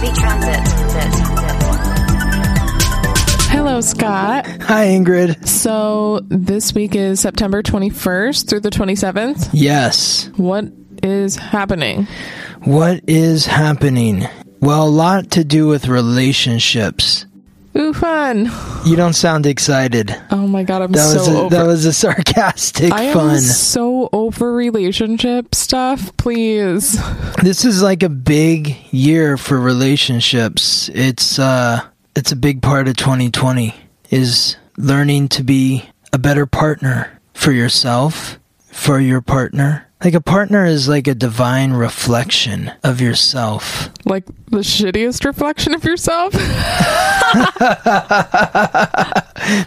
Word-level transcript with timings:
The 0.00 0.12
transit. 0.14 0.60
Hello, 3.50 3.80
Scott. 3.80 4.46
Hi, 4.62 4.86
Ingrid. 4.86 5.46
So 5.46 6.20
this 6.28 6.72
week 6.74 6.94
is 6.94 7.20
September 7.20 7.62
21st 7.62 8.48
through 8.48 8.60
the 8.60 8.70
27th. 8.70 9.50
Yes. 9.52 10.30
What 10.36 10.66
is 11.02 11.36
happening? 11.36 12.06
What 12.64 13.00
is 13.06 13.46
happening? 13.46 14.28
Well, 14.60 14.86
a 14.86 14.88
lot 14.88 15.30
to 15.32 15.44
do 15.44 15.66
with 15.66 15.88
relationships. 15.88 17.25
Ooh, 17.76 17.92
fun. 17.92 18.50
You 18.86 18.96
don't 18.96 19.12
sound 19.12 19.44
excited. 19.46 20.14
Oh 20.30 20.46
my 20.46 20.62
god, 20.62 20.82
I'm 20.82 20.92
That 20.92 21.10
so 21.10 21.18
was 21.18 21.28
a, 21.28 21.38
over 21.38 21.56
that 21.56 21.66
was 21.66 21.84
a 21.84 21.92
sarcastic 21.92 22.92
I 22.92 23.02
am 23.04 23.14
fun. 23.14 23.40
so 23.40 24.08
over 24.12 24.52
relationship 24.52 25.54
stuff. 25.54 26.16
Please. 26.16 26.98
This 27.42 27.64
is 27.64 27.82
like 27.82 28.02
a 28.02 28.08
big 28.08 28.76
year 28.92 29.36
for 29.36 29.60
relationships. 29.60 30.88
It's 30.94 31.38
uh 31.38 31.80
it's 32.14 32.32
a 32.32 32.36
big 32.36 32.62
part 32.62 32.88
of 32.88 32.96
2020 32.96 33.74
is 34.10 34.56
learning 34.78 35.28
to 35.28 35.42
be 35.42 35.84
a 36.12 36.18
better 36.18 36.46
partner 36.46 37.20
for 37.34 37.52
yourself, 37.52 38.38
for 38.72 38.98
your 39.00 39.20
partner. 39.20 39.85
Like 40.04 40.14
a 40.14 40.20
partner 40.20 40.66
is 40.66 40.88
like 40.88 41.08
a 41.08 41.14
divine 41.14 41.72
reflection 41.72 42.70
of 42.84 43.00
yourself. 43.00 43.88
Like 44.04 44.26
the 44.26 44.58
shittiest 44.58 45.24
reflection 45.24 45.74
of 45.74 45.84
yourself. 45.84 46.32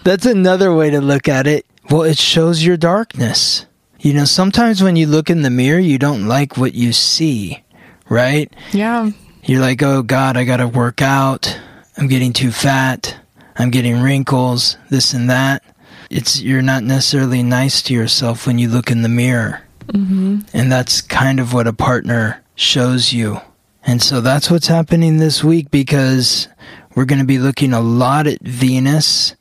That's 0.03 0.25
another 0.25 0.73
way 0.73 0.91
to 0.91 1.01
look 1.01 1.27
at 1.27 1.47
it. 1.47 1.65
Well, 1.89 2.03
it 2.03 2.19
shows 2.19 2.63
your 2.63 2.77
darkness. 2.77 3.65
You 3.99 4.13
know, 4.13 4.25
sometimes 4.25 4.83
when 4.83 4.95
you 4.95 5.07
look 5.07 5.29
in 5.29 5.41
the 5.41 5.49
mirror, 5.49 5.79
you 5.79 5.97
don't 5.97 6.27
like 6.27 6.57
what 6.57 6.73
you 6.75 6.93
see, 6.93 7.63
right? 8.07 8.53
yeah. 8.71 9.11
You're 9.43 9.61
like, 9.61 9.81
oh 9.81 10.03
God, 10.03 10.37
I 10.37 10.43
gotta 10.43 10.67
work 10.67 11.01
out. 11.01 11.59
I'm 11.97 12.07
getting 12.07 12.33
too 12.33 12.51
fat. 12.51 13.17
I'm 13.55 13.71
getting 13.71 14.01
wrinkles, 14.01 14.77
this 14.89 15.13
and 15.13 15.29
that. 15.29 15.63
It's, 16.09 16.41
you're 16.41 16.61
not 16.61 16.83
necessarily 16.83 17.41
nice 17.41 17.81
to 17.83 17.93
yourself 17.93 18.45
when 18.45 18.59
you 18.59 18.69
look 18.69 18.91
in 18.91 19.01
the 19.01 19.09
mirror. 19.09 19.63
Hmm 19.91 20.39
And 20.53 20.71
that's 20.71 21.01
kind 21.01 21.39
of 21.39 21.53
what 21.53 21.67
a 21.67 21.73
partner 21.73 22.43
shows 22.55 23.13
you. 23.13 23.41
And 23.85 24.01
so 24.01 24.21
that's 24.21 24.51
what's 24.51 24.67
happening 24.67 25.17
this 25.17 25.43
week 25.43 25.71
because 25.71 26.47
we're 26.95 27.05
going 27.05 27.19
to 27.19 27.25
be 27.25 27.39
looking 27.39 27.73
a 27.73 27.81
lot 27.81 28.27
at 28.27 28.41
Venus, 28.41 29.35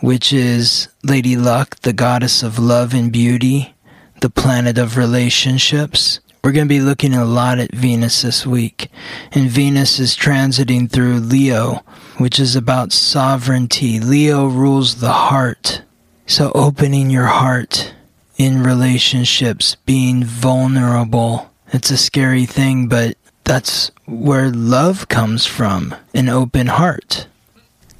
which 0.00 0.32
is 0.32 0.88
Lady 1.02 1.36
Luck, 1.36 1.80
the 1.80 1.92
goddess 1.92 2.42
of 2.42 2.58
love 2.58 2.94
and 2.94 3.12
beauty, 3.12 3.74
the 4.20 4.30
planet 4.30 4.78
of 4.78 4.96
relationships. 4.96 6.20
We're 6.42 6.52
going 6.52 6.68
to 6.68 6.74
be 6.74 6.80
looking 6.80 7.14
a 7.14 7.24
lot 7.24 7.58
at 7.58 7.74
Venus 7.74 8.22
this 8.22 8.46
week. 8.46 8.90
And 9.32 9.50
Venus 9.50 9.98
is 9.98 10.16
transiting 10.16 10.90
through 10.90 11.20
Leo, 11.20 11.82
which 12.18 12.38
is 12.38 12.54
about 12.54 12.92
sovereignty. 12.92 13.98
Leo 13.98 14.46
rules 14.46 14.96
the 15.00 15.12
heart. 15.12 15.82
So 16.26 16.52
opening 16.54 17.10
your 17.10 17.26
heart 17.26 17.94
in 18.36 18.62
relationships, 18.62 19.76
being 19.86 20.24
vulnerable. 20.24 21.50
It's 21.72 21.90
a 21.90 21.96
scary 21.96 22.46
thing, 22.46 22.88
but 22.88 23.16
that's 23.44 23.90
where 24.06 24.50
love 24.50 25.08
comes 25.08 25.46
from 25.46 25.94
an 26.14 26.28
open 26.28 26.66
heart. 26.66 27.26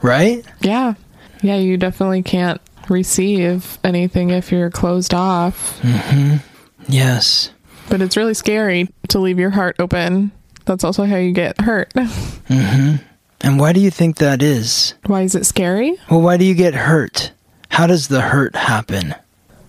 Right? 0.02 0.44
Yeah. 0.60 0.94
Yeah, 1.42 1.56
you 1.56 1.76
definitely 1.76 2.22
can't 2.22 2.60
receive 2.88 3.78
anything 3.84 4.30
if 4.30 4.52
you're 4.52 4.70
closed 4.70 5.14
off. 5.14 5.78
hmm. 5.82 6.36
Yes. 6.88 7.50
But 7.88 8.02
it's 8.02 8.16
really 8.16 8.34
scary 8.34 8.88
to 9.08 9.18
leave 9.18 9.38
your 9.38 9.50
heart 9.50 9.76
open. 9.78 10.32
That's 10.64 10.84
also 10.84 11.04
how 11.04 11.16
you 11.16 11.32
get 11.32 11.60
hurt. 11.60 11.92
hmm. 12.48 12.96
And 13.40 13.60
why 13.60 13.72
do 13.72 13.80
you 13.80 13.90
think 13.90 14.16
that 14.16 14.42
is? 14.42 14.94
Why 15.06 15.22
is 15.22 15.34
it 15.34 15.44
scary? 15.44 15.96
Well, 16.10 16.22
why 16.22 16.38
do 16.38 16.44
you 16.44 16.54
get 16.54 16.74
hurt? 16.74 17.32
How 17.68 17.86
does 17.86 18.08
the 18.08 18.22
hurt 18.22 18.56
happen? 18.56 19.14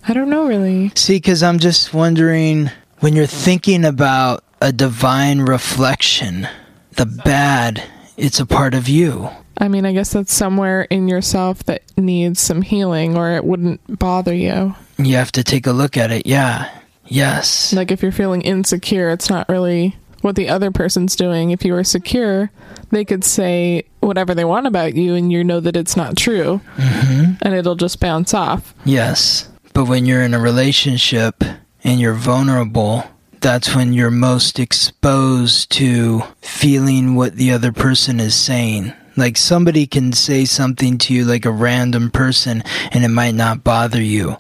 I 0.08 0.14
don't 0.14 0.30
know 0.30 0.46
really. 0.48 0.92
See, 0.96 1.16
because 1.18 1.42
I'm 1.44 1.60
just 1.60 1.94
wondering 1.94 2.70
when 3.00 3.16
you're 3.16 3.26
thinking 3.26 3.86
about 3.86 4.44
a 4.62 4.72
divine 4.72 5.42
reflection, 5.42 6.48
the 6.92 7.06
bad, 7.06 7.84
it's 8.18 8.40
a 8.40 8.46
part 8.46 8.74
of 8.74 8.88
you. 8.88 9.30
I 9.58 9.68
mean, 9.68 9.86
I 9.86 9.94
guess 9.94 10.12
that's 10.12 10.34
somewhere 10.34 10.84
in 10.84 11.08
yourself 11.08 11.64
that 11.66 11.82
needs 11.98 12.40
some 12.40 12.62
healing 12.62 13.18
or 13.18 13.32
it 13.36 13.46
wouldn't 13.46 13.82
bother 14.00 14.34
you. 14.34 14.76
You 14.98 15.16
have 15.16 15.32
to 15.34 15.44
take 15.44 15.66
a 15.66 15.72
look 15.72 15.98
at 15.98 16.12
it. 16.12 16.26
Yeah. 16.26 16.70
Yes. 17.08 17.74
Like 17.74 17.92
if 17.92 18.02
you're 18.02 18.12
feeling 18.12 18.42
insecure, 18.42 19.10
it's 19.12 19.30
not 19.30 19.48
really 19.48 19.96
what 20.22 20.36
the 20.36 20.50
other 20.50 20.72
person's 20.72 21.16
doing. 21.16 21.52
If 21.52 21.64
you 21.64 21.74
were 21.74 21.84
secure, 21.84 22.52
they 22.92 23.06
could 23.06 23.24
say 23.24 23.84
whatever 24.00 24.34
they 24.36 24.46
want 24.46 24.68
about 24.68 24.96
you 24.96 25.16
and 25.16 25.32
you 25.32 25.44
know 25.44 25.60
that 25.60 25.76
it's 25.76 25.98
not 25.98 26.16
true 26.16 26.62
hmm 26.78 27.32
and 27.42 27.54
it'll 27.56 27.76
just 27.76 28.00
bounce 28.00 28.34
off. 28.34 28.74
Yes. 28.86 29.50
But 29.76 29.86
when 29.90 30.06
you're 30.06 30.24
in 30.24 30.34
a 30.34 30.40
relationship 30.40 31.44
and 31.84 32.00
you're 32.00 32.14
vulnerable, 32.14 33.04
that's 33.42 33.76
when 33.76 33.92
you're 33.94 34.10
most 34.10 34.58
exposed 34.58 35.70
to 35.74 36.22
feeling 36.42 37.16
what 37.16 37.36
the 37.36 37.52
other 37.52 37.72
person 37.74 38.20
is 38.22 38.34
saying. 38.36 38.94
Like 39.18 39.36
somebody 39.38 39.86
can 39.86 40.14
say 40.14 40.46
something 40.46 40.98
to 41.00 41.14
you 41.14 41.26
like 41.26 41.46
a 41.46 41.52
random 41.52 42.10
person 42.10 42.64
and 42.92 43.04
it 43.04 43.10
might 43.10 43.36
not 43.36 43.64
bother 43.66 44.02
you. 44.02 44.38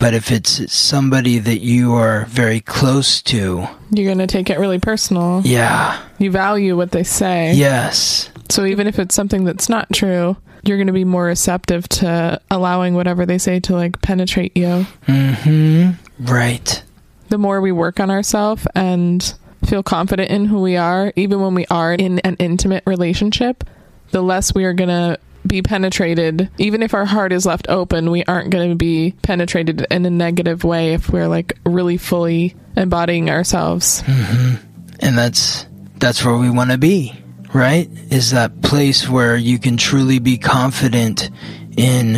But 0.00 0.14
if 0.14 0.32
it's 0.32 0.72
somebody 0.72 1.38
that 1.38 1.60
you 1.60 1.94
are 1.94 2.24
very 2.26 2.60
close 2.60 3.22
to, 3.22 3.68
You're 3.92 4.06
going 4.12 4.18
to 4.18 4.26
take 4.26 4.50
it 4.50 4.58
really 4.58 4.80
personal. 4.80 5.42
yeah. 5.44 6.00
You 6.18 6.32
value 6.32 6.76
what 6.76 6.90
they 6.90 7.04
say. 7.04 7.54
Yes. 7.54 8.30
So 8.50 8.64
even 8.64 8.88
if 8.88 8.98
it's 8.98 9.14
something 9.14 9.44
that's 9.44 9.68
not 9.68 9.92
true, 9.92 10.36
you're 10.62 10.76
going 10.76 10.86
to 10.86 10.92
be 10.92 11.04
more 11.04 11.24
receptive 11.24 11.88
to 11.88 12.40
allowing 12.50 12.94
whatever 12.94 13.26
they 13.26 13.38
say 13.38 13.60
to 13.60 13.74
like 13.74 14.00
penetrate 14.02 14.56
you. 14.56 14.86
Mhm. 15.06 15.96
Right. 16.20 16.82
The 17.28 17.38
more 17.38 17.60
we 17.60 17.72
work 17.72 17.98
on 18.00 18.10
ourselves 18.10 18.66
and 18.74 19.34
feel 19.64 19.82
confident 19.82 20.30
in 20.30 20.44
who 20.46 20.60
we 20.60 20.76
are, 20.76 21.12
even 21.16 21.40
when 21.40 21.54
we 21.54 21.66
are 21.66 21.92
in 21.94 22.18
an 22.20 22.36
intimate 22.38 22.82
relationship, 22.86 23.64
the 24.10 24.22
less 24.22 24.54
we 24.54 24.64
are 24.64 24.74
going 24.74 24.88
to 24.90 25.18
be 25.46 25.62
penetrated. 25.62 26.48
Even 26.58 26.82
if 26.82 26.94
our 26.94 27.04
heart 27.04 27.32
is 27.32 27.46
left 27.46 27.68
open, 27.68 28.10
we 28.10 28.22
aren't 28.24 28.50
going 28.50 28.70
to 28.70 28.76
be 28.76 29.14
penetrated 29.22 29.84
in 29.90 30.04
a 30.06 30.10
negative 30.10 30.62
way 30.62 30.92
if 30.94 31.10
we're 31.10 31.26
like 31.28 31.58
really 31.64 31.96
fully 31.96 32.54
embodying 32.76 33.30
ourselves. 33.30 34.02
hmm 34.06 34.54
And 35.00 35.18
that's 35.18 35.66
that's 35.98 36.24
where 36.24 36.36
we 36.36 36.50
want 36.50 36.70
to 36.70 36.78
be, 36.78 37.12
right? 37.52 37.88
Is 38.10 38.30
that 38.30 38.62
place 38.62 39.08
where 39.08 39.36
you 39.36 39.58
can 39.58 39.76
truly 39.76 40.18
be 40.18 40.38
confident 40.38 41.30
in 41.76 42.14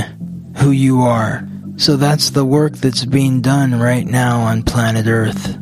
who 0.56 0.70
you 0.70 1.02
are. 1.02 1.46
So 1.76 1.96
that's 1.96 2.30
the 2.30 2.44
work 2.44 2.74
that's 2.74 3.04
being 3.04 3.40
done 3.40 3.78
right 3.78 4.06
now 4.06 4.40
on 4.40 4.62
planet 4.62 5.06
Earth. 5.06 5.58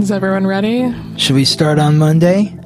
Is 0.00 0.12
everyone 0.12 0.46
ready? 0.46 0.94
Should 1.16 1.34
we 1.36 1.44
start 1.44 1.78
on 1.78 1.98
Monday? 1.98 2.56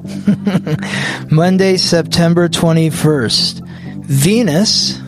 Monday, 1.31 1.77
September 1.77 2.49
21st. 2.49 3.65
Venus, 4.05 4.99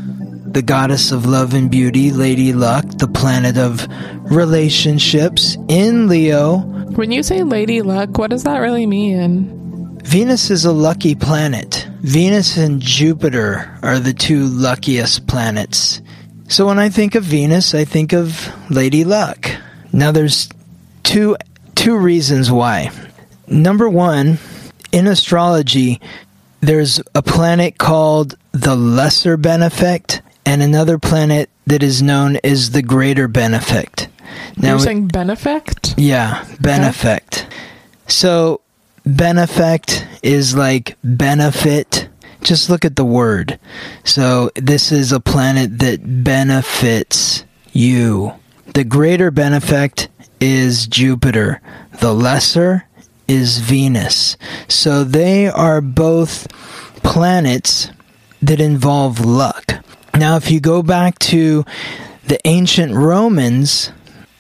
the 0.46 0.62
goddess 0.62 1.12
of 1.12 1.26
love 1.26 1.54
and 1.54 1.70
beauty, 1.70 2.12
Lady 2.12 2.54
Luck, 2.54 2.86
the 2.98 3.08
planet 3.08 3.58
of 3.58 3.86
relationships 4.32 5.58
in 5.68 6.08
Leo, 6.08 6.60
When 6.96 7.12
you 7.12 7.24
say 7.24 7.44
lady 7.44 7.82
luck, 7.82 8.18
what 8.18 8.30
does 8.30 8.44
that 8.44 8.60
really 8.60 8.86
mean? 8.86 9.63
Venus 10.04 10.52
is 10.52 10.66
a 10.66 10.72
lucky 10.72 11.16
planet. 11.16 11.88
Venus 12.02 12.58
and 12.58 12.82
Jupiter 12.82 13.78
are 13.82 14.00
the 14.00 14.14
two 14.14 14.46
luckiest 14.46 15.28
planets. 15.28 16.02
So 16.50 16.68
when 16.68 16.78
I 16.78 16.90
think 16.90 17.16
of 17.16 17.24
Venus, 17.24 17.74
I 17.74 17.86
think 17.86 18.14
of 18.14 18.50
Lady 18.70 19.04
Luck. 19.06 19.50
Now 19.92 20.12
there's 20.12 20.50
two 21.04 21.36
two 21.76 21.98
reasons 21.98 22.52
why. 22.52 22.92
Number 23.48 23.90
1, 23.90 24.38
in 24.92 25.08
astrology, 25.08 26.00
there's 26.62 27.02
a 27.14 27.22
planet 27.22 27.78
called 27.78 28.36
the 28.52 28.76
Lesser 28.76 29.38
Benefic 29.38 30.22
and 30.46 30.62
another 30.62 30.98
planet 30.98 31.50
that 31.68 31.84
is 31.84 32.02
known 32.02 32.38
as 32.44 32.72
the 32.72 32.82
Greater 32.82 33.28
Benefic. 33.28 34.08
Now, 34.58 34.72
You're 34.72 34.80
saying 34.80 35.10
benefic? 35.10 35.94
yeah, 35.98 36.44
benefic. 36.62 37.46
So 38.08 38.62
benefic 39.06 40.06
is 40.22 40.56
like 40.56 40.98
benefit. 41.04 42.10
Just 42.42 42.70
look 42.70 42.84
at 42.84 42.96
the 42.96 43.06
word. 43.06 43.60
So 44.04 44.52
this 44.56 44.92
is 44.92 45.12
a 45.12 45.20
planet 45.20 45.80
that 45.80 46.24
benefits 46.24 47.46
you. 47.72 48.34
The 48.74 48.84
greater 48.84 49.32
benefit 49.32 50.08
is 50.40 50.88
Jupiter. 50.88 51.62
The 52.02 52.14
lesser 52.14 52.86
is 53.28 53.60
Venus. 53.60 54.36
So 54.68 55.04
they 55.04 55.48
are 55.48 55.80
both 55.80 56.48
planets 57.04 57.90
that 58.42 58.60
involve 58.60 59.24
luck. 59.24 59.84
Now, 60.16 60.36
if 60.36 60.52
you 60.52 60.60
go 60.60 60.84
back 60.84 61.18
to 61.20 61.66
the 62.28 62.40
ancient 62.46 62.94
Romans, 62.94 63.92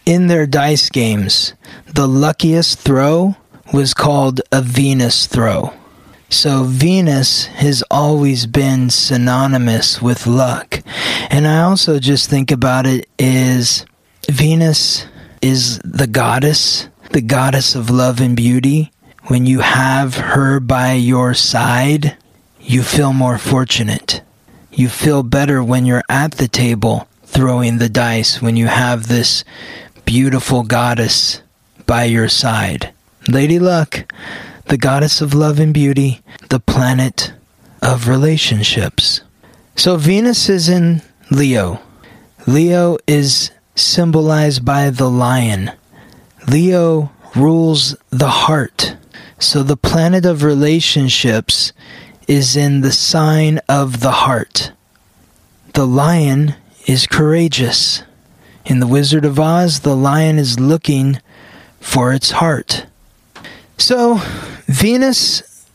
in 0.06 0.28
their 0.28 0.46
dice 0.46 0.90
games, 0.90 1.54
the 1.94 2.08
luckiest 2.08 2.80
throw 2.80 3.36
was 3.74 3.94
called 3.94 4.40
a 4.52 4.62
Venus 4.62 5.26
throw. 5.26 5.74
So 6.30 6.64
Venus 6.64 7.48
has 7.48 7.84
always 7.92 8.46
been 8.46 8.90
synonymous 8.90 10.02
with 10.02 10.28
luck. 10.28 10.82
And 11.30 11.48
I 11.48 11.62
also 11.64 12.00
just 12.00 12.30
think 12.30 12.52
about 12.52 12.86
it 12.86 13.10
is 13.18 13.86
Venus 14.30 15.06
is 15.42 15.80
the 15.80 16.08
goddess, 16.08 16.88
the 17.12 17.22
goddess 17.22 17.76
of 17.76 17.90
love 17.90 18.22
and 18.22 18.36
beauty. 18.36 18.92
When 19.24 19.46
you 19.46 19.60
have 19.60 20.16
her 20.16 20.60
by 20.60 20.94
your 20.94 21.34
side, 21.34 22.18
you 22.60 22.84
feel 22.84 23.14
more 23.14 23.38
fortunate. 23.38 24.22
You 24.72 24.90
feel 24.90 25.24
better 25.24 25.64
when 25.64 25.86
you're 25.86 26.04
at 26.10 26.34
the 26.34 26.48
table 26.48 27.08
throwing 27.24 27.80
the 27.80 27.90
dice, 27.90 28.42
when 28.42 28.56
you 28.56 28.68
have 28.68 29.08
this 29.08 29.44
beautiful 30.06 30.64
goddess 30.64 31.42
by 31.86 32.04
your 32.04 32.30
side. 32.30 32.94
Lady 33.28 33.58
Luck, 33.58 34.12
the 34.66 34.78
goddess 34.78 35.22
of 35.22 35.34
love 35.34 35.60
and 35.60 35.74
beauty, 35.74 36.22
the 36.50 36.60
planet 36.60 37.34
of 37.82 38.08
relationships. 38.08 39.22
So 39.76 39.96
Venus 39.96 40.50
is 40.50 40.68
in 40.68 41.02
Leo. 41.32 41.80
Leo 42.46 42.98
is 43.08 43.52
symbolized 43.76 44.66
by 44.66 44.90
the 44.90 45.10
lion. 45.10 45.72
Leo 46.48 47.12
rules 47.36 47.96
the 48.10 48.28
heart. 48.28 48.98
So 49.40 49.64
the 49.64 49.78
planet 49.78 50.26
of 50.26 50.44
relationships 50.44 51.72
is 52.28 52.56
in 52.58 52.82
the 52.82 52.92
sign 52.92 53.60
of 53.70 54.02
the 54.02 54.12
heart. 54.12 54.74
The 55.74 55.88
lion 55.88 56.56
is 56.88 57.08
courageous. 57.08 58.04
In 58.66 58.80
The 58.80 58.88
Wizard 58.88 59.26
of 59.26 59.40
Oz, 59.40 59.82
the 59.82 59.96
lion 59.96 60.38
is 60.38 60.60
looking 60.60 61.20
for 61.80 62.14
its 62.14 62.32
heart. 62.32 62.86
So, 63.78 64.20
Venus, 64.68 65.68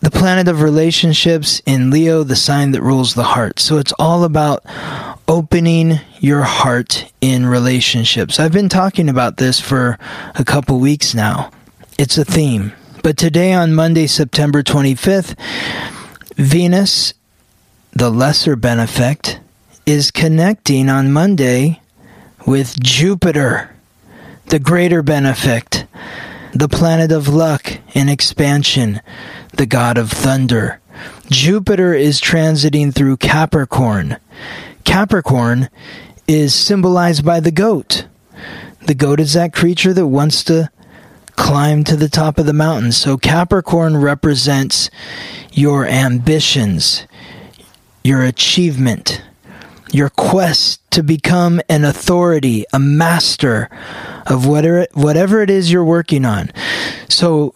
the 0.00 0.10
planet 0.10 0.48
of 0.48 0.62
relationships, 0.62 1.60
in 1.66 1.90
Leo, 1.90 2.22
the 2.22 2.36
sign 2.36 2.72
that 2.72 2.82
rules 2.82 3.14
the 3.14 3.22
heart. 3.22 3.60
So, 3.60 3.78
it's 3.78 3.92
all 3.98 4.24
about 4.24 4.64
opening 5.28 6.00
your 6.20 6.42
heart 6.42 7.12
in 7.20 7.46
relationships. 7.46 8.40
I've 8.40 8.52
been 8.52 8.68
talking 8.68 9.08
about 9.08 9.36
this 9.36 9.60
for 9.60 9.98
a 10.34 10.44
couple 10.44 10.78
weeks 10.80 11.14
now. 11.14 11.50
It's 11.98 12.18
a 12.18 12.24
theme. 12.24 12.72
But 13.02 13.16
today, 13.16 13.52
on 13.52 13.74
Monday, 13.74 14.06
September 14.06 14.62
25th, 14.62 15.38
Venus, 16.36 17.14
the 17.92 18.10
lesser 18.10 18.56
benefic, 18.56 19.38
is 19.86 20.10
connecting 20.10 20.88
on 20.88 21.12
Monday 21.12 21.80
with 22.46 22.80
Jupiter, 22.80 23.74
the 24.46 24.58
greater 24.58 25.02
benefic, 25.02 25.86
the 26.54 26.68
planet 26.68 27.10
of 27.10 27.28
luck 27.28 27.78
and 27.94 28.08
expansion, 28.08 29.00
the 29.52 29.66
god 29.66 29.98
of 29.98 30.10
thunder. 30.10 30.80
Jupiter 31.30 31.94
is 31.94 32.20
transiting 32.20 32.94
through 32.94 33.16
Capricorn. 33.16 34.18
Capricorn 34.84 35.68
is 36.28 36.54
symbolized 36.54 37.24
by 37.24 37.40
the 37.40 37.50
goat. 37.50 38.06
The 38.86 38.94
goat 38.94 39.18
is 39.18 39.32
that 39.32 39.52
creature 39.52 39.92
that 39.94 40.06
wants 40.06 40.44
to 40.44 40.70
climb 41.32 41.82
to 41.84 41.96
the 41.96 42.08
top 42.08 42.38
of 42.38 42.46
the 42.46 42.52
mountain. 42.52 42.92
So 42.92 43.16
Capricorn 43.16 43.96
represents 43.96 44.90
your 45.52 45.86
ambitions, 45.86 47.06
your 48.04 48.22
achievement, 48.22 49.22
your 49.94 50.10
quest 50.10 50.80
to 50.90 51.02
become 51.02 51.60
an 51.68 51.84
authority, 51.84 52.64
a 52.72 52.78
master 52.78 53.70
of 54.26 54.46
whatever, 54.46 54.86
whatever 54.94 55.40
it 55.40 55.50
is 55.50 55.70
you're 55.70 55.84
working 55.84 56.24
on. 56.24 56.50
So, 57.08 57.54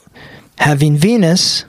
having 0.58 0.96
Venus, 0.96 1.64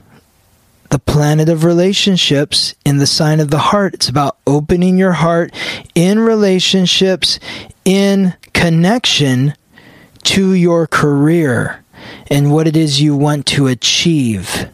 the 0.91 0.99
planet 0.99 1.49
of 1.49 1.63
relationships, 1.63 2.75
in 2.85 2.97
the 2.97 3.07
sign 3.07 3.39
of 3.39 3.49
the 3.49 3.57
heart, 3.57 3.95
it's 3.95 4.09
about 4.09 4.37
opening 4.45 4.97
your 4.97 5.13
heart 5.13 5.51
in 5.95 6.19
relationships, 6.19 7.39
in 7.83 8.35
connection 8.53 9.55
to 10.23 10.53
your 10.53 10.85
career 10.85 11.83
and 12.29 12.51
what 12.51 12.67
it 12.67 12.77
is 12.77 13.01
you 13.01 13.15
want 13.15 13.45
to 13.47 13.67
achieve. 13.67 14.69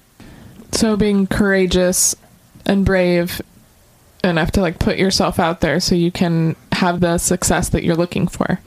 So 0.73 0.97
being 0.97 1.25
courageous 1.25 2.15
and 2.65 2.83
brave 2.83 3.41
enough 4.25 4.51
to 4.51 4.61
like 4.61 4.79
put 4.79 4.97
yourself 4.97 5.39
out 5.39 5.61
there 5.61 5.79
so 5.79 5.95
you 5.95 6.11
can 6.11 6.55
have 6.73 6.99
the 6.99 7.17
success 7.17 7.69
that 7.69 7.83
you're 7.83 7.95
looking 7.95 8.27
for. 8.27 8.59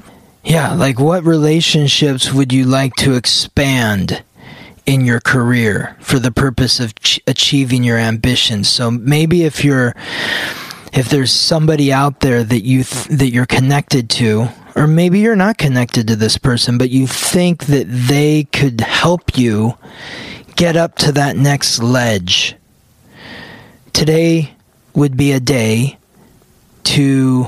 Yeah, 0.45 0.73
like 0.75 0.99
what 0.99 1.25
relationships 1.25 2.33
would 2.33 2.53
you 2.53 2.65
like 2.65 2.95
to 2.97 3.15
expand 3.15 4.23
in 4.87 5.05
your 5.05 5.21
career 5.21 5.97
for 6.01 6.19
the 6.19 6.31
purpose 6.31 6.81
of 6.81 6.95
ch- 7.01 7.21
achieving 7.27 7.85
your 7.85 7.99
ambitions? 7.99 8.69
So 8.69 8.91
maybe 8.91 9.45
if 9.45 9.65
you're 9.65 9.95
if 10.93 11.11
there's 11.11 11.33
somebody 11.33 11.93
out 11.93 12.21
there 12.21 12.43
that 12.43 12.65
you 12.65 12.85
th- 12.85 13.19
that 13.19 13.29
you're 13.29 13.47
connected 13.47 14.09
to 14.11 14.49
or 14.75 14.87
maybe 14.87 15.19
you're 15.19 15.37
not 15.37 15.59
connected 15.59 16.07
to 16.09 16.17
this 16.17 16.39
person 16.39 16.79
but 16.79 16.89
you 16.89 17.07
think 17.07 17.67
that 17.67 17.87
they 17.89 18.45
could 18.45 18.81
help 18.81 19.37
you 19.37 19.77
get 20.57 20.77
up 20.77 20.97
to 20.97 21.13
that 21.13 21.37
next 21.37 21.83
ledge. 21.83 22.57
Today 23.93 24.55
would 24.99 25.17
be 25.17 25.31
a 25.31 25.39
day 25.39 25.97
to 26.83 27.47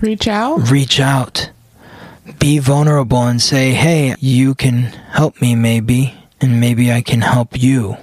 reach 0.00 0.26
out. 0.26 0.70
Reach 0.70 0.98
out. 0.98 1.50
Be 2.38 2.58
vulnerable 2.58 3.22
and 3.22 3.40
say, 3.40 3.72
"Hey, 3.72 4.14
you 4.18 4.54
can 4.54 4.84
help 5.12 5.40
me 5.42 5.54
maybe, 5.54 6.14
and 6.40 6.60
maybe 6.60 6.90
I 6.90 7.02
can 7.02 7.20
help 7.20 7.60
you. 7.60 7.98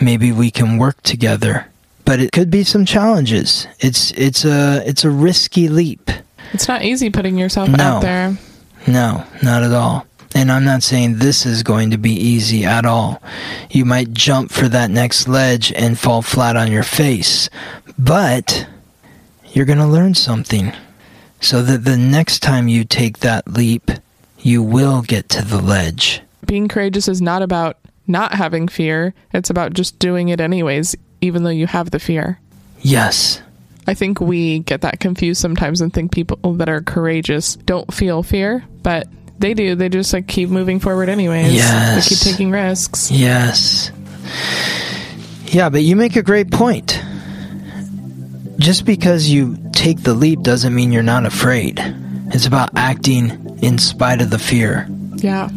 Maybe 0.00 0.32
we 0.32 0.50
can 0.50 0.78
work 0.78 1.02
together." 1.02 1.66
But 2.06 2.20
it 2.20 2.32
could 2.32 2.50
be 2.50 2.64
some 2.64 2.86
challenges. 2.86 3.66
It's 3.78 4.12
it's 4.12 4.44
a 4.46 4.82
it's 4.86 5.04
a 5.04 5.10
risky 5.10 5.68
leap. 5.68 6.10
It's 6.54 6.66
not 6.66 6.82
easy 6.82 7.10
putting 7.10 7.36
yourself 7.36 7.68
no. 7.68 7.84
out 7.84 8.00
there. 8.00 8.38
No, 8.86 9.24
not 9.42 9.62
at 9.62 9.72
all. 9.72 10.06
And 10.34 10.52
I'm 10.52 10.64
not 10.64 10.82
saying 10.82 11.16
this 11.16 11.46
is 11.46 11.62
going 11.62 11.90
to 11.90 11.98
be 11.98 12.12
easy 12.12 12.64
at 12.64 12.84
all. 12.84 13.20
You 13.70 13.84
might 13.84 14.12
jump 14.12 14.52
for 14.52 14.68
that 14.68 14.90
next 14.90 15.26
ledge 15.26 15.72
and 15.72 15.98
fall 15.98 16.22
flat 16.22 16.56
on 16.56 16.70
your 16.70 16.82
face. 16.82 17.48
But 17.98 18.66
you're 19.52 19.66
going 19.66 19.78
to 19.78 19.86
learn 19.86 20.14
something 20.14 20.72
so 21.40 21.62
that 21.62 21.84
the 21.84 21.96
next 21.96 22.40
time 22.40 22.68
you 22.68 22.84
take 22.84 23.18
that 23.18 23.48
leap, 23.48 23.90
you 24.38 24.62
will 24.62 25.02
get 25.02 25.28
to 25.30 25.44
the 25.44 25.60
ledge. 25.60 26.20
Being 26.46 26.68
courageous 26.68 27.08
is 27.08 27.20
not 27.20 27.42
about 27.42 27.76
not 28.06 28.34
having 28.34 28.68
fear, 28.68 29.14
it's 29.32 29.50
about 29.50 29.74
just 29.74 29.98
doing 29.98 30.28
it 30.28 30.40
anyways, 30.40 30.96
even 31.20 31.42
though 31.42 31.50
you 31.50 31.66
have 31.66 31.90
the 31.90 31.98
fear. 31.98 32.40
Yes. 32.80 33.42
I 33.86 33.94
think 33.94 34.20
we 34.20 34.60
get 34.60 34.82
that 34.82 35.00
confused 35.00 35.40
sometimes 35.40 35.80
and 35.80 35.92
think 35.92 36.12
people 36.12 36.38
that 36.54 36.68
are 36.68 36.80
courageous 36.80 37.56
don't 37.56 37.92
feel 37.92 38.22
fear, 38.22 38.64
but 38.82 39.08
they 39.38 39.54
do. 39.54 39.74
They 39.74 39.88
just 39.88 40.12
like 40.12 40.26
keep 40.26 40.50
moving 40.50 40.78
forward 40.80 41.08
anyways. 41.08 41.52
Yes. 41.52 42.08
They 42.08 42.14
keep 42.14 42.22
taking 42.22 42.50
risks. 42.50 43.10
Yes. 43.10 43.90
Yeah, 45.46 45.68
but 45.70 45.82
you 45.82 45.96
make 45.96 46.16
a 46.16 46.22
great 46.22 46.50
point. 46.50 47.02
Just 48.58 48.84
because 48.84 49.28
you 49.28 49.56
take 49.72 50.02
the 50.02 50.14
leap 50.14 50.42
doesn't 50.42 50.74
mean 50.74 50.90
you're 50.92 51.02
not 51.02 51.24
afraid. 51.24 51.78
It's 52.32 52.46
about 52.46 52.70
acting 52.76 53.58
in 53.62 53.78
spite 53.78 54.20
of 54.20 54.30
the 54.30 54.38
fear. 54.38 54.86
Yeah. 55.16 55.48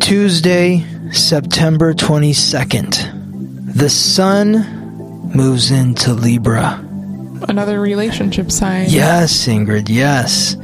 Tuesday, 0.00 0.84
September 1.12 1.94
22nd. 1.94 3.74
The 3.74 3.88
sun 3.88 5.32
moves 5.34 5.70
into 5.70 6.12
Libra. 6.12 6.84
Another 7.48 7.80
relationship 7.80 8.50
sign. 8.50 8.86
Yes, 8.88 9.46
Ingrid, 9.46 9.88
yes. 9.88 10.56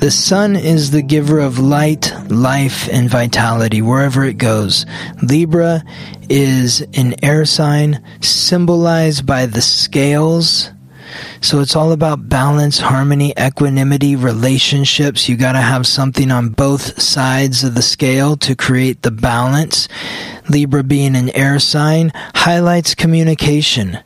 The 0.00 0.10
sun 0.10 0.56
is 0.56 0.90
the 0.90 1.02
giver 1.02 1.38
of 1.38 1.58
light, 1.58 2.12
life, 2.30 2.88
and 2.90 3.10
vitality 3.10 3.82
wherever 3.82 4.24
it 4.24 4.38
goes. 4.38 4.86
Libra 5.22 5.82
is 6.30 6.80
an 6.94 7.14
air 7.22 7.44
sign 7.44 8.02
symbolized 8.20 9.26
by 9.26 9.46
the 9.46 9.60
scales, 9.60 10.70
So 11.40 11.60
it's 11.60 11.76
all 11.76 11.92
about 11.92 12.28
balance, 12.28 12.78
harmony, 12.78 13.32
equanimity, 13.38 14.16
relationships. 14.16 15.28
You 15.28 15.36
got 15.36 15.52
to 15.52 15.60
have 15.60 15.86
something 15.86 16.30
on 16.30 16.50
both 16.50 17.00
sides 17.00 17.64
of 17.64 17.74
the 17.74 17.82
scale 17.82 18.36
to 18.38 18.56
create 18.56 19.02
the 19.02 19.10
balance. 19.10 19.88
Libra 20.48 20.82
being 20.82 21.14
an 21.14 21.30
air 21.30 21.58
sign 21.58 22.12
highlights 22.34 22.94
communication. 22.94 23.98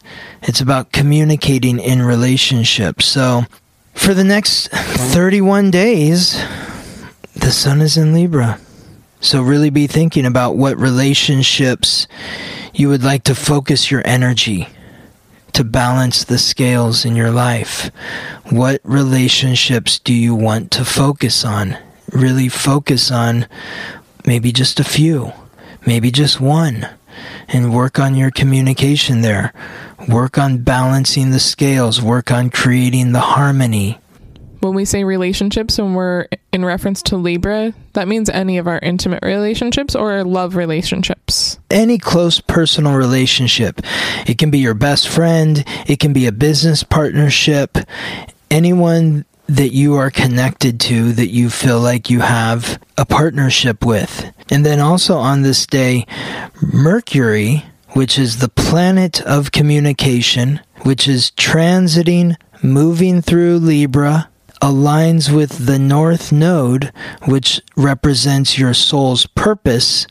It's 0.43 0.61
about 0.61 0.93
communicating 0.93 1.79
in 1.79 2.03
relationships. 2.03 3.07
So 3.07 3.45
for 3.95 4.15
the 4.15 4.25
next 4.25 4.69
31 4.69 5.71
days, 5.71 6.43
the 7.35 7.51
sun 7.51 7.81
is 7.81 7.97
in 7.97 8.13
Libra. 8.13 8.61
So 9.21 9.41
really 9.41 9.71
be 9.71 9.87
thinking 9.87 10.27
about 10.27 10.57
what 10.57 10.77
relationships 10.77 12.07
you 12.75 12.89
would 12.89 13.05
like 13.05 13.25
to 13.25 13.35
focus 13.35 13.91
your 13.91 14.03
energy 14.05 14.69
to 15.53 15.65
balance 15.65 16.25
the 16.25 16.39
scales 16.39 17.05
in 17.05 17.17
your 17.17 17.31
life. 17.31 17.91
What 18.51 18.81
relationships 18.85 19.99
do 19.99 20.15
you 20.15 20.35
want 20.35 20.71
to 20.73 20.85
focus 20.85 21.45
on? 21.45 21.77
Really 22.13 22.49
focus 22.49 23.11
on 23.11 23.47
maybe 24.27 24.53
just 24.53 24.81
a 24.81 24.85
few, 24.85 25.33
maybe 25.87 26.11
just 26.11 26.41
one, 26.41 26.89
and 27.49 27.75
work 27.75 27.99
on 27.99 28.15
your 28.15 28.31
communication 28.31 29.21
there. 29.21 29.53
Work 30.09 30.39
on 30.39 30.59
balancing 30.59 31.31
the 31.31 31.41
scales, 31.41 32.03
work 32.03 32.31
on 32.31 32.51
creating 32.51 33.13
the 33.13 33.21
harmony. 33.21 33.99
When 34.63 34.75
we 34.75 34.85
say 34.85 35.03
relationships, 35.03 35.77
when 35.79 35.95
we're 35.95 36.29
in 36.53 36.65
reference 36.65 37.03
to 37.03 37.17
Libra, 37.17 37.75
that 37.95 38.07
means 38.07 38.31
any 38.31 38.59
of 38.59 38.69
our 38.69 38.79
intimate 38.79 39.25
relationships 39.25 39.97
or 39.97 40.23
love 40.23 40.55
relationships. 40.55 41.59
any 41.69 41.99
close 41.99 42.39
personal 42.41 42.95
relationship. 42.95 43.81
It 44.27 44.39
can 44.39 44.51
be 44.51 44.59
your 44.61 44.75
best 44.75 45.09
friend, 45.09 45.65
it 45.89 45.99
can 45.99 46.13
be 46.13 46.27
a 46.27 46.33
business 46.33 46.85
partnership, 46.85 47.77
anyone 48.51 49.25
that 49.49 49.73
you 49.73 49.95
are 49.97 50.11
connected 50.11 50.79
to 50.81 51.13
that 51.15 51.31
you 51.31 51.51
feel 51.51 51.81
like 51.81 52.09
you 52.09 52.21
have 52.21 52.81
a 52.97 53.05
partnership 53.05 53.85
with. 53.85 54.33
And 54.51 54.65
then 54.65 54.79
also 54.79 55.17
on 55.17 55.43
this 55.43 55.67
day, 55.67 56.07
Mercury, 56.61 57.65
which 57.91 58.17
is 58.19 58.39
the 58.39 58.49
planet 58.49 59.21
of 59.23 59.51
communication, 59.51 60.61
which 60.83 61.09
is 61.09 61.33
transiting, 61.33 62.37
moving 62.63 63.21
through 63.23 63.59
Libra, 63.59 64.29
aligns 64.63 65.29
with 65.29 65.67
the 65.67 65.79
North 65.79 66.31
Node, 66.31 66.93
which 67.25 67.61
represents 67.77 68.57
your 68.57 68.73
soul's 68.73 69.27
purpose. 69.27 70.07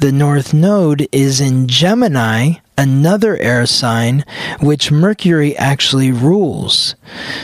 The 0.00 0.10
North 0.10 0.54
Node 0.54 1.06
is 1.12 1.38
in 1.38 1.68
Gemini, 1.68 2.54
another 2.78 3.36
air 3.36 3.66
sign, 3.66 4.24
which 4.60 4.90
Mercury 4.90 5.54
actually 5.58 6.10
rules. 6.10 6.94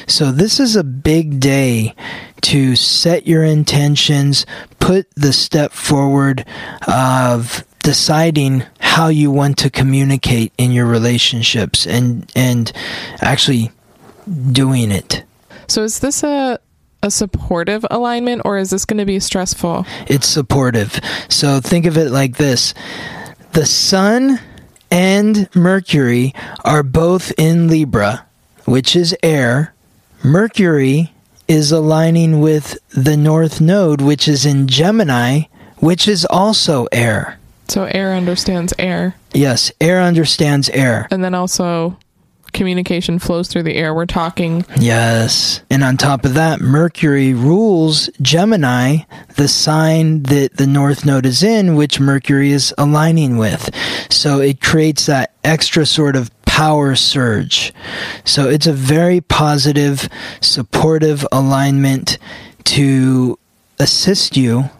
So 0.06 0.32
this 0.32 0.58
is 0.58 0.76
a 0.76 0.82
big 0.82 1.40
day 1.40 1.94
to 2.40 2.74
set 2.74 3.26
your 3.26 3.44
intentions, 3.44 4.46
put 4.80 5.10
the 5.14 5.34
step 5.34 5.72
forward 5.72 6.46
of 6.88 7.66
deciding 7.82 8.64
how 8.80 9.08
you 9.08 9.30
want 9.30 9.58
to 9.58 9.68
communicate 9.68 10.54
in 10.56 10.72
your 10.72 10.86
relationships 10.86 11.86
and 11.86 12.32
and 12.34 12.72
actually 13.20 13.70
doing 14.52 14.90
it. 14.90 15.25
So 15.68 15.82
is 15.82 16.00
this 16.00 16.22
a 16.22 16.58
a 17.02 17.10
supportive 17.10 17.84
alignment 17.90 18.42
or 18.44 18.58
is 18.58 18.70
this 18.70 18.84
going 18.84 18.98
to 18.98 19.04
be 19.04 19.20
stressful? 19.20 19.86
it's 20.08 20.26
supportive. 20.26 20.98
So 21.28 21.60
think 21.60 21.86
of 21.86 21.96
it 21.96 22.10
like 22.10 22.36
this 22.36 22.74
the 23.52 23.66
sun 23.66 24.40
and 24.90 25.48
Mercury 25.54 26.34
are 26.64 26.82
both 26.82 27.32
in 27.38 27.68
Libra, 27.68 28.26
which 28.64 28.94
is 28.96 29.16
air. 29.22 29.74
Mercury 30.22 31.12
is 31.48 31.70
aligning 31.72 32.40
with 32.40 32.78
the 32.90 33.16
North 33.16 33.60
Node, 33.60 34.00
which 34.00 34.26
is 34.26 34.44
in 34.44 34.66
Gemini, 34.66 35.42
which 35.78 36.08
is 36.08 36.24
also 36.24 36.86
air. 36.92 37.38
So 37.68 37.84
air 37.84 38.14
understands 38.14 38.72
air. 38.78 39.14
Yes, 39.32 39.72
air 39.80 40.00
understands 40.00 40.68
air. 40.70 41.08
And 41.10 41.22
then 41.22 41.34
also 41.34 41.96
communication 42.52 43.18
flows 43.18 43.48
through 43.48 43.64
the 43.64 43.74
air. 43.74 43.94
We're 43.94 44.06
talking 44.06 44.64
Yes. 44.78 45.60
And 45.70 45.82
on 45.82 45.96
top 45.96 46.24
of 46.24 46.34
that, 46.34 46.60
Mercury 46.60 47.34
rules 47.34 48.08
Gemini, 48.20 48.98
the 49.36 49.48
sign 49.48 50.22
that 50.24 50.56
the 50.56 50.66
North 50.66 51.04
Node 51.04 51.26
is 51.26 51.42
in, 51.42 51.74
which 51.74 52.00
Mercury 52.00 52.52
is 52.52 52.74
aligning 52.78 53.36
with. 53.36 53.70
So 54.10 54.40
it 54.40 54.60
creates 54.60 55.06
that 55.06 55.32
extra 55.44 55.86
sort 55.86 56.16
of 56.16 56.30
power 56.44 56.94
surge. 56.94 57.72
So 58.24 58.48
it's 58.48 58.66
a 58.66 58.72
very 58.72 59.20
positive, 59.20 60.08
supportive 60.40 61.26
alignment 61.30 62.18
to 62.64 63.38
assist 63.78 64.36
you 64.36 64.70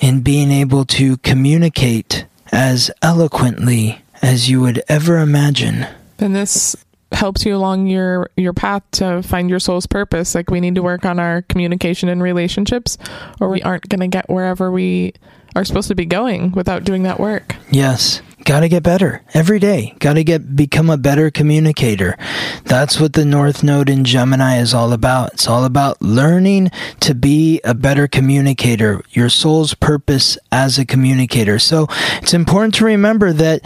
in 0.00 0.20
being 0.20 0.50
able 0.50 0.84
to 0.84 1.16
communicate 1.18 2.26
as 2.50 2.90
eloquently 3.02 4.02
as 4.20 4.50
you 4.50 4.60
would 4.60 4.82
ever 4.88 5.18
imagine. 5.18 5.86
and 6.18 6.34
this 6.34 6.76
helps 7.12 7.44
you 7.44 7.56
along 7.56 7.86
your 7.86 8.30
your 8.36 8.52
path 8.52 8.82
to 8.92 9.22
find 9.22 9.50
your 9.50 9.60
soul's 9.60 9.86
purpose. 9.86 10.34
Like 10.34 10.50
we 10.50 10.60
need 10.60 10.74
to 10.76 10.82
work 10.82 11.04
on 11.04 11.18
our 11.18 11.42
communication 11.42 12.08
and 12.08 12.22
relationships 12.22 12.98
or 13.40 13.48
we 13.48 13.62
aren't 13.62 13.88
going 13.88 14.00
to 14.00 14.08
get 14.08 14.28
wherever 14.28 14.70
we 14.70 15.14
are 15.54 15.64
supposed 15.64 15.88
to 15.88 15.94
be 15.94 16.06
going 16.06 16.52
without 16.52 16.84
doing 16.84 17.02
that 17.02 17.20
work. 17.20 17.56
Yes. 17.70 18.22
Got 18.44 18.60
to 18.60 18.68
get 18.68 18.82
better 18.82 19.22
every 19.34 19.60
day. 19.60 19.94
Got 20.00 20.14
to 20.14 20.24
get 20.24 20.56
become 20.56 20.90
a 20.90 20.96
better 20.96 21.30
communicator. 21.30 22.16
That's 22.64 22.98
what 22.98 23.12
the 23.12 23.24
North 23.24 23.62
Node 23.62 23.88
in 23.88 24.04
Gemini 24.04 24.58
is 24.58 24.74
all 24.74 24.92
about. 24.92 25.34
It's 25.34 25.46
all 25.46 25.64
about 25.64 26.02
learning 26.02 26.72
to 27.00 27.14
be 27.14 27.60
a 27.62 27.72
better 27.72 28.08
communicator, 28.08 29.02
your 29.10 29.28
soul's 29.28 29.74
purpose 29.74 30.38
as 30.50 30.76
a 30.76 30.84
communicator. 30.84 31.60
So, 31.60 31.86
it's 32.20 32.34
important 32.34 32.74
to 32.76 32.84
remember 32.84 33.32
that 33.32 33.62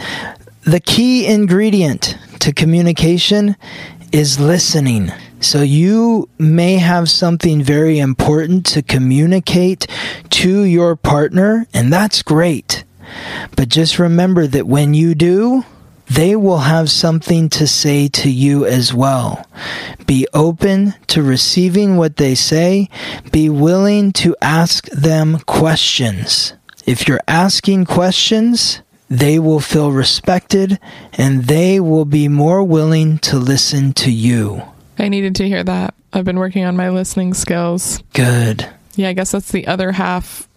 the 0.61 0.79
key 0.79 1.25
ingredient 1.25 2.15
to 2.47 2.53
communication 2.53 3.57
is 4.13 4.39
listening. 4.39 5.11
So 5.41 5.63
you 5.63 6.29
may 6.39 6.77
have 6.77 7.09
something 7.09 7.61
very 7.61 7.99
important 7.99 8.65
to 8.67 8.81
communicate 8.81 9.85
to 10.29 10.63
your 10.63 10.95
partner, 10.95 11.67
and 11.73 11.91
that's 11.91 12.21
great. 12.23 12.85
But 13.57 13.67
just 13.67 13.99
remember 13.99 14.47
that 14.47 14.65
when 14.65 14.93
you 14.93 15.13
do, 15.13 15.65
they 16.09 16.37
will 16.37 16.59
have 16.59 16.89
something 16.89 17.49
to 17.49 17.67
say 17.67 18.07
to 18.07 18.31
you 18.31 18.65
as 18.65 18.93
well. 18.93 19.45
Be 20.05 20.25
open 20.33 20.93
to 21.07 21.21
receiving 21.21 21.97
what 21.97 22.15
they 22.15 22.33
say. 22.33 22.87
Be 23.29 23.49
willing 23.49 24.13
to 24.23 24.37
ask 24.41 24.85
them 24.85 25.39
questions. 25.39 26.53
If 26.85 27.09
you're 27.09 27.27
asking 27.27 27.87
questions, 27.87 28.81
they 29.09 29.39
will 29.39 29.59
feel 29.59 29.91
respected 29.91 30.79
and 31.13 31.45
they 31.45 31.79
will 31.79 32.05
be 32.05 32.27
more 32.27 32.63
willing 32.63 33.17
to 33.19 33.37
listen 33.37 33.93
to 33.93 34.11
you. 34.11 34.61
I 34.99 35.09
needed 35.09 35.35
to 35.37 35.47
hear 35.47 35.63
that. 35.63 35.93
I've 36.11 36.25
been 36.25 36.39
working 36.39 36.65
on 36.65 36.75
my 36.75 36.89
listening 36.89 37.33
skills. 37.33 38.01
Good. 38.13 38.67
Yeah, 38.95 39.09
I 39.09 39.13
guess 39.13 39.31
that's 39.31 39.51
the 39.51 39.67
other 39.67 39.91
half. 39.91 40.47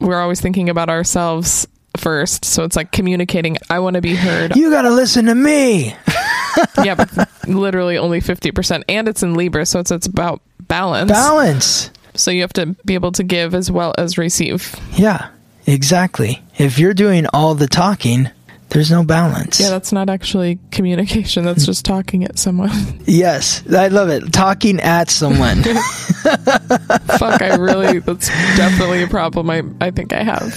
We're 0.00 0.20
always 0.20 0.40
thinking 0.40 0.68
about 0.68 0.88
ourselves 0.88 1.66
first. 1.96 2.44
So 2.44 2.64
it's 2.64 2.76
like 2.76 2.92
communicating. 2.92 3.56
I 3.68 3.80
want 3.80 3.94
to 3.94 4.00
be 4.00 4.14
heard. 4.14 4.56
You 4.56 4.70
gotta 4.70 4.90
listen 4.90 5.26
to 5.26 5.34
me. 5.34 5.96
yeah, 6.84 6.94
but 6.94 7.10
literally 7.48 7.98
only 7.98 8.20
50%. 8.20 8.84
And 8.88 9.08
it's 9.08 9.22
in 9.22 9.34
Libra. 9.34 9.66
So 9.66 9.80
it's, 9.80 9.90
it's 9.90 10.06
about 10.06 10.40
balance. 10.60 11.10
Balance. 11.10 11.90
so 12.14 12.30
you 12.30 12.42
have 12.42 12.52
to 12.54 12.66
be 12.84 12.94
able 12.94 13.12
to 13.12 13.24
give 13.24 13.54
as 13.54 13.70
well 13.70 13.94
as 13.98 14.16
receive. 14.16 14.74
Yeah, 14.92 15.30
exactly. 15.72 16.42
If 16.58 16.78
you're 16.78 16.94
doing 16.94 17.26
all 17.32 17.54
the 17.54 17.66
talking, 17.66 18.28
there's 18.70 18.90
no 18.90 19.02
balance. 19.02 19.60
Yeah, 19.60 19.70
that's 19.70 19.92
not 19.92 20.08
actually 20.08 20.58
communication. 20.70 21.44
That's 21.44 21.66
just 21.66 21.84
talking 21.84 22.24
at 22.24 22.38
someone. 22.38 22.70
yes, 23.04 23.62
I 23.72 23.88
love 23.88 24.08
it. 24.10 24.32
Talking 24.32 24.80
at 24.80 25.10
someone. 25.10 25.62
Fuck, 25.62 27.42
I 27.42 27.56
really, 27.58 27.98
that's 27.98 28.28
definitely 28.56 29.02
a 29.02 29.08
problem 29.08 29.50
I, 29.50 29.62
I 29.80 29.90
think 29.90 30.12
I 30.12 30.22
have. 30.22 30.54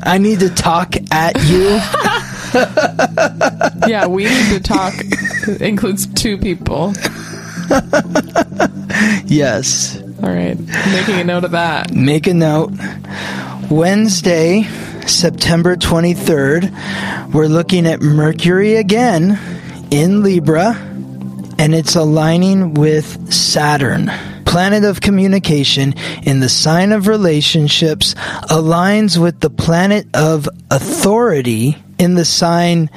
I 0.02 0.18
need 0.18 0.40
to 0.40 0.50
talk 0.50 0.96
at 1.12 1.36
you. 1.44 1.80
Yeah, 3.88 4.06
we 4.06 4.24
need 4.24 4.48
to 4.52 4.60
talk 4.60 4.94
includes 5.60 6.06
two 6.14 6.38
people. 6.38 6.92
yes. 9.26 10.00
All 10.22 10.30
right, 10.30 10.58
making 10.58 11.16
a 11.16 11.24
note 11.24 11.44
of 11.44 11.50
that. 11.52 11.92
Make 11.92 12.26
a 12.26 12.34
note. 12.34 12.72
Wednesday, 13.70 14.62
September 15.06 15.76
23rd, 15.76 17.32
we're 17.32 17.46
looking 17.46 17.86
at 17.86 18.00
Mercury 18.00 18.76
again 18.76 19.38
in 19.90 20.22
Libra, 20.22 20.74
and 21.58 21.74
it's 21.74 21.94
aligning 21.94 22.74
with 22.74 23.32
Saturn. 23.32 24.10
Planet 24.44 24.84
of 24.84 25.00
communication 25.00 25.94
in 26.22 26.40
the 26.40 26.48
sign 26.48 26.92
of 26.92 27.08
relationships 27.08 28.14
aligns 28.48 29.20
with 29.20 29.40
the 29.40 29.50
planet 29.50 30.06
of 30.14 30.48
authority 30.70 31.76
in 31.98 32.14
the 32.14 32.24
sign 32.24 32.88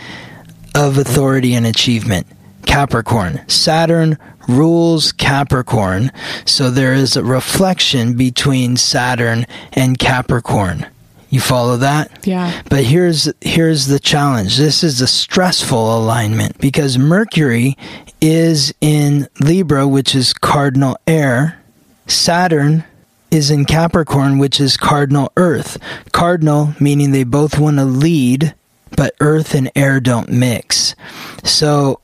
of 0.75 0.97
authority 0.97 1.55
and 1.55 1.65
achievement. 1.65 2.27
Capricorn. 2.67 3.41
Saturn 3.47 4.17
rules 4.47 5.11
Capricorn, 5.11 6.11
so 6.45 6.69
there 6.69 6.93
is 6.93 7.15
a 7.15 7.23
reflection 7.23 8.15
between 8.15 8.77
Saturn 8.77 9.47
and 9.73 9.97
Capricorn. 9.97 10.85
You 11.29 11.39
follow 11.41 11.77
that? 11.77 12.25
Yeah. 12.25 12.61
But 12.69 12.83
here's 12.83 13.31
here's 13.41 13.87
the 13.87 13.99
challenge. 13.99 14.57
This 14.57 14.83
is 14.83 15.01
a 15.01 15.07
stressful 15.07 15.97
alignment 15.97 16.57
because 16.59 16.97
Mercury 16.97 17.77
is 18.21 18.73
in 18.79 19.27
Libra, 19.39 19.87
which 19.87 20.13
is 20.15 20.33
cardinal 20.33 20.97
air. 21.07 21.61
Saturn 22.05 22.85
is 23.31 23.51
in 23.51 23.65
Capricorn, 23.65 24.37
which 24.37 24.61
is 24.61 24.77
cardinal 24.77 25.31
earth. 25.35 25.77
Cardinal 26.13 26.73
meaning 26.79 27.11
they 27.11 27.25
both 27.25 27.59
want 27.59 27.77
to 27.77 27.85
lead, 27.85 28.55
but 28.95 29.13
earth 29.19 29.53
and 29.53 29.69
air 29.75 29.99
don't 29.99 30.29
mix. 30.29 30.95
So 31.43 31.99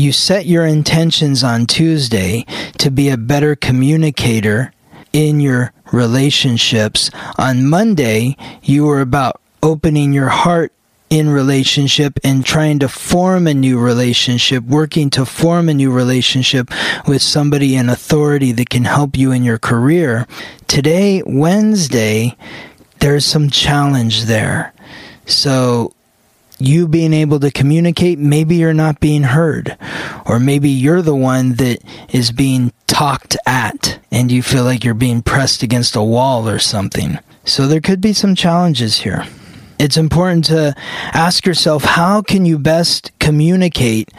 you 0.00 0.12
set 0.12 0.46
your 0.46 0.64
intentions 0.64 1.44
on 1.44 1.66
Tuesday 1.66 2.46
to 2.78 2.90
be 2.90 3.10
a 3.10 3.16
better 3.16 3.54
communicator 3.54 4.72
in 5.12 5.40
your 5.40 5.72
relationships. 5.92 7.10
On 7.38 7.68
Monday, 7.68 8.36
you 8.62 8.86
were 8.86 9.00
about 9.00 9.40
opening 9.62 10.12
your 10.12 10.28
heart 10.28 10.72
in 11.10 11.28
relationship 11.28 12.18
and 12.22 12.46
trying 12.46 12.78
to 12.78 12.88
form 12.88 13.46
a 13.46 13.52
new 13.52 13.78
relationship, 13.78 14.64
working 14.64 15.10
to 15.10 15.26
form 15.26 15.68
a 15.68 15.74
new 15.74 15.90
relationship 15.90 16.70
with 17.06 17.20
somebody 17.20 17.74
in 17.74 17.88
authority 17.88 18.52
that 18.52 18.70
can 18.70 18.84
help 18.84 19.16
you 19.18 19.32
in 19.32 19.42
your 19.42 19.58
career. 19.58 20.26
Today, 20.68 21.22
Wednesday, 21.26 22.36
there's 23.00 23.26
some 23.26 23.50
challenge 23.50 24.24
there. 24.24 24.72
So, 25.26 25.92
you 26.60 26.86
being 26.88 27.12
able 27.12 27.40
to 27.40 27.50
communicate, 27.50 28.18
maybe 28.18 28.56
you're 28.56 28.74
not 28.74 29.00
being 29.00 29.22
heard. 29.22 29.76
Or 30.26 30.38
maybe 30.38 30.68
you're 30.70 31.02
the 31.02 31.14
one 31.14 31.54
that 31.54 31.82
is 32.10 32.32
being 32.32 32.72
talked 32.86 33.36
at 33.46 33.98
and 34.10 34.30
you 34.30 34.42
feel 34.42 34.64
like 34.64 34.84
you're 34.84 34.94
being 34.94 35.22
pressed 35.22 35.62
against 35.62 35.96
a 35.96 36.02
wall 36.02 36.48
or 36.48 36.58
something. 36.58 37.18
So 37.44 37.66
there 37.66 37.80
could 37.80 38.00
be 38.00 38.12
some 38.12 38.34
challenges 38.34 39.00
here. 39.00 39.26
It's 39.78 39.96
important 39.96 40.44
to 40.46 40.74
ask 41.14 41.46
yourself 41.46 41.84
how 41.84 42.20
can 42.20 42.44
you 42.44 42.58
best 42.58 43.12
communicate 43.18 44.10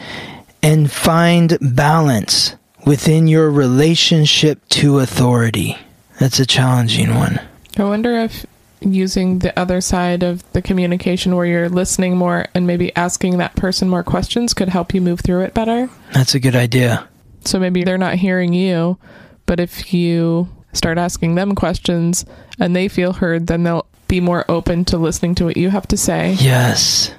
and 0.62 0.90
find 0.90 1.56
balance 1.60 2.56
within 2.84 3.28
your 3.28 3.50
relationship 3.50 4.66
to 4.70 4.98
authority? 4.98 5.78
That's 6.18 6.40
a 6.40 6.46
challenging 6.46 7.14
one. 7.14 7.40
I 7.76 7.84
wonder 7.84 8.16
if 8.16 8.44
using 8.82 9.40
the 9.40 9.58
other 9.58 9.80
side 9.80 10.22
of 10.22 10.50
the 10.52 10.62
communication 10.62 11.36
where 11.36 11.46
you're 11.46 11.68
listening 11.68 12.16
more 12.16 12.46
and 12.54 12.66
maybe 12.66 12.94
asking 12.96 13.38
that 13.38 13.56
person 13.56 13.88
more 13.88 14.02
questions 14.02 14.54
could 14.54 14.68
help 14.68 14.94
you 14.94 15.00
move 15.00 15.20
through 15.20 15.42
it 15.42 15.54
better. 15.54 15.88
That's 16.12 16.34
a 16.34 16.40
good 16.40 16.56
idea. 16.56 17.08
So 17.44 17.58
maybe 17.58 17.84
they're 17.84 17.98
not 17.98 18.14
hearing 18.14 18.52
you, 18.52 18.98
but 19.46 19.60
if 19.60 19.92
you 19.92 20.48
start 20.72 20.98
asking 20.98 21.34
them 21.34 21.54
questions 21.54 22.24
and 22.58 22.74
they 22.74 22.88
feel 22.88 23.12
heard, 23.12 23.46
then 23.46 23.62
they'll 23.62 23.86
be 24.08 24.20
more 24.20 24.44
open 24.48 24.84
to 24.86 24.98
listening 24.98 25.34
to 25.36 25.44
what 25.44 25.56
you 25.56 25.70
have 25.70 25.88
to 25.88 25.96
say. 25.96 26.34
Yes. 26.34 27.14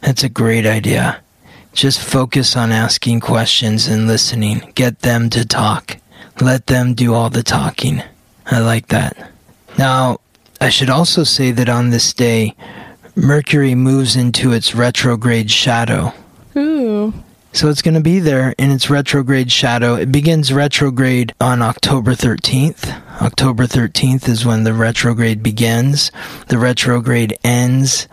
That's 0.00 0.22
a 0.22 0.28
great 0.28 0.66
idea. 0.66 1.20
Just 1.72 1.98
focus 2.00 2.56
on 2.56 2.70
asking 2.70 3.20
questions 3.20 3.88
and 3.88 4.06
listening. 4.06 4.72
Get 4.74 5.00
them 5.00 5.28
to 5.30 5.44
talk. 5.44 5.98
Let 6.40 6.66
them 6.66 6.94
do 6.94 7.14
all 7.14 7.30
the 7.30 7.42
talking. 7.42 8.02
I 8.46 8.60
like 8.60 8.88
that. 8.88 9.32
Now, 9.76 10.18
I 10.60 10.68
should 10.70 10.90
also 10.90 11.24
say 11.24 11.50
that 11.52 11.68
on 11.68 11.90
this 11.90 12.12
day, 12.12 12.54
Mercury 13.16 13.74
moves 13.74 14.16
into 14.16 14.52
its 14.52 14.74
retrograde 14.74 15.50
shadow. 15.50 16.12
Ooh. 16.56 17.12
So 17.52 17.68
it's 17.68 17.82
going 17.82 17.94
to 17.94 18.00
be 18.00 18.18
there 18.18 18.52
in 18.58 18.72
its 18.72 18.90
retrograde 18.90 19.52
shadow. 19.52 19.94
It 19.94 20.10
begins 20.10 20.52
retrograde 20.52 21.32
on 21.40 21.62
October 21.62 22.12
13th. 22.12 22.90
October 23.22 23.66
13th 23.66 24.28
is 24.28 24.44
when 24.44 24.64
the 24.64 24.74
retrograde 24.74 25.40
begins. 25.40 26.10
The 26.48 26.58
retrograde 26.58 27.38
ends 27.44 28.08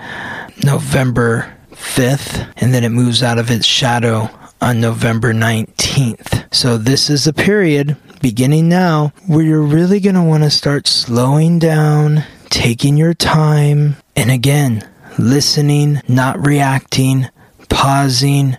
November 0.63 1.57
5th, 1.71 2.53
and 2.57 2.71
then 2.71 2.83
it 2.83 2.89
moves 2.89 3.23
out 3.23 3.39
of 3.39 3.49
its 3.49 3.65
shadow 3.65 4.29
on 4.61 4.79
November 4.79 5.33
19th. 5.33 6.53
So 6.53 6.77
this 6.77 7.09
is 7.09 7.25
a 7.25 7.33
period 7.33 7.97
beginning 8.21 8.69
now 8.69 9.13
where 9.27 9.43
you're 9.43 9.61
really 9.61 9.99
going 9.99 10.15
to 10.15 10.23
want 10.23 10.43
to 10.43 10.49
start 10.49 10.87
slowing 10.87 11.59
down, 11.59 12.23
taking 12.49 12.97
your 12.97 13.13
time, 13.13 13.95
and 14.15 14.29
again, 14.29 14.87
listening, 15.17 16.01
not 16.07 16.45
reacting, 16.45 17.27
pausing, 17.69 18.57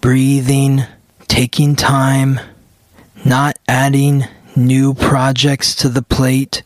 breathing, 0.00 0.82
taking 1.28 1.76
time, 1.76 2.40
not 3.24 3.58
adding 3.68 4.24
new 4.56 4.94
projects 4.94 5.74
to 5.76 5.88
the 5.88 6.02
plate, 6.02 6.62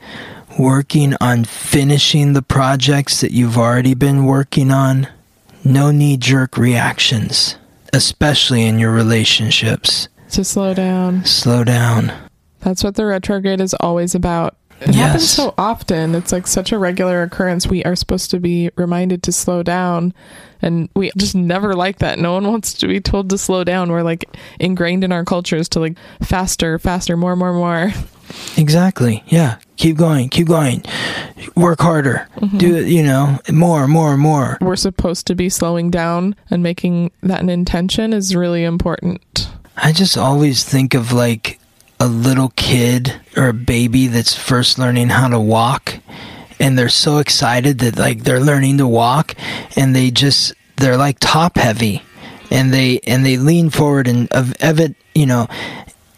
working 0.59 1.14
on 1.20 1.44
finishing 1.44 2.32
the 2.32 2.42
projects 2.42 3.20
that 3.20 3.32
you've 3.32 3.59
already 3.59 3.94
been 3.94 4.24
working 4.24 4.70
on. 4.70 5.09
No 5.64 5.90
knee 5.90 6.16
jerk 6.16 6.56
reactions, 6.56 7.56
especially 7.92 8.64
in 8.64 8.78
your 8.78 8.92
relationships. 8.92 10.09
To 10.30 10.44
slow 10.44 10.74
down. 10.74 11.24
Slow 11.24 11.64
down. 11.64 12.25
That's 12.66 12.83
what 12.83 12.96
the 12.96 13.07
retrograde 13.07 13.61
is 13.61 13.74
always 13.74 14.16
about. 14.16 14.57
It 14.81 14.92
happens 14.96 15.31
so 15.31 15.55
often. 15.57 16.16
It's 16.16 16.33
like 16.33 16.48
such 16.48 16.72
a 16.72 16.79
regular 16.79 17.22
occurrence. 17.22 17.68
We 17.68 17.85
are 17.85 17.94
supposed 17.94 18.33
to 18.33 18.40
be 18.40 18.70
reminded 18.74 19.22
to 19.22 19.31
slow 19.31 19.62
down. 19.62 20.12
And 20.61 20.88
we 20.96 21.12
just 21.16 21.37
never 21.37 21.76
like 21.76 22.00
that. 22.00 22.18
No 22.18 22.33
one 22.33 22.48
wants 22.48 22.72
to 22.74 22.88
be 22.88 23.00
told 23.00 23.31
to 23.31 23.38
slow 23.38 23.62
down. 23.62 23.92
We're 23.92 24.02
like 24.02 24.24
ingrained 24.59 25.05
in 25.05 25.12
our 25.12 25.24
cultures 25.24 25.68
to 25.70 25.81
like 25.81 25.96
faster, 26.20 26.76
faster, 26.81 27.16
more, 27.16 27.37
more, 27.37 27.52
more. 27.52 27.92
Exactly. 28.57 29.22
Yeah. 29.29 29.59
Keep 29.76 29.96
going. 29.96 30.29
Keep 30.29 30.48
going. 30.48 30.83
Work 31.55 31.79
harder. 31.81 32.29
Mm-hmm. 32.35 32.59
Do 32.59 32.74
it, 32.79 32.88
you 32.88 33.05
know, 33.05 33.38
more, 33.48 33.87
more, 33.87 34.16
more. 34.16 34.59
We're 34.61 34.74
supposed 34.74 35.29
to 35.29 35.37
be 35.37 35.50
slowing 35.50 35.92
down 35.92 36.35
and 36.50 36.64
making 36.64 37.12
that 37.22 37.40
an 37.40 37.48
intention 37.48 38.12
is 38.12 38.35
really 38.35 38.64
important. 38.64 39.48
I 39.76 39.92
just 39.92 40.18
always 40.18 40.64
think 40.64 40.94
of 40.94 41.12
like 41.12 41.61
a 41.98 42.06
little 42.06 42.52
kid 42.56 43.20
or 43.37 43.48
a 43.48 43.54
baby 43.54 44.06
that's 44.06 44.35
first 44.35 44.78
learning 44.78 45.09
how 45.09 45.28
to 45.28 45.40
walk 45.40 45.98
and 46.61 46.78
they're 46.78 46.88
so 46.88 47.18
excited 47.18 47.78
that 47.78 47.96
like 47.98 48.22
they're 48.22 48.40
learning 48.40 48.78
to 48.78 48.87
walk 48.87 49.35
and 49.76 49.94
they 49.94 50.11
just 50.11 50.54
they're 50.76 50.96
like 50.96 51.16
top 51.20 51.56
heavy 51.56 52.02
and 52.50 52.72
they 52.72 53.00
and 53.00 53.24
they 53.24 53.37
lean 53.37 53.70
forward 53.70 54.09
and 54.09 54.30
of 54.32 54.54
ev- 54.61 54.94
you 55.14 55.26
know 55.26 55.48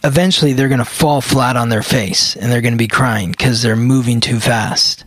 eventually 0.03 0.53
they're 0.53 0.69
going 0.69 0.79
to 0.79 0.85
fall 0.85 1.21
flat 1.21 1.57
on 1.57 1.69
their 1.69 1.81
face 1.81 2.35
and 2.35 2.51
they're 2.51 2.61
going 2.61 2.73
to 2.73 2.77
be 2.77 2.87
crying 2.87 3.33
cuz 3.33 3.61
they're 3.61 3.75
moving 3.75 4.21
too 4.21 4.39
fast. 4.39 5.03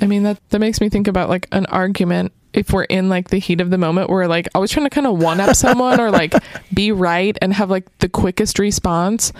I 0.00 0.06
mean 0.06 0.24
that 0.24 0.38
that 0.50 0.58
makes 0.58 0.80
me 0.80 0.88
think 0.88 1.06
about 1.06 1.28
like 1.28 1.46
an 1.52 1.66
argument 1.66 2.32
if 2.52 2.72
we're 2.72 2.84
in 2.84 3.08
like 3.08 3.28
the 3.28 3.38
heat 3.38 3.60
of 3.60 3.70
the 3.70 3.78
moment 3.78 4.10
we're 4.10 4.26
like 4.26 4.48
always 4.54 4.70
trying 4.70 4.84
to 4.84 4.90
kind 4.90 5.06
of 5.06 5.18
one 5.18 5.40
up 5.40 5.56
someone 5.56 6.00
or 6.00 6.10
like 6.10 6.34
be 6.74 6.92
right 6.92 7.36
and 7.40 7.52
have 7.54 7.70
like 7.70 7.86
the 7.98 8.08
quickest 8.08 8.58
response 8.58 9.32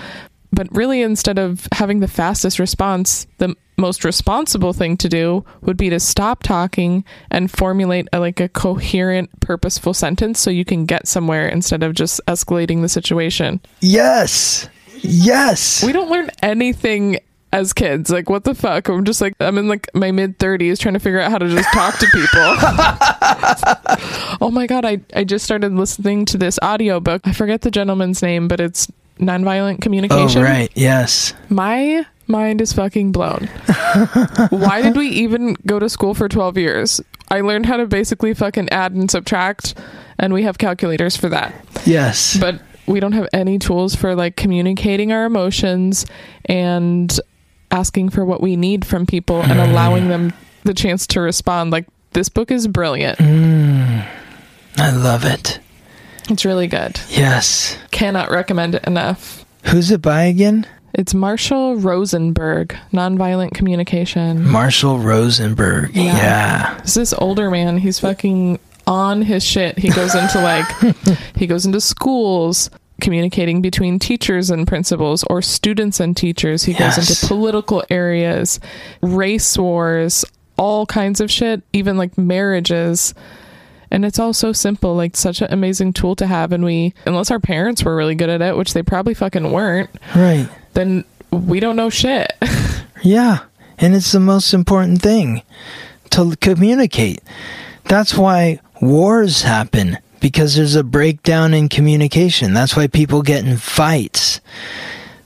but 0.52 0.68
really 0.74 1.02
instead 1.02 1.38
of 1.38 1.66
having 1.72 2.00
the 2.00 2.08
fastest 2.08 2.58
response 2.58 3.26
the 3.38 3.54
most 3.78 4.04
responsible 4.04 4.72
thing 4.72 4.96
to 4.98 5.08
do 5.08 5.44
would 5.62 5.76
be 5.76 5.90
to 5.90 5.98
stop 5.98 6.42
talking 6.42 7.04
and 7.30 7.50
formulate 7.50 8.06
a, 8.12 8.20
like 8.20 8.38
a 8.38 8.48
coherent 8.48 9.28
purposeful 9.40 9.94
sentence 9.94 10.38
so 10.38 10.50
you 10.50 10.64
can 10.64 10.84
get 10.84 11.08
somewhere 11.08 11.48
instead 11.48 11.82
of 11.82 11.94
just 11.94 12.20
escalating 12.28 12.82
the 12.82 12.88
situation 12.88 13.60
Yes. 13.80 14.68
Yes. 15.00 15.82
we 15.84 15.92
don't 15.92 16.10
learn 16.10 16.30
anything 16.42 17.18
as 17.52 17.74
kids. 17.74 18.08
Like, 18.08 18.30
what 18.30 18.44
the 18.44 18.54
fuck? 18.54 18.88
I'm 18.88 19.04
just 19.04 19.20
like, 19.20 19.34
I'm 19.38 19.58
in 19.58 19.68
like 19.68 19.86
my 19.94 20.10
mid 20.10 20.38
30s 20.38 20.78
trying 20.78 20.94
to 20.94 21.00
figure 21.00 21.20
out 21.20 21.30
how 21.30 21.38
to 21.38 21.48
just 21.48 21.70
talk 21.72 21.98
to 21.98 22.06
people. 22.06 22.28
oh 24.40 24.50
my 24.50 24.66
God. 24.66 24.84
I, 24.84 25.00
I 25.14 25.24
just 25.24 25.44
started 25.44 25.72
listening 25.72 26.24
to 26.26 26.38
this 26.38 26.58
audiobook. 26.64 27.22
I 27.24 27.32
forget 27.32 27.62
the 27.62 27.70
gentleman's 27.70 28.22
name, 28.22 28.48
but 28.48 28.60
it's 28.60 28.90
nonviolent 29.22 29.80
communication. 29.80 30.24
Oh 30.24 30.28
communication. 30.28 30.42
right. 30.42 30.70
Yes. 30.74 31.32
My 31.48 32.04
mind 32.26 32.60
is 32.60 32.72
fucking 32.72 33.12
blown. 33.12 33.46
Why 34.50 34.82
did 34.82 34.96
we 34.96 35.08
even 35.08 35.56
go 35.66 35.78
to 35.78 35.88
school 35.88 36.14
for 36.14 36.28
12 36.28 36.58
years? 36.58 37.00
I 37.30 37.40
learned 37.40 37.66
how 37.66 37.76
to 37.78 37.86
basically 37.86 38.34
fucking 38.34 38.68
add 38.70 38.92
and 38.92 39.10
subtract, 39.10 39.74
and 40.18 40.32
we 40.34 40.42
have 40.42 40.58
calculators 40.58 41.16
for 41.16 41.28
that 41.30 41.54
Yes. 41.86 42.36
but 42.38 42.60
we 42.86 43.00
don't 43.00 43.12
have 43.12 43.28
any 43.32 43.58
tools 43.58 43.94
for 43.94 44.14
like 44.14 44.36
communicating 44.36 45.12
our 45.12 45.24
emotions 45.24 46.04
and 46.46 47.18
asking 47.70 48.10
for 48.10 48.24
what 48.24 48.42
we 48.42 48.56
need 48.56 48.84
from 48.84 49.06
people 49.06 49.40
and 49.40 49.58
allowing 49.58 50.08
them 50.08 50.32
the 50.64 50.74
chance 50.74 51.06
to 51.08 51.20
respond 51.20 51.70
like 51.72 51.86
this 52.10 52.28
book 52.28 52.50
is 52.50 52.68
brilliant 52.68 53.18
mm. 53.18 54.06
I 54.76 54.90
love 54.90 55.24
it. 55.24 55.58
It's 56.30 56.44
really 56.44 56.66
good 56.66 57.00
Yes. 57.08 57.76
cannot 57.90 58.30
recommend 58.30 58.74
it 58.74 58.84
enough 58.84 59.44
Who's 59.66 59.90
it 59.90 60.02
by 60.02 60.24
again? 60.24 60.66
it's 60.94 61.14
marshall 61.14 61.76
rosenberg 61.76 62.76
nonviolent 62.92 63.52
communication 63.54 64.46
Marshall 64.48 64.98
Rosenberg. 64.98 65.94
Yeah. 65.94 66.02
yeah. 66.16 66.78
It's 66.78 66.94
this 66.94 67.12
older 67.14 67.50
man. 67.50 67.78
He's 67.78 67.98
fucking 67.98 68.58
on 68.86 69.22
his 69.22 69.42
shit. 69.44 69.78
He 69.78 69.88
goes 69.90 70.14
into 70.14 70.40
like 70.42 70.66
he 71.36 71.46
goes 71.46 71.64
into 71.64 71.80
schools 71.80 72.68
communicating 73.00 73.62
between 73.62 73.98
teachers 73.98 74.50
and 74.50 74.66
principals 74.66 75.24
or 75.30 75.40
students 75.42 75.98
and 76.00 76.16
teachers. 76.16 76.64
He 76.64 76.74
goes 76.74 76.98
into 76.98 77.26
political 77.26 77.82
areas, 77.90 78.60
race 79.00 79.56
wars, 79.56 80.24
all 80.58 80.84
kinds 80.86 81.20
of 81.20 81.30
shit, 81.30 81.62
even 81.72 81.96
like 81.96 82.16
marriages. 82.18 83.14
And 83.92 84.04
it's 84.04 84.18
all 84.18 84.32
so 84.32 84.52
simple, 84.52 84.96
like 84.96 85.16
such 85.16 85.40
an 85.42 85.48
amazing 85.52 85.92
tool 85.92 86.16
to 86.16 86.26
have. 86.26 86.50
And 86.50 86.64
we, 86.64 86.94
unless 87.06 87.30
our 87.30 87.38
parents 87.38 87.84
were 87.84 87.94
really 87.94 88.14
good 88.16 88.30
at 88.30 88.40
it, 88.40 88.56
which 88.56 88.72
they 88.72 88.82
probably 88.82 89.12
fucking 89.14 89.52
weren't, 89.52 89.90
Right. 90.16 90.48
then 90.72 91.04
we 91.30 91.60
don't 91.60 91.76
know 91.76 91.90
shit. 91.90 92.32
Yeah. 93.04 93.40
And 93.78 93.94
it's 93.96 94.12
the 94.12 94.20
most 94.20 94.54
important 94.54 95.02
thing 95.02 95.42
to 96.10 96.36
communicate. 96.40 97.20
That's 97.84 98.14
why 98.16 98.60
wars 98.80 99.42
happen 99.42 99.98
because 100.20 100.54
there's 100.54 100.76
a 100.76 100.84
breakdown 100.84 101.52
in 101.52 101.68
communication. 101.68 102.54
That's 102.54 102.76
why 102.76 102.86
people 102.86 103.22
get 103.22 103.44
in 103.44 103.56
fights, 103.56 104.40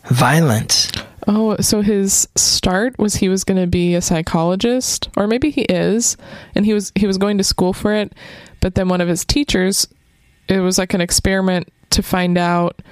violence. 0.04 0.90
Oh, 1.28 1.56
so 1.60 1.82
his 1.82 2.28
start 2.36 2.98
was 2.98 3.16
he 3.16 3.28
was 3.28 3.44
going 3.44 3.60
to 3.60 3.66
be 3.66 3.94
a 3.94 4.00
psychologist, 4.00 5.08
or 5.16 5.26
maybe 5.26 5.50
he 5.50 5.62
is, 5.62 6.16
and 6.54 6.64
he 6.64 6.72
was 6.72 6.92
he 6.94 7.06
was 7.06 7.18
going 7.18 7.36
to 7.38 7.44
school 7.44 7.72
for 7.72 7.92
it. 7.92 8.12
But 8.66 8.74
then 8.74 8.88
one 8.88 9.00
of 9.00 9.06
his 9.06 9.24
teachers, 9.24 9.86
it 10.48 10.58
was 10.58 10.76
like 10.76 10.92
an 10.92 11.00
experiment 11.00 11.72
to 11.90 12.02
find 12.02 12.36
out 12.36 12.82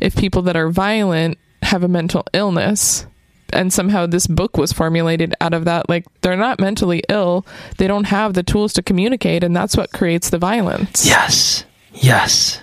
if 0.00 0.16
people 0.16 0.40
that 0.40 0.56
are 0.56 0.70
violent 0.70 1.36
have 1.60 1.84
a 1.84 1.86
mental 1.88 2.24
illness. 2.32 3.06
And 3.52 3.70
somehow 3.70 4.06
this 4.06 4.26
book 4.26 4.56
was 4.56 4.72
formulated 4.72 5.34
out 5.38 5.52
of 5.52 5.66
that. 5.66 5.86
Like 5.86 6.06
they're 6.22 6.34
not 6.34 6.60
mentally 6.60 7.02
ill, 7.10 7.44
they 7.76 7.86
don't 7.86 8.04
have 8.04 8.32
the 8.32 8.42
tools 8.42 8.72
to 8.72 8.82
communicate, 8.82 9.44
and 9.44 9.54
that's 9.54 9.76
what 9.76 9.92
creates 9.92 10.30
the 10.30 10.38
violence. 10.38 11.04
Yes. 11.04 11.66
Yes. 11.92 12.62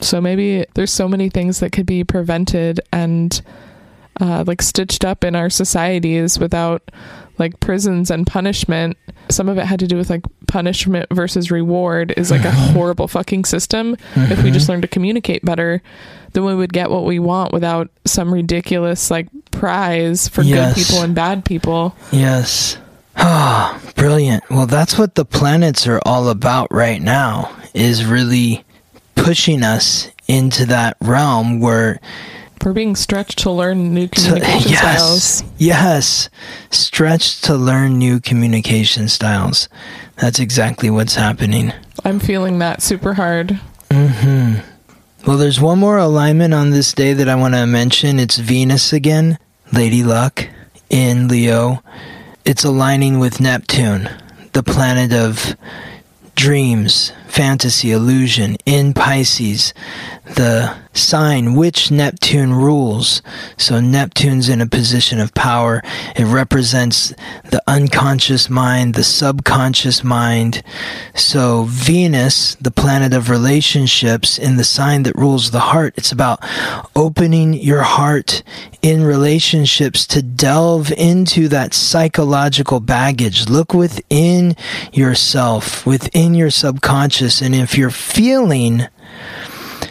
So 0.00 0.20
maybe 0.20 0.66
there's 0.74 0.92
so 0.92 1.08
many 1.08 1.30
things 1.30 1.60
that 1.60 1.72
could 1.72 1.86
be 1.86 2.04
prevented 2.04 2.78
and 2.92 3.40
uh, 4.20 4.44
like 4.46 4.60
stitched 4.60 5.02
up 5.02 5.24
in 5.24 5.34
our 5.34 5.48
societies 5.48 6.38
without 6.38 6.90
like 7.38 7.58
prisons 7.60 8.10
and 8.10 8.26
punishment. 8.26 8.98
Some 9.30 9.48
of 9.48 9.56
it 9.56 9.64
had 9.64 9.80
to 9.80 9.86
do 9.86 9.96
with 9.96 10.10
like 10.10 10.24
punishment 10.52 11.06
versus 11.10 11.50
reward 11.50 12.12
is 12.18 12.30
like 12.30 12.44
a 12.44 12.50
horrible 12.72 13.08
fucking 13.08 13.46
system. 13.46 13.96
If 14.14 14.42
we 14.44 14.50
just 14.50 14.68
learn 14.68 14.82
to 14.82 14.86
communicate 14.88 15.42
better, 15.42 15.80
then 16.34 16.44
we 16.44 16.54
would 16.54 16.74
get 16.74 16.90
what 16.90 17.04
we 17.06 17.18
want 17.18 17.52
without 17.54 17.88
some 18.04 18.32
ridiculous 18.32 19.10
like 19.10 19.28
prize 19.50 20.28
for 20.28 20.42
Yes. 20.42 20.74
good 20.74 20.84
people 20.84 21.02
and 21.02 21.14
bad 21.14 21.46
people. 21.46 21.96
Yes. 22.12 22.76
Ah, 23.16 23.80
brilliant. 23.96 24.44
Well, 24.50 24.66
that's 24.66 24.98
what 24.98 25.14
the 25.14 25.24
planets 25.24 25.86
are 25.86 26.00
all 26.04 26.28
about 26.28 26.70
right 26.70 27.00
now 27.00 27.50
is 27.72 28.04
really 28.04 28.62
pushing 29.14 29.62
us 29.62 30.10
into 30.28 30.66
that 30.66 30.96
realm 31.00 31.60
where 31.60 31.98
We're 32.64 32.72
being 32.72 32.94
stretched 32.96 33.38
to 33.40 33.50
learn 33.50 33.92
new 33.92 34.06
to, 34.08 34.14
communication 34.20 34.70
yes, 34.70 34.78
styles. 34.78 35.52
yes, 35.58 36.30
stretched 36.70 37.44
to 37.44 37.54
learn 37.56 37.98
new 37.98 38.20
communication 38.20 39.08
styles. 39.08 39.68
That's 40.16 40.38
exactly 40.38 40.88
what's 40.90 41.16
happening. 41.16 41.72
I'm 42.04 42.20
feeling 42.20 42.58
that 42.60 42.80
super 42.82 43.14
hard. 43.14 43.58
hmm 43.90 44.54
Well, 45.26 45.38
there's 45.38 45.60
one 45.60 45.78
more 45.78 45.98
alignment 45.98 46.54
on 46.54 46.70
this 46.70 46.92
day 46.92 47.12
that 47.14 47.28
I 47.28 47.34
want 47.34 47.54
to 47.54 47.66
mention. 47.66 48.18
It's 48.18 48.38
Venus 48.38 48.92
again, 48.92 49.38
Lady 49.72 50.02
Luck 50.04 50.48
in 50.90 51.28
Leo. 51.28 51.82
It's 52.44 52.64
aligning 52.64 53.18
with 53.18 53.40
Neptune, 53.40 54.08
the 54.52 54.62
planet 54.62 55.12
of 55.12 55.56
dreams, 56.36 57.12
fantasy, 57.32 57.92
illusion 57.92 58.56
in 58.66 58.92
Pisces, 58.92 59.72
the 60.24 60.76
sign 60.92 61.54
which 61.54 61.90
Neptune 61.90 62.52
rules. 62.52 63.22
So 63.56 63.80
Neptune's 63.80 64.50
in 64.50 64.60
a 64.60 64.66
position 64.66 65.18
of 65.18 65.32
power. 65.32 65.82
It 66.14 66.26
represents 66.26 67.14
the 67.50 67.62
unconscious 67.66 68.50
mind, 68.50 68.94
the 68.94 69.02
subconscious 69.02 70.04
mind. 70.04 70.62
So 71.14 71.64
Venus, 71.64 72.54
the 72.56 72.70
planet 72.70 73.14
of 73.14 73.30
relationships, 73.30 74.38
in 74.38 74.58
the 74.58 74.64
sign 74.64 75.04
that 75.04 75.16
rules 75.16 75.50
the 75.50 75.60
heart, 75.60 75.94
it's 75.96 76.12
about 76.12 76.40
opening 76.94 77.54
your 77.54 77.82
heart 77.82 78.42
in 78.82 79.04
relationships 79.04 80.06
to 80.08 80.20
delve 80.20 80.90
into 80.92 81.48
that 81.48 81.72
psychological 81.72 82.80
baggage. 82.80 83.48
Look 83.48 83.72
within 83.72 84.56
yourself, 84.92 85.86
within 85.86 86.34
your 86.34 86.50
subconscious, 86.50 87.21
and 87.22 87.54
if 87.54 87.78
you're 87.78 87.90
feeling 87.90 88.88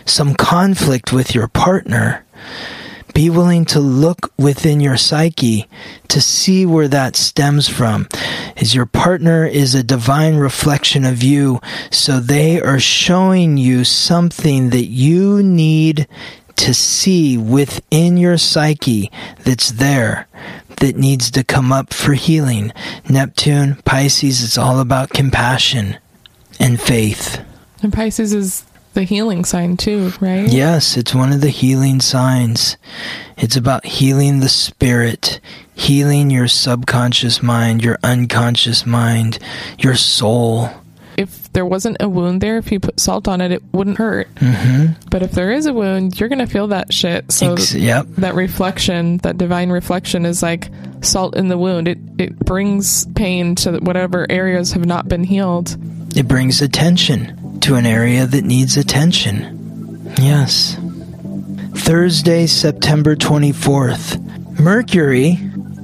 some 0.05 0.35
conflict 0.35 1.13
with 1.13 1.33
your 1.33 1.47
partner, 1.47 2.25
be 3.13 3.29
willing 3.29 3.63
to 3.65 3.79
look 3.79 4.33
within 4.37 4.81
your 4.81 4.97
psyche 4.97 5.67
to 6.09 6.19
see 6.19 6.65
where 6.65 6.89
that 6.89 7.15
stems 7.15 7.69
from. 7.69 8.07
Is 8.57 8.75
your 8.75 8.85
partner 8.85 9.45
is 9.45 9.75
a 9.75 9.83
divine 9.83 10.35
reflection 10.35 11.05
of 11.05 11.23
you, 11.23 11.61
so 11.89 12.19
they 12.19 12.61
are 12.61 12.79
showing 12.79 13.57
you 13.57 13.85
something 13.85 14.71
that 14.71 14.85
you 14.85 15.41
need 15.41 16.07
to 16.57 16.73
see 16.73 17.37
within 17.37 18.17
your 18.17 18.37
psyche 18.37 19.09
that's 19.45 19.71
there 19.71 20.27
that 20.81 20.97
needs 20.97 21.31
to 21.31 21.45
come 21.45 21.71
up 21.71 21.93
for 21.93 22.13
healing. 22.13 22.73
Neptune, 23.09 23.77
Pisces, 23.85 24.43
it's 24.43 24.57
all 24.57 24.79
about 24.79 25.11
compassion 25.11 25.97
and 26.61 26.79
faith. 26.79 27.43
And 27.83 27.91
Pisces 27.91 28.33
is 28.33 28.63
the 28.93 29.03
healing 29.03 29.43
sign 29.45 29.77
too, 29.77 30.11
right? 30.21 30.47
Yes, 30.47 30.97
it's 30.97 31.15
one 31.15 31.31
of 31.33 31.41
the 31.41 31.49
healing 31.49 31.99
signs. 32.01 32.77
It's 33.37 33.55
about 33.55 33.85
healing 33.85 34.39
the 34.39 34.49
spirit, 34.49 35.39
healing 35.73 36.29
your 36.29 36.47
subconscious 36.47 37.41
mind, 37.41 37.83
your 37.83 37.97
unconscious 38.03 38.85
mind, 38.85 39.39
your 39.79 39.95
soul. 39.95 40.69
If 41.17 41.51
there 41.53 41.65
wasn't 41.65 41.97
a 41.99 42.07
wound 42.09 42.41
there, 42.41 42.57
if 42.57 42.71
you 42.71 42.79
put 42.79 42.99
salt 42.99 43.27
on 43.27 43.41
it, 43.41 43.51
it 43.51 43.63
wouldn't 43.73 43.97
hurt. 43.97 44.27
hmm 44.37 44.87
But 45.09 45.21
if 45.23 45.31
there 45.31 45.51
is 45.51 45.65
a 45.65 45.73
wound, 45.73 46.19
you're 46.19 46.29
gonna 46.29 46.47
feel 46.47 46.67
that 46.67 46.93
shit. 46.93 47.31
So 47.31 47.53
Ex- 47.53 47.73
yep. 47.73 48.05
that 48.17 48.35
reflection, 48.35 49.17
that 49.19 49.37
divine 49.37 49.69
reflection, 49.71 50.25
is 50.25 50.41
like 50.43 50.69
salt 51.01 51.35
in 51.35 51.47
the 51.47 51.57
wound. 51.57 51.87
It 51.87 51.97
it 52.17 52.37
brings 52.39 53.05
pain 53.13 53.55
to 53.55 53.79
whatever 53.79 54.25
areas 54.29 54.71
have 54.73 54.85
not 54.85 55.07
been 55.07 55.23
healed. 55.23 55.77
It 56.15 56.27
brings 56.27 56.61
attention 56.61 57.59
to 57.61 57.75
an 57.75 57.85
area 57.85 58.25
that 58.25 58.43
needs 58.43 58.77
attention. 58.77 60.13
Yes. 60.19 60.77
Thursday, 61.75 62.47
September 62.47 63.15
24th. 63.15 64.59
Mercury 64.59 65.39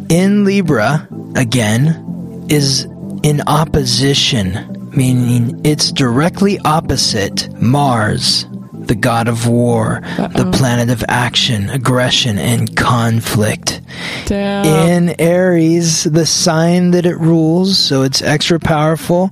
in 0.10 0.44
Libra, 0.44 1.08
again, 1.36 2.46
is 2.50 2.84
in 3.24 3.42
opposition, 3.48 4.92
meaning 4.96 5.62
it's 5.66 5.92
directly 5.92 6.60
opposite 6.60 7.50
Mars, 7.62 8.46
the 8.88 8.96
god 8.96 9.28
of 9.28 9.48
war, 9.48 10.02
the 10.18 10.24
Uh-oh. 10.24 10.52
planet 10.52 10.90
of 10.90 11.04
action, 11.08 11.70
aggression, 11.70 12.38
and 12.38 12.76
conflict 12.76 13.82
Damn. 14.26 14.66
in 14.66 15.16
Aries, 15.20 16.04
the 16.04 16.26
sign 16.26 16.92
that 16.92 17.06
it 17.06 17.18
rules, 17.18 17.78
so 17.78 18.04
it's 18.04 18.22
extra 18.22 18.60
powerful. 18.60 19.32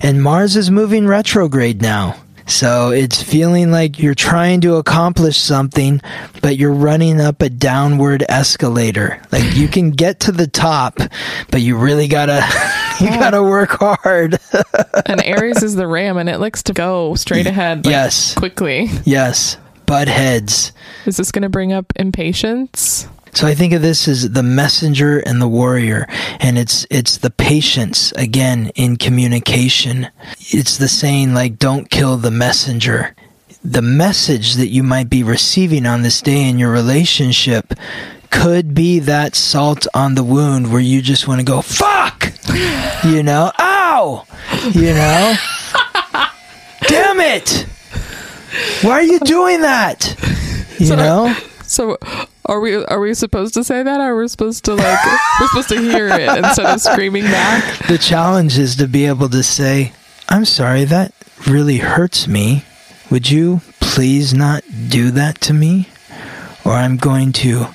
And 0.00 0.22
Mars 0.22 0.56
is 0.56 0.70
moving 0.70 1.06
retrograde 1.06 1.82
now. 1.82 2.16
So 2.48 2.90
it's 2.90 3.22
feeling 3.22 3.70
like 3.70 3.98
you're 3.98 4.14
trying 4.14 4.62
to 4.62 4.76
accomplish 4.76 5.36
something, 5.36 6.00
but 6.42 6.56
you're 6.56 6.72
running 6.72 7.20
up 7.20 7.42
a 7.42 7.50
downward 7.50 8.24
escalator. 8.28 9.20
Like 9.30 9.54
you 9.54 9.68
can 9.68 9.90
get 9.90 10.20
to 10.20 10.32
the 10.32 10.46
top, 10.46 10.98
but 11.50 11.60
you 11.60 11.76
really 11.76 12.08
gotta, 12.08 12.40
you 13.00 13.06
Yeah. 13.06 13.18
gotta 13.18 13.42
work 13.42 13.76
hard. 13.78 14.38
and 15.06 15.22
Aries 15.24 15.62
is 15.62 15.74
the 15.74 15.86
ram, 15.86 16.16
and 16.16 16.28
it 16.28 16.38
likes 16.38 16.62
to 16.64 16.72
go 16.72 17.14
straight 17.16 17.46
ahead, 17.46 17.84
like, 17.84 17.92
yes, 17.92 18.34
quickly. 18.34 18.88
yes. 19.04 19.58
Butt 19.86 20.08
heads. 20.08 20.72
Is 21.06 21.16
this 21.16 21.30
gonna 21.32 21.48
bring 21.48 21.72
up 21.72 21.92
impatience? 21.96 23.08
So 23.38 23.46
I 23.46 23.54
think 23.54 23.72
of 23.72 23.82
this 23.82 24.08
as 24.08 24.28
the 24.32 24.42
messenger 24.42 25.20
and 25.20 25.40
the 25.40 25.46
warrior, 25.46 26.08
and 26.40 26.58
it's 26.58 26.84
it's 26.90 27.18
the 27.18 27.30
patience 27.30 28.10
again 28.16 28.72
in 28.74 28.96
communication. 28.96 30.08
It's 30.40 30.76
the 30.76 30.88
saying 30.88 31.34
like 31.34 31.56
don't 31.56 31.88
kill 31.88 32.16
the 32.16 32.32
messenger. 32.32 33.14
The 33.62 33.80
message 33.80 34.54
that 34.54 34.70
you 34.70 34.82
might 34.82 35.08
be 35.08 35.22
receiving 35.22 35.86
on 35.86 36.02
this 36.02 36.20
day 36.20 36.48
in 36.48 36.58
your 36.58 36.72
relationship 36.72 37.74
could 38.30 38.74
be 38.74 38.98
that 38.98 39.36
salt 39.36 39.86
on 39.94 40.16
the 40.16 40.24
wound 40.24 40.72
where 40.72 40.80
you 40.80 41.00
just 41.00 41.28
want 41.28 41.38
to 41.38 41.44
go 41.44 41.62
fuck, 41.62 42.32
you 43.04 43.22
know, 43.22 43.52
ow, 43.60 44.26
you 44.72 44.94
know, 44.94 45.36
damn 46.88 47.20
it, 47.20 47.66
why 48.82 48.94
are 48.94 49.02
you 49.02 49.20
doing 49.20 49.60
that, 49.60 50.16
you 50.80 50.86
So- 50.86 50.96
know. 50.96 51.36
So, 51.68 51.98
are 52.48 52.60
we 52.60 52.74
are 52.74 52.98
we 52.98 53.14
supposed 53.14 53.54
to 53.54 53.62
say 53.62 53.82
that? 53.82 54.00
Or 54.00 54.14
are 54.14 54.16
we 54.16 54.26
supposed 54.26 54.64
to 54.64 54.74
like 54.74 54.98
we're 55.40 55.48
supposed 55.48 55.68
to 55.68 55.80
hear 55.80 56.08
it 56.08 56.38
instead 56.38 56.66
of 56.66 56.80
screaming 56.80 57.24
back? 57.24 57.86
The 57.86 57.98
challenge 57.98 58.58
is 58.58 58.76
to 58.76 58.88
be 58.88 59.06
able 59.06 59.28
to 59.28 59.42
say, 59.42 59.92
I'm 60.28 60.44
sorry, 60.46 60.84
that 60.84 61.12
really 61.46 61.78
hurts 61.78 62.26
me. 62.26 62.64
Would 63.10 63.30
you 63.30 63.60
please 63.80 64.32
not 64.34 64.64
do 64.88 65.10
that 65.12 65.40
to 65.42 65.52
me? 65.52 65.88
Or 66.64 66.72
I'm 66.72 66.96
going 66.96 67.32
to 67.34 67.66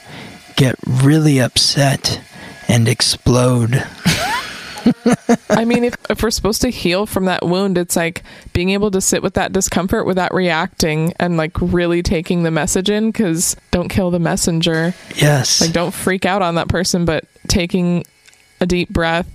get 0.56 0.76
really 0.86 1.40
upset 1.40 2.22
and 2.68 2.88
explode. 2.88 3.84
I 5.50 5.66
mean, 5.66 5.84
if, 5.84 5.96
if 6.10 6.24
we're 6.24 6.32
supposed 6.32 6.62
to 6.62 6.70
heal 6.70 7.06
from 7.06 7.26
that 7.26 7.46
wound, 7.46 7.78
it's 7.78 7.96
like 7.96 8.24
being 8.54 8.70
able 8.72 8.92
to 8.92 9.02
sit 9.02 9.24
with 9.24 9.36
that 9.36 9.54
discomfort 9.54 10.06
without 10.06 10.34
reacting 10.34 11.14
and 11.20 11.38
like 11.38 11.52
really 11.60 12.02
taking 12.04 12.44
the 12.44 12.52
message 12.52 12.90
in 12.90 13.12
because 13.12 13.56
don't 13.72 13.90
kill 13.90 14.12
the 14.12 14.20
messenger. 14.20 14.94
Yes. 15.16 15.62
Like, 15.62 15.72
don't 15.72 15.94
freak 15.94 16.26
out 16.26 16.42
on 16.42 16.56
that 16.56 16.68
person, 16.68 17.06
but 17.06 17.26
taking 17.48 18.04
a 18.60 18.66
deep 18.66 18.90
breath, 18.90 19.30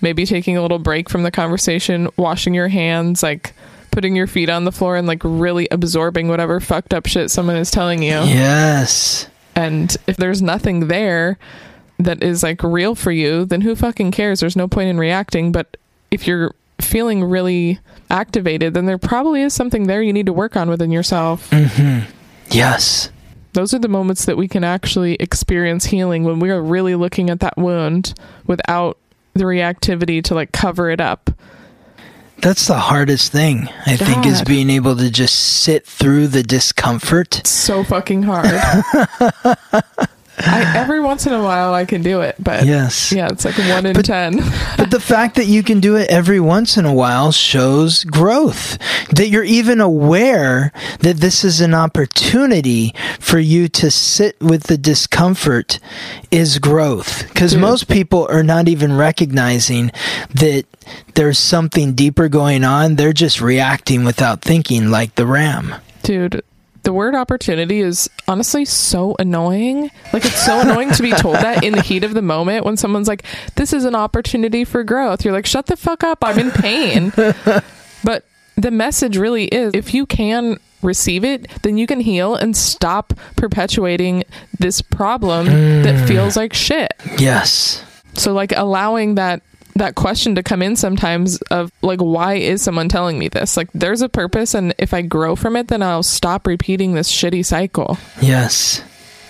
maybe 0.00 0.26
taking 0.26 0.56
a 0.56 0.62
little 0.62 0.78
break 0.78 1.08
from 1.08 1.22
the 1.22 1.30
conversation, 1.30 2.08
washing 2.16 2.54
your 2.54 2.68
hands, 2.68 3.22
like 3.22 3.54
putting 3.90 4.16
your 4.16 4.26
feet 4.26 4.48
on 4.48 4.64
the 4.64 4.72
floor 4.72 4.96
and 4.96 5.06
like 5.06 5.20
really 5.22 5.68
absorbing 5.70 6.28
whatever 6.28 6.58
fucked 6.60 6.94
up 6.94 7.06
shit 7.06 7.30
someone 7.30 7.56
is 7.56 7.70
telling 7.70 8.02
you. 8.02 8.10
yes. 8.10 9.28
And 9.54 9.94
if 10.06 10.16
there's 10.16 10.40
nothing 10.40 10.88
there 10.88 11.38
that 12.04 12.22
is 12.22 12.42
like 12.42 12.62
real 12.62 12.94
for 12.94 13.12
you, 13.12 13.44
then 13.44 13.60
who 13.60 13.74
fucking 13.74 14.10
cares? 14.10 14.40
There's 14.40 14.56
no 14.56 14.68
point 14.68 14.88
in 14.88 14.98
reacting. 14.98 15.52
But 15.52 15.76
if 16.10 16.26
you're 16.26 16.54
feeling 16.80 17.24
really 17.24 17.78
activated, 18.10 18.74
then 18.74 18.86
there 18.86 18.98
probably 18.98 19.42
is 19.42 19.54
something 19.54 19.84
there 19.84 20.02
you 20.02 20.12
need 20.12 20.26
to 20.26 20.32
work 20.32 20.56
on 20.56 20.68
within 20.68 20.90
yourself. 20.90 21.50
Mm-hmm. 21.50 22.10
Yes. 22.50 23.10
Those 23.54 23.74
are 23.74 23.78
the 23.78 23.88
moments 23.88 24.24
that 24.24 24.36
we 24.36 24.48
can 24.48 24.64
actually 24.64 25.14
experience 25.14 25.86
healing 25.86 26.24
when 26.24 26.38
we 26.38 26.50
are 26.50 26.62
really 26.62 26.94
looking 26.94 27.30
at 27.30 27.40
that 27.40 27.56
wound 27.56 28.14
without 28.46 28.98
the 29.34 29.44
reactivity 29.44 30.22
to 30.24 30.34
like 30.34 30.52
cover 30.52 30.90
it 30.90 31.00
up. 31.00 31.30
That's 32.38 32.66
the 32.66 32.78
hardest 32.78 33.30
thing, 33.30 33.68
I 33.86 33.96
think, 33.96 34.26
is 34.26 34.42
being 34.42 34.68
able 34.68 34.96
to 34.96 35.10
just 35.12 35.62
sit 35.62 35.86
through 35.86 36.26
the 36.26 36.42
discomfort. 36.42 37.40
So 37.46 37.84
fucking 37.84 38.24
hard. 38.24 38.50
I, 40.46 40.76
every 40.76 41.00
once 41.00 41.26
in 41.26 41.32
a 41.32 41.42
while 41.42 41.72
I 41.74 41.84
can 41.84 42.02
do 42.02 42.20
it, 42.20 42.36
but 42.38 42.64
Yes. 42.66 43.12
yeah, 43.12 43.28
it's 43.28 43.44
like 43.44 43.56
one 43.58 43.86
in 43.86 43.94
But- 43.94 44.04
ten. 44.04 44.40
But 44.76 44.90
the 44.90 45.00
fact 45.00 45.36
that 45.36 45.46
you 45.46 45.62
can 45.62 45.78
do 45.80 45.96
it 45.96 46.10
every 46.10 46.40
once 46.40 46.76
in 46.76 46.84
a 46.84 46.92
while 46.92 47.30
shows 47.32 48.04
growth. 48.04 48.78
That 49.10 49.28
you're 49.28 49.44
even 49.44 49.80
aware 49.80 50.72
that 51.00 51.18
this 51.18 51.44
is 51.44 51.60
an 51.60 51.72
opportunity 51.74 52.94
for 53.20 53.38
you 53.38 53.68
to 53.68 53.90
sit 53.90 54.40
with 54.40 54.64
the 54.64 54.76
discomfort 54.78 55.78
is 56.30 56.58
growth. 56.58 57.28
Because 57.28 57.54
most 57.56 57.88
people 57.88 58.26
are 58.30 58.42
not 58.42 58.68
even 58.68 58.96
recognizing 58.96 59.90
that 60.34 60.64
there's 61.14 61.38
something 61.38 61.92
deeper 61.94 62.28
going 62.28 62.64
on. 62.64 62.96
They're 62.96 63.12
just 63.12 63.40
reacting 63.40 64.04
without 64.04 64.40
thinking, 64.42 64.90
like 64.90 65.14
the 65.14 65.26
ram. 65.26 65.74
Dude, 66.02 66.42
the 66.82 66.92
word 66.92 67.14
opportunity 67.14 67.80
is 67.80 68.10
honestly 68.26 68.64
so 68.64 69.14
annoying. 69.18 69.90
Like, 70.12 70.24
it's 70.24 70.44
so 70.44 70.60
annoying 70.60 70.90
to 70.92 71.02
be 71.02 71.12
told 71.12 71.36
that 71.36 71.64
in 71.64 71.74
the 71.74 71.82
heat 71.82 72.04
of 72.04 72.14
the 72.14 72.22
moment 72.22 72.64
when 72.64 72.76
someone's 72.76 73.08
like, 73.08 73.24
this 73.54 73.72
is 73.72 73.84
an 73.84 73.94
opportunity 73.94 74.64
for 74.64 74.82
growth. 74.84 75.24
You're 75.24 75.34
like, 75.34 75.46
shut 75.46 75.66
the 75.66 75.76
fuck 75.76 76.02
up. 76.02 76.18
I'm 76.22 76.38
in 76.38 76.50
pain. 76.50 77.12
but 78.04 78.24
the 78.56 78.70
message 78.70 79.16
really 79.16 79.44
is 79.46 79.74
if 79.74 79.94
you 79.94 80.06
can 80.06 80.58
receive 80.82 81.24
it, 81.24 81.48
then 81.62 81.78
you 81.78 81.86
can 81.86 82.00
heal 82.00 82.34
and 82.34 82.56
stop 82.56 83.12
perpetuating 83.36 84.24
this 84.58 84.82
problem 84.82 85.46
that 85.46 85.94
mm. 85.94 86.08
feels 86.08 86.36
like 86.36 86.52
shit. 86.52 86.92
Yes. 87.18 87.84
So 88.14 88.32
like 88.32 88.52
allowing 88.56 89.14
that 89.14 89.42
that 89.74 89.94
question 89.94 90.34
to 90.34 90.42
come 90.42 90.62
in 90.62 90.76
sometimes 90.76 91.40
of 91.42 91.72
like 91.82 92.00
why 92.00 92.34
is 92.34 92.62
someone 92.62 92.88
telling 92.88 93.18
me 93.18 93.28
this? 93.28 93.56
Like 93.56 93.68
there's 93.72 94.02
a 94.02 94.08
purpose 94.08 94.54
and 94.54 94.74
if 94.78 94.92
I 94.94 95.02
grow 95.02 95.36
from 95.36 95.56
it 95.56 95.68
then 95.68 95.82
I'll 95.82 96.02
stop 96.02 96.46
repeating 96.46 96.94
this 96.94 97.10
shitty 97.10 97.44
cycle. 97.44 97.98
Yes. 98.20 98.82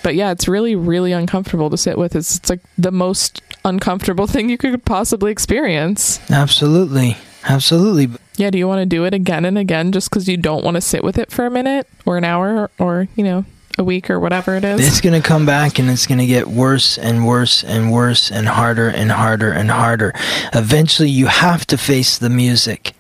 But 0.03 0.15
yeah, 0.15 0.33
it's 0.33 0.49
really 0.49 0.75
really 0.75 1.13
uncomfortable 1.13 1.71
to 1.71 1.77
sit 1.77 1.97
with. 1.97 2.17
It's 2.17 2.37
it's 2.37 2.51
like 2.51 2.61
the 2.77 2.93
most 2.93 3.43
uncomfortable 3.65 4.27
thing 4.29 4.49
you 4.49 4.59
could 4.59 4.85
possibly 4.85 5.31
experience. 5.33 6.21
Absolutely. 6.31 7.17
Absolutely. 7.45 8.09
Yeah, 8.37 8.51
do 8.51 8.59
you 8.59 8.69
want 8.69 8.81
to 8.81 8.87
do 8.87 9.05
it 9.05 9.15
again 9.15 9.45
and 9.45 9.59
again 9.59 9.93
just 9.93 10.11
cuz 10.11 10.29
you 10.29 10.37
don't 10.37 10.65
want 10.65 10.77
to 10.77 10.81
sit 10.81 11.03
with 11.05 11.19
it 11.19 11.31
for 11.31 11.45
a 11.45 11.51
minute 11.51 11.89
or 12.07 12.17
an 12.17 12.25
hour 12.25 12.71
or, 12.79 13.09
you 13.17 13.25
know, 13.25 13.45
a 13.79 13.85
week 13.85 14.11
or 14.11 14.19
whatever 14.21 14.55
it 14.57 14.65
is? 14.65 14.87
It's 14.87 15.01
going 15.01 15.21
to 15.21 15.27
come 15.27 15.47
back 15.47 15.79
and 15.79 15.89
it's 15.91 16.07
going 16.07 16.19
to 16.19 16.27
get 16.27 16.49
worse 16.49 16.99
and 16.99 17.27
worse 17.27 17.65
and 17.65 17.93
worse 17.93 18.31
and 18.31 18.49
harder 18.49 18.89
and 18.89 19.11
harder 19.11 19.51
and 19.53 19.71
harder. 19.71 20.13
Eventually, 20.55 21.11
you 21.11 21.27
have 21.27 21.67
to 21.69 21.79
face 21.79 22.19
the 22.19 22.31
music. 22.31 22.93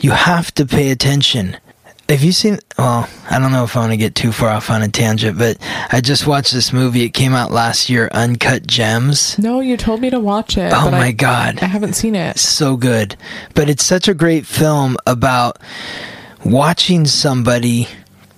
You 0.00 0.12
have 0.12 0.52
to 0.54 0.64
pay 0.66 0.90
attention. 0.90 1.56
Have 2.08 2.22
you 2.24 2.32
seen? 2.32 2.58
Well, 2.78 3.06
I 3.28 3.38
don't 3.38 3.52
know 3.52 3.64
if 3.64 3.76
I 3.76 3.80
want 3.80 3.92
to 3.92 3.98
get 3.98 4.14
too 4.14 4.32
far 4.32 4.48
off 4.48 4.70
on 4.70 4.82
a 4.82 4.88
tangent, 4.88 5.36
but 5.36 5.58
I 5.92 6.00
just 6.00 6.26
watched 6.26 6.54
this 6.54 6.72
movie. 6.72 7.02
It 7.02 7.10
came 7.10 7.34
out 7.34 7.50
last 7.50 7.90
year, 7.90 8.08
Uncut 8.12 8.66
Gems. 8.66 9.38
no, 9.38 9.60
you 9.60 9.76
told 9.76 10.00
me 10.00 10.08
to 10.08 10.18
watch 10.18 10.56
it. 10.56 10.72
Oh 10.74 10.90
my 10.90 11.08
I, 11.08 11.12
God. 11.12 11.58
I 11.60 11.66
haven't 11.66 11.92
seen 11.94 12.14
it. 12.14 12.38
so 12.38 12.76
good. 12.78 13.14
But 13.54 13.68
it's 13.68 13.84
such 13.84 14.08
a 14.08 14.14
great 14.14 14.46
film 14.46 14.96
about 15.06 15.58
watching 16.46 17.04
somebody 17.06 17.88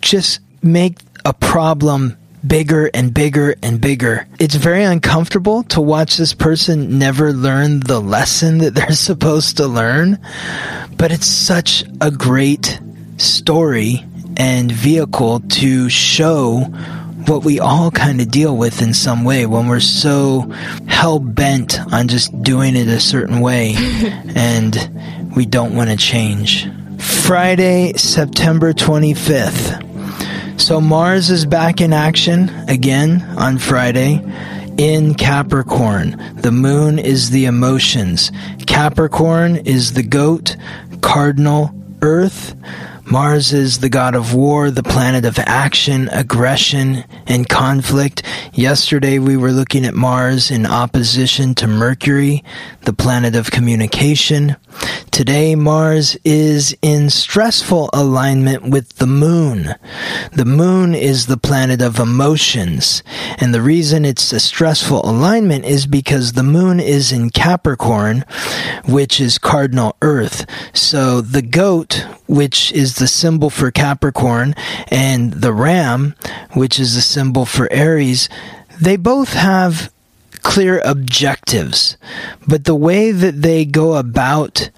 just 0.01 0.41
make 0.63 0.99
a 1.25 1.33
problem 1.33 2.17
bigger 2.47 2.91
and 2.95 3.13
bigger 3.13 3.55
and 3.63 3.81
bigger. 3.81 4.27
It's 4.39 4.55
very 4.55 4.83
uncomfortable 4.83 5.63
to 5.65 5.81
watch 5.81 6.17
this 6.17 6.33
person 6.33 6.99
never 6.99 7.33
learn 7.33 7.81
the 7.81 8.01
lesson 8.01 8.59
that 8.59 8.75
they're 8.75 8.93
supposed 9.11 9.59
to 9.59 9.67
learn, 9.67 10.19
but 10.97 11.13
it's 11.13 11.27
such 11.27 11.85
a 12.01 12.11
great 12.11 12.81
story 13.19 14.05
and 14.37 14.73
vehicle 14.73 15.41
to 15.41 15.89
show 15.89 16.61
what 17.27 17.45
we 17.45 17.61
all 17.61 17.91
kind 17.91 18.21
of 18.21 18.31
deal 18.31 18.57
with 18.57 18.81
in 18.81 18.95
some 18.95 19.25
way 19.25 19.45
when 19.45 19.69
we're 19.69 19.79
so 19.79 20.51
hell 20.89 21.19
bent 21.19 21.79
on 21.93 22.09
just 22.09 22.43
doing 22.43 22.75
it 22.75 22.89
a 22.89 22.99
certain 22.99 23.41
way 23.41 23.75
and 24.35 25.33
we 25.37 25.45
don't 25.45 25.77
want 25.77 25.91
to 25.91 25.97
change. 25.97 26.69
Friday, 26.99 27.93
September 27.95 28.73
25th. 28.73 29.90
So 30.61 30.79
Mars 30.79 31.31
is 31.31 31.47
back 31.47 31.81
in 31.81 31.95
action 31.95 32.51
again 32.69 33.23
on 33.39 33.59
Friday 33.59 34.23
in 34.77 35.15
Capricorn. 35.15 36.23
The 36.37 36.53
moon 36.53 36.99
is 36.99 37.31
the 37.31 37.47
emotions. 37.47 38.31
Capricorn 38.67 39.57
is 39.57 39.95
the 39.95 40.03
goat, 40.03 40.57
cardinal, 41.01 41.75
earth. 42.03 42.55
Mars 43.11 43.53
is 43.53 43.81
the 43.81 43.89
god 43.89 44.15
of 44.15 44.35
war, 44.35 44.71
the 44.71 44.85
planet 44.85 45.25
of 45.25 45.37
action, 45.41 46.09
aggression, 46.13 47.03
and 47.27 47.49
conflict. 47.49 48.23
Yesterday 48.53 49.19
we 49.19 49.37
were 49.37 49.51
looking 49.51 49.85
at 49.85 49.95
Mars 49.95 50.49
in 50.49 50.65
opposition 50.65 51.57
to 51.57 51.67
Mercury, 51.67 52.45
the 52.83 52.93
planet 52.93 53.35
of 53.35 53.51
communication. 53.51 54.55
Today 55.11 55.57
Mars 55.57 56.17
is 56.25 56.77
in 56.83 57.11
stressful 57.11 57.91
alignment 57.93 58.71
with 58.71 58.99
the 58.99 59.09
moon. 59.09 59.75
The 60.33 60.45
moon 60.45 60.95
is 60.95 61.27
the 61.27 61.37
planet 61.37 61.83
of 61.83 61.99
emotions. 61.99 63.03
And 63.39 63.53
the 63.53 63.61
reason 63.61 64.05
it's 64.05 64.33
a 64.33 64.39
stressful 64.39 65.05
alignment 65.05 65.65
is 65.65 65.87
because 65.87 66.33
the 66.33 66.45
moon 66.45 66.79
is 66.79 67.11
in 67.11 67.31
Capricorn, 67.31 68.25
which 68.87 69.21
is 69.21 69.37
cardinal 69.37 69.97
earth. 70.01 70.47
So 70.73 71.21
the 71.21 71.43
goat, 71.43 72.07
which 72.29 72.71
is 72.73 73.00
the 73.01 73.09
symbol 73.09 73.51
for 73.51 73.73
Capricorn, 73.73 74.55
and 74.89 75.33
the 75.33 75.53
ram, 75.53 76.15
which 76.53 76.79
is 76.79 76.95
the 76.95 77.01
symbol 77.01 77.45
for 77.45 77.71
Aries, 77.73 78.29
they 78.81 78.97
both 78.97 79.33
have 79.33 79.93
clear 80.43 80.81
objectives, 80.85 81.97
but 82.47 82.65
the 82.65 82.75
way 82.75 83.11
that 83.11 83.43
they 83.43 83.65
go 83.65 83.95
about 83.95 84.71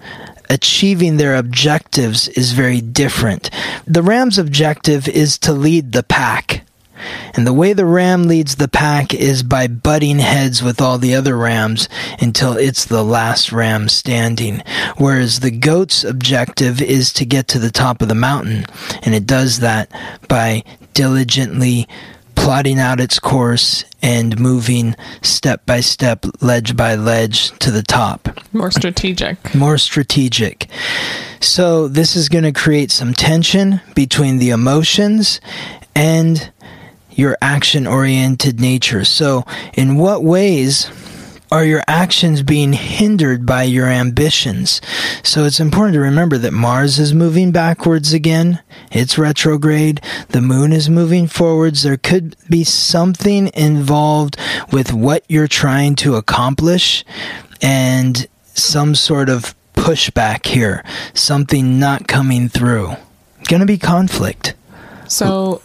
achieving 0.49 1.17
their 1.17 1.35
objectives 1.35 2.27
is 2.29 2.51
very 2.51 2.81
different. 2.81 3.49
The 3.87 4.03
ram's 4.03 4.37
objective 4.37 5.07
is 5.07 5.37
to 5.39 5.53
lead 5.53 5.91
the 5.91 6.03
pack. 6.03 6.65
And 7.33 7.47
the 7.47 7.53
way 7.53 7.73
the 7.73 7.85
ram 7.85 8.23
leads 8.23 8.55
the 8.55 8.67
pack 8.67 9.13
is 9.13 9.43
by 9.43 9.67
butting 9.67 10.19
heads 10.19 10.61
with 10.61 10.81
all 10.81 10.97
the 10.97 11.15
other 11.15 11.37
rams 11.37 11.89
until 12.19 12.57
it's 12.57 12.85
the 12.85 13.03
last 13.03 13.51
ram 13.51 13.89
standing. 13.89 14.61
Whereas 14.97 15.39
the 15.39 15.51
goat's 15.51 16.03
objective 16.03 16.81
is 16.81 17.11
to 17.13 17.25
get 17.25 17.47
to 17.49 17.59
the 17.59 17.71
top 17.71 18.01
of 18.01 18.07
the 18.07 18.15
mountain. 18.15 18.65
And 19.03 19.13
it 19.15 19.25
does 19.25 19.59
that 19.59 19.91
by 20.27 20.63
diligently 20.93 21.87
plotting 22.35 22.79
out 22.79 22.99
its 22.99 23.19
course 23.19 23.85
and 24.01 24.39
moving 24.39 24.95
step 25.21 25.65
by 25.65 25.79
step, 25.79 26.25
ledge 26.41 26.75
by 26.75 26.95
ledge 26.95 27.51
to 27.59 27.71
the 27.71 27.83
top 27.83 28.27
More 28.51 28.71
strategic. 28.71 29.55
more 29.55 29.77
strategic. 29.77 30.67
So, 31.39 31.87
this 31.87 32.15
is 32.15 32.29
going 32.29 32.43
to 32.45 32.51
create 32.51 32.91
some 32.91 33.13
tension 33.13 33.81
between 33.95 34.39
the 34.39 34.49
emotions 34.49 35.41
and 35.95 36.51
your 37.15 37.37
action 37.41 37.87
oriented 37.87 38.59
nature. 38.59 39.05
So, 39.05 39.45
in 39.73 39.95
what 39.95 40.23
ways 40.23 40.89
are 41.53 41.63
your 41.63 41.83
actions 41.87 42.41
being 42.41 42.73
hindered 42.73 43.45
by 43.45 43.61
your 43.61 43.87
ambitions? 43.87 44.81
So 45.21 45.45
it's 45.45 45.59
important 45.59 45.93
to 45.93 45.99
remember 45.99 46.39
that 46.39 46.51
Mars 46.51 46.97
is 46.97 47.13
moving 47.13 47.51
backwards 47.51 48.11
again. 48.11 48.59
It's 48.91 49.19
retrograde. 49.19 50.01
The 50.29 50.41
moon 50.41 50.73
is 50.73 50.89
moving 50.89 51.27
forwards. 51.27 51.83
There 51.83 51.97
could 51.97 52.35
be 52.49 52.63
something 52.63 53.51
involved 53.53 54.35
with 54.71 54.93
what 54.93 55.25
you're 55.29 55.47
trying 55.47 55.93
to 55.97 56.15
accomplish 56.15 57.05
and 57.61 58.27
some 58.55 58.95
sort 58.95 59.29
of 59.29 59.53
pushback 59.75 60.47
here, 60.47 60.83
something 61.13 61.77
not 61.77 62.07
coming 62.07 62.49
through. 62.49 62.95
Going 63.47 63.59
to 63.59 63.67
be 63.67 63.77
conflict. 63.77 64.55
So 65.07 65.61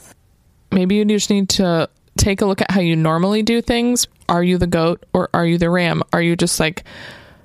maybe 0.73 0.97
you 0.97 1.05
just 1.05 1.31
need 1.31 1.49
to 1.51 1.89
take 2.17 2.41
a 2.41 2.47
look 2.47 2.61
at 2.61 2.71
how 2.71 2.81
you 2.81 2.97
normally 2.97 3.43
do 3.43 3.63
things. 3.63 4.07
Are 4.29 4.43
you 4.43 4.59
the 4.59 4.67
goat 4.67 5.05
or 5.13 5.31
are 5.33 5.47
you 5.47 5.59
the 5.59 5.71
ram? 5.71 6.03
Are 6.13 6.21
you 6.21 6.37
just 6.37 6.61
like 6.61 6.85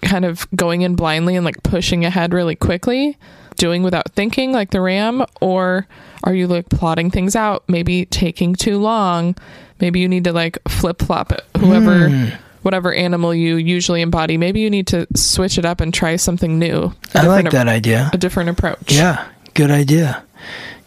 kind 0.01 0.25
of 0.25 0.47
going 0.55 0.81
in 0.81 0.95
blindly 0.95 1.35
and 1.35 1.45
like 1.45 1.63
pushing 1.63 2.03
ahead 2.03 2.33
really 2.33 2.55
quickly, 2.55 3.17
doing 3.55 3.83
without 3.83 4.11
thinking 4.13 4.51
like 4.51 4.71
the 4.71 4.81
ram? 4.81 5.25
Or 5.39 5.87
are 6.23 6.33
you 6.33 6.47
like 6.47 6.69
plotting 6.69 7.11
things 7.11 7.35
out, 7.35 7.63
maybe 7.67 8.05
taking 8.05 8.55
too 8.55 8.79
long? 8.79 9.35
Maybe 9.79 9.99
you 9.99 10.07
need 10.07 10.25
to 10.25 10.33
like 10.33 10.57
flip 10.67 11.01
flop 11.01 11.31
it, 11.31 11.43
whoever. 11.57 12.09
Hmm. 12.09 12.27
Whatever 12.63 12.93
animal 12.93 13.35
you 13.35 13.57
usually 13.57 14.01
embody, 14.01 14.37
maybe 14.37 14.61
you 14.61 14.69
need 14.69 14.87
to 14.87 15.05
switch 15.17 15.57
it 15.57 15.65
up 15.65 15.81
and 15.81 15.93
try 15.93 16.15
something 16.15 16.59
new. 16.59 16.93
I 17.13 17.27
like 17.27 17.51
that 17.51 17.67
idea. 17.67 18.09
A 18.13 18.17
different 18.17 18.51
approach. 18.51 18.93
Yeah, 18.93 19.27
good 19.53 19.69
idea. 19.69 20.23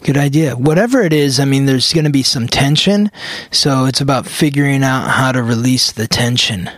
Good 0.02 0.16
idea. 0.16 0.54
Whatever 0.54 1.02
it 1.02 1.12
is, 1.12 1.40
I 1.40 1.44
mean, 1.44 1.66
there's 1.66 1.92
going 1.92 2.04
to 2.04 2.10
be 2.10 2.22
some 2.22 2.46
tension. 2.46 3.10
So 3.50 3.86
it's 3.86 4.00
about 4.00 4.26
figuring 4.26 4.82
out 4.82 5.08
how 5.08 5.32
to 5.32 5.42
release 5.42 5.92
the 5.92 6.06
tension. 6.06 6.70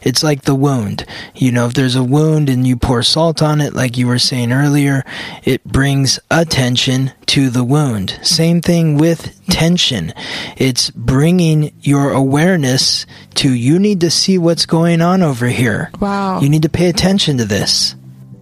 It's 0.00 0.22
like 0.22 0.42
the 0.42 0.54
wound. 0.54 1.04
You 1.34 1.52
know, 1.52 1.66
if 1.66 1.74
there's 1.74 1.96
a 1.96 2.04
wound 2.04 2.48
and 2.48 2.66
you 2.66 2.76
pour 2.76 3.02
salt 3.02 3.42
on 3.42 3.60
it, 3.60 3.74
like 3.74 3.96
you 3.96 4.06
were 4.06 4.18
saying 4.18 4.52
earlier, 4.52 5.04
it 5.44 5.64
brings 5.64 6.20
attention 6.30 7.12
to 7.26 7.50
the 7.50 7.64
wound. 7.64 8.18
Same 8.22 8.60
thing 8.60 8.96
with 8.96 9.38
tension. 9.46 10.14
It's 10.56 10.90
bringing 10.90 11.72
your 11.80 12.12
awareness 12.12 13.06
to 13.36 13.52
you 13.52 13.78
need 13.78 14.00
to 14.00 14.10
see 14.10 14.38
what's 14.38 14.66
going 14.66 15.00
on 15.00 15.22
over 15.22 15.46
here. 15.46 15.90
Wow. 16.00 16.40
You 16.40 16.48
need 16.48 16.62
to 16.62 16.68
pay 16.68 16.88
attention 16.88 17.38
to 17.38 17.44
this. 17.44 17.94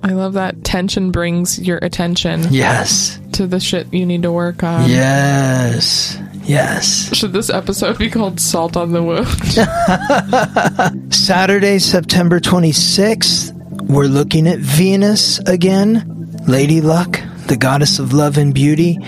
I 0.07 0.13
love 0.13 0.35
that 0.35 0.63
tension 0.63 1.11
brings 1.11 1.59
your 1.59 1.79
attention 1.83 2.47
Yes. 2.51 3.19
to 3.33 3.47
the 3.47 3.59
shit 3.61 3.93
you 3.93 4.07
need 4.07 4.23
to 4.23 4.31
work 4.33 4.63
on. 4.63 4.89
Yes. 4.89 6.17
Yes. 6.45 7.13
Should 7.17 7.33
this 7.33 7.51
episode 7.51 7.99
be 7.99 8.09
called 8.09 8.39
Salt 8.39 8.77
on 8.77 8.93
the 8.93 9.03
Wound? 9.03 9.27
Saturday, 11.15 11.79
September 11.81 12.39
26th, 12.41 13.53
we're 13.89 14.05
looking 14.07 14.47
at 14.47 14.59
Venus 14.61 15.39
again. 15.41 16.13
Lady 16.47 16.81
Luck, 16.81 17.21
the 17.49 17.57
goddess 17.57 17.99
of 17.99 18.13
love 18.13 18.39
and 18.39 18.55
beauty, 18.55 18.99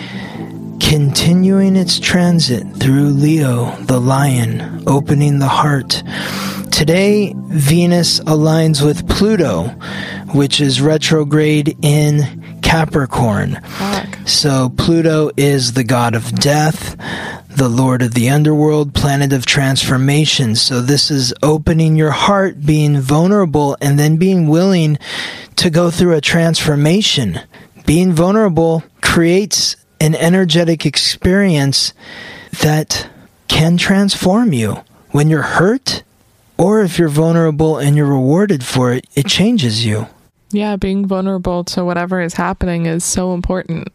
continuing 0.81 1.77
its 1.77 1.99
transit 1.99 2.64
through 2.77 3.11
Leo, 3.11 3.77
the 3.83 4.01
lion, 4.01 4.85
opening 4.87 5.38
the 5.38 5.49
heart. 5.49 6.03
Today, 6.71 7.35
Venus 7.37 8.21
aligns 8.21 8.85
with 8.85 9.09
Pluto, 9.09 9.69
which 10.35 10.61
is 10.61 10.81
retrograde 10.81 11.77
in 11.83 12.61
Capricorn. 12.62 13.61
Fuck. 13.64 14.19
So 14.27 14.69
Pluto 14.77 15.31
is 15.37 15.73
the 15.73 15.85
god 15.85 16.14
of 16.14 16.35
death, 16.35 16.97
the 17.49 17.69
lord 17.69 18.03
of 18.03 18.14
the 18.14 18.29
underworld, 18.29 18.95
planet 18.95 19.33
of 19.33 19.47
transformation. 19.47 20.55
So 20.55 20.81
this 20.81 21.11
is 21.11 21.33
opening 21.43 21.97
your 21.97 22.11
heart, 22.11 22.64
being 22.64 23.01
vulnerable, 23.01 23.77
and 23.81 23.99
then 23.99 24.17
being 24.17 24.49
willing 24.49 24.99
to 25.57 25.71
go 25.71 25.91
through 25.91 26.14
a 26.14 26.21
transformation. 26.21 27.41
Being 27.87 28.12
vulnerable 28.12 28.85
creates 29.01 29.77
an 30.01 30.15
energetic 30.15 30.87
experience 30.87 31.93
that 32.63 33.09
can 33.49 33.77
transform 33.77 34.53
you. 34.53 34.83
When 35.11 35.29
you're 35.29 35.43
hurt, 35.43 36.03
or 36.59 36.83
if 36.83 36.99
you're 36.99 37.09
vulnerable 37.09 37.79
and 37.79 37.97
you're 37.97 38.07
rewarded 38.07 38.65
for 38.65 38.93
it, 38.93 39.07
it 39.15 39.27
changes 39.27 39.87
you. 39.87 40.07
Yeah, 40.51 40.77
being 40.77 41.07
vulnerable 41.07 41.65
to 41.65 41.85
whatever 41.85 42.21
is 42.21 42.35
happening 42.35 42.87
is 42.87 43.05
so 43.05 43.33
important, 43.35 43.89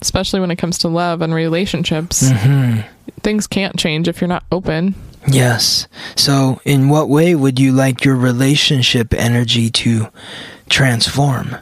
especially 0.00 0.40
when 0.40 0.50
it 0.50 0.56
comes 0.56 0.78
to 0.78 0.88
love 0.88 1.22
and 1.22 1.34
relationships. 1.34 2.22
Mm-hmm. 2.30 2.88
Things 3.20 3.46
can't 3.46 3.78
change 3.78 4.06
if 4.06 4.20
you're 4.20 4.28
not 4.28 4.44
open. 4.52 4.94
Yes. 5.26 5.88
So, 6.16 6.60
in 6.64 6.88
what 6.88 7.08
way 7.08 7.34
would 7.34 7.58
you 7.58 7.72
like 7.72 8.04
your 8.04 8.16
relationship 8.16 9.14
energy 9.14 9.70
to 9.70 10.08
transform? 10.68 11.56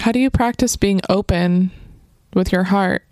How 0.00 0.12
do 0.12 0.18
you 0.18 0.30
practice 0.30 0.76
being 0.76 1.00
open 1.08 1.70
with 2.32 2.52
your 2.52 2.64
heart? 2.64 3.04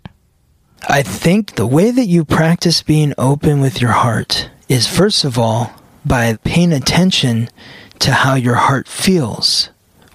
I 0.83 1.01
think 1.01 1.55
the 1.55 1.67
way 1.67 1.91
that 1.91 2.05
you 2.05 2.23
practice 2.23 2.83
being 2.83 3.13
open 3.17 3.61
with 3.61 3.81
your 3.81 3.91
heart 3.91 4.49
is, 4.69 4.87
first 4.87 5.23
of 5.23 5.37
all, 5.37 5.73
by 6.05 6.37
paying 6.43 6.71
attention 6.71 7.49
to 7.99 8.11
how 8.11 8.35
your 8.35 8.55
heart 8.55 8.87
feels. 8.87 9.69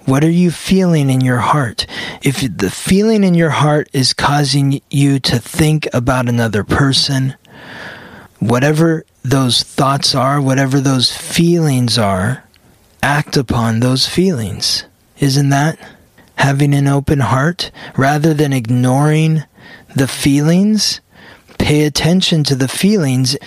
What 0.05 0.23
are 0.23 0.29
you 0.29 0.51
feeling 0.51 1.09
in 1.09 1.21
your 1.21 1.37
heart? 1.37 1.85
If 2.21 2.41
the 2.57 2.71
feeling 2.71 3.23
in 3.23 3.35
your 3.35 3.51
heart 3.51 3.89
is 3.93 4.13
causing 4.13 4.81
you 4.89 5.19
to 5.19 5.39
think 5.39 5.87
about 5.93 6.27
another 6.27 6.63
person, 6.63 7.35
whatever 8.39 9.05
those 9.21 9.63
thoughts 9.63 10.13
are, 10.13 10.41
whatever 10.41 10.79
those 10.79 11.15
feelings 11.15 11.97
are, 11.97 12.43
act 13.01 13.37
upon 13.37 13.79
those 13.79 14.07
feelings. 14.07 14.85
Isn't 15.19 15.49
that 15.49 15.77
having 16.35 16.73
an 16.73 16.87
open 16.87 17.19
heart 17.19 17.71
rather 17.95 18.33
than 18.33 18.51
ignoring 18.51 19.43
the 19.95 20.07
feelings? 20.07 21.01
Pay 21.57 21.85
attention 21.85 22.43
to 22.45 22.55
the 22.55 22.67
feelings. 22.67 23.37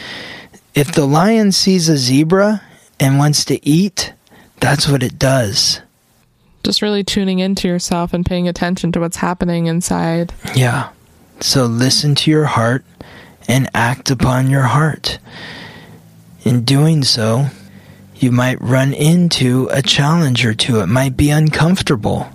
If 0.75 0.93
the 0.93 1.07
lion 1.07 1.53
sees 1.53 1.89
a 1.89 1.97
zebra 1.97 2.63
and 3.01 3.19
wants 3.19 3.45
to 3.47 3.67
eat, 3.67 4.13
that's 4.61 4.89
what 4.89 5.03
it 5.03 5.19
does. 5.19 5.81
Just 6.65 6.83
really 6.83 7.05
tuning 7.05 7.39
into 7.39 7.69
yourself 7.69 8.13
and 8.13 8.27
paying 8.27 8.49
attention 8.49 8.93
to 8.93 9.01
what's 9.01 9.17
happening 9.17 9.67
inside. 9.67 10.33
Yeah. 10.55 10.91
So 11.41 11.67
listen 11.67 12.15
to 12.17 12.31
your 12.31 12.47
heart 12.47 12.85
and 13.49 13.71
act 13.75 14.11
upon 14.11 14.51
your 14.51 14.63
heart. 14.63 15.19
In 16.45 16.65
doing 16.65 17.05
so, 17.05 17.47
you 18.17 18.33
might 18.33 18.61
run 18.61 18.95
into 18.95 19.69
a 19.71 19.83
challenge 19.83 20.45
or 20.45 20.55
two. 20.55 20.81
It 20.81 20.87
might 20.87 21.17
be 21.17 21.31
uncomfortable. 21.31 22.29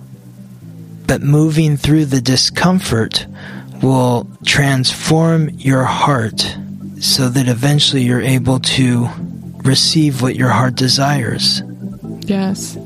But 1.06 1.22
moving 1.22 1.76
through 1.76 2.06
the 2.06 2.20
discomfort 2.20 3.26
will 3.82 4.26
transform 4.44 5.48
your 5.50 5.84
heart 5.84 6.56
so 7.00 7.28
that 7.28 7.48
eventually 7.48 8.02
you're 8.02 8.20
able 8.20 8.60
to 8.60 9.08
receive 9.64 10.22
what 10.22 10.36
your 10.36 10.50
heart 10.50 10.74
desires. 10.76 11.62
Yes. 12.20 12.76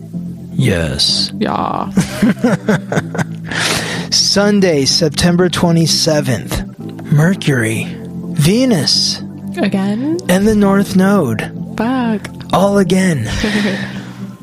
Yes. 0.52 1.30
Yeah. 1.38 1.90
Sunday, 4.10 4.84
September 4.86 5.48
27th. 5.48 7.12
Mercury, 7.12 7.84
Venus, 8.32 9.20
Again? 9.58 10.18
and 10.28 10.46
the 10.46 10.54
North 10.56 10.96
Node. 10.96 11.42
Fuck. 11.76 12.28
All 12.52 12.78
again. 12.78 13.28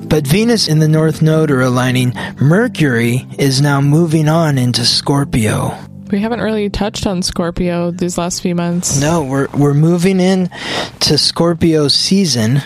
But 0.05 0.27
Venus 0.27 0.67
and 0.67 0.79
the 0.79 0.87
North 0.87 1.23
Node 1.23 1.49
are 1.49 1.61
aligning. 1.61 2.13
Mercury 2.39 3.25
is 3.39 3.61
now 3.61 3.81
moving 3.81 4.29
on 4.29 4.59
into 4.59 4.85
Scorpio. 4.85 5.75
We 6.13 6.19
haven't 6.19 6.41
really 6.41 6.69
touched 6.69 7.07
on 7.07 7.23
Scorpio 7.23 7.89
these 7.89 8.19
last 8.19 8.43
few 8.43 8.53
months. 8.53 9.01
No, 9.01 9.23
we're 9.23 9.47
we're 9.47 9.73
moving 9.73 10.19
in 10.19 10.51
to 10.99 11.17
Scorpio 11.17 11.87
season, 11.87 12.61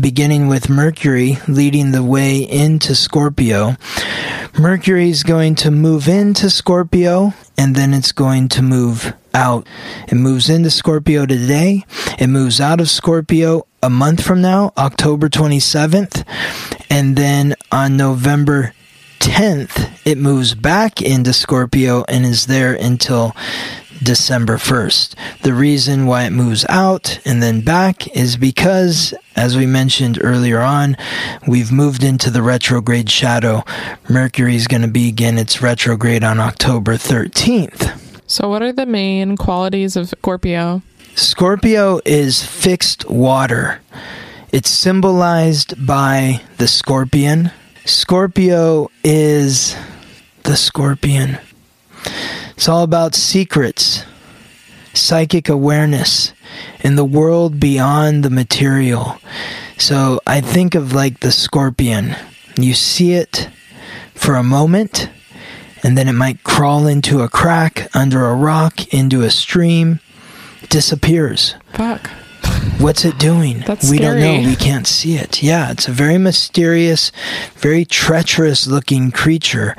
beginning 0.00 0.48
with 0.48 0.68
Mercury 0.68 1.38
leading 1.46 1.92
the 1.92 2.02
way 2.02 2.38
into 2.38 2.96
Scorpio. 2.96 3.76
Mercury 4.58 5.08
is 5.08 5.22
going 5.22 5.54
to 5.54 5.70
move 5.70 6.08
into 6.08 6.50
Scorpio 6.50 7.32
and 7.56 7.76
then 7.76 7.94
it's 7.94 8.10
going 8.10 8.48
to 8.48 8.62
move 8.62 9.14
out. 9.34 9.68
It 10.08 10.16
moves 10.16 10.50
into 10.50 10.72
Scorpio 10.72 11.26
today. 11.26 11.84
It 12.18 12.26
moves 12.26 12.60
out 12.60 12.80
of 12.80 12.90
Scorpio 12.90 13.68
a 13.84 13.88
month 13.88 14.20
from 14.24 14.42
now, 14.42 14.72
October 14.76 15.28
27th. 15.28 16.24
And 16.90 17.14
then 17.14 17.54
on 17.70 17.96
November 17.96 18.74
10th, 19.20 19.90
it 20.04 20.18
moves 20.18 20.54
back 20.54 21.00
into 21.00 21.32
Scorpio 21.32 22.04
and 22.08 22.24
is 22.24 22.46
there 22.46 22.74
until 22.74 23.36
December 24.02 24.56
1st. 24.56 25.14
The 25.42 25.52
reason 25.52 26.06
why 26.06 26.24
it 26.24 26.30
moves 26.30 26.64
out 26.68 27.20
and 27.26 27.42
then 27.42 27.60
back 27.60 28.08
is 28.16 28.36
because, 28.36 29.14
as 29.36 29.56
we 29.56 29.66
mentioned 29.66 30.18
earlier 30.22 30.60
on, 30.60 30.96
we've 31.46 31.70
moved 31.70 32.02
into 32.02 32.30
the 32.30 32.42
retrograde 32.42 33.10
shadow. 33.10 33.62
Mercury 34.08 34.56
is 34.56 34.66
going 34.66 34.82
to 34.82 34.88
begin 34.88 35.36
its 35.36 35.60
retrograde 35.60 36.24
on 36.24 36.40
October 36.40 36.94
13th. 36.94 37.98
So, 38.26 38.48
what 38.48 38.62
are 38.62 38.72
the 38.72 38.86
main 38.86 39.36
qualities 39.36 39.96
of 39.96 40.08
Scorpio? 40.08 40.82
Scorpio 41.14 42.00
is 42.06 42.42
fixed 42.42 43.08
water. 43.10 43.80
It's 44.52 44.70
symbolized 44.70 45.86
by 45.86 46.40
the 46.56 46.66
scorpion. 46.66 47.52
Scorpio 47.90 48.88
is 49.02 49.76
the 50.44 50.56
scorpion. 50.56 51.38
It's 52.54 52.68
all 52.68 52.84
about 52.84 53.16
secrets, 53.16 54.04
psychic 54.94 55.48
awareness, 55.48 56.32
in 56.84 56.94
the 56.94 57.04
world 57.04 57.58
beyond 57.58 58.22
the 58.22 58.30
material. 58.30 59.18
So 59.76 60.20
I 60.24 60.40
think 60.40 60.76
of 60.76 60.92
like 60.92 61.18
the 61.18 61.32
scorpion. 61.32 62.14
You 62.56 62.74
see 62.74 63.14
it 63.14 63.50
for 64.14 64.36
a 64.36 64.44
moment, 64.44 65.10
and 65.82 65.98
then 65.98 66.06
it 66.06 66.12
might 66.12 66.44
crawl 66.44 66.86
into 66.86 67.22
a 67.22 67.28
crack, 67.28 67.88
under 67.92 68.24
a 68.24 68.36
rock, 68.36 68.94
into 68.94 69.22
a 69.22 69.30
stream, 69.30 69.98
disappears. 70.68 71.56
Fuck. 71.72 72.08
What's 72.78 73.04
it 73.04 73.18
doing? 73.18 73.60
That's 73.60 73.90
we 73.90 73.98
don't 73.98 74.20
know. 74.20 74.48
We 74.48 74.56
can't 74.56 74.86
see 74.86 75.16
it. 75.16 75.42
Yeah, 75.42 75.70
it's 75.70 75.88
a 75.88 75.92
very 75.92 76.18
mysterious, 76.18 77.12
very 77.56 77.84
treacherous 77.84 78.66
looking 78.66 79.10
creature. 79.10 79.76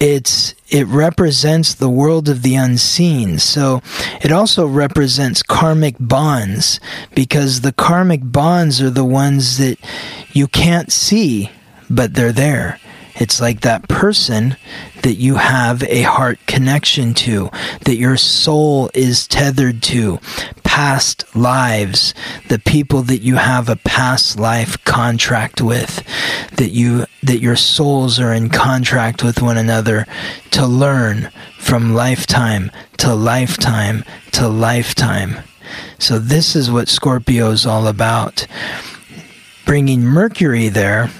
It's 0.00 0.54
it 0.68 0.86
represents 0.86 1.74
the 1.74 1.88
world 1.88 2.28
of 2.28 2.42
the 2.42 2.54
unseen. 2.54 3.38
So 3.38 3.82
it 4.22 4.32
also 4.32 4.66
represents 4.66 5.42
karmic 5.42 5.96
bonds 5.98 6.80
because 7.14 7.60
the 7.60 7.72
karmic 7.72 8.20
bonds 8.22 8.80
are 8.80 8.90
the 8.90 9.04
ones 9.04 9.58
that 9.58 9.78
you 10.32 10.48
can't 10.48 10.92
see, 10.92 11.50
but 11.88 12.14
they're 12.14 12.32
there. 12.32 12.78
It's 13.18 13.40
like 13.40 13.62
that 13.62 13.88
person 13.88 14.56
that 15.02 15.14
you 15.14 15.36
have 15.36 15.82
a 15.84 16.02
heart 16.02 16.38
connection 16.46 17.14
to, 17.14 17.50
that 17.84 17.96
your 17.96 18.16
soul 18.16 18.90
is 18.92 19.26
tethered 19.26 19.82
to, 19.84 20.18
past 20.64 21.24
lives, 21.34 22.12
the 22.48 22.58
people 22.58 23.02
that 23.02 23.22
you 23.22 23.36
have 23.36 23.68
a 23.68 23.76
past 23.76 24.38
life 24.38 24.82
contract 24.84 25.62
with, 25.62 26.02
that 26.56 26.70
you 26.70 27.06
that 27.22 27.40
your 27.40 27.56
souls 27.56 28.20
are 28.20 28.32
in 28.32 28.50
contract 28.50 29.24
with 29.24 29.40
one 29.40 29.56
another 29.56 30.06
to 30.50 30.66
learn 30.66 31.30
from 31.58 31.94
lifetime 31.94 32.70
to 32.98 33.14
lifetime 33.14 34.04
to 34.32 34.46
lifetime. 34.48 35.36
So 35.98 36.18
this 36.18 36.54
is 36.54 36.70
what 36.70 36.88
Scorpio 36.88 37.50
is 37.50 37.66
all 37.66 37.86
about. 37.86 38.46
Bringing 39.64 40.02
Mercury 40.02 40.68
there 40.68 41.10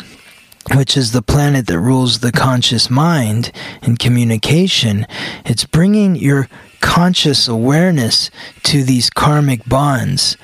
which 0.75 0.97
is 0.97 1.13
the 1.13 1.23
planet 1.23 1.67
that 1.67 1.79
rules 1.79 2.21
the 2.21 2.33
conscious 2.33 2.91
mind 2.91 3.53
and 3.83 3.99
communication, 3.99 5.07
it's 5.45 5.65
bringing 5.65 6.17
your 6.17 6.49
conscious 6.81 7.49
awareness 7.49 8.31
to 8.63 8.83
these 8.83 9.11
karmic 9.11 9.65
bonds 9.67 10.37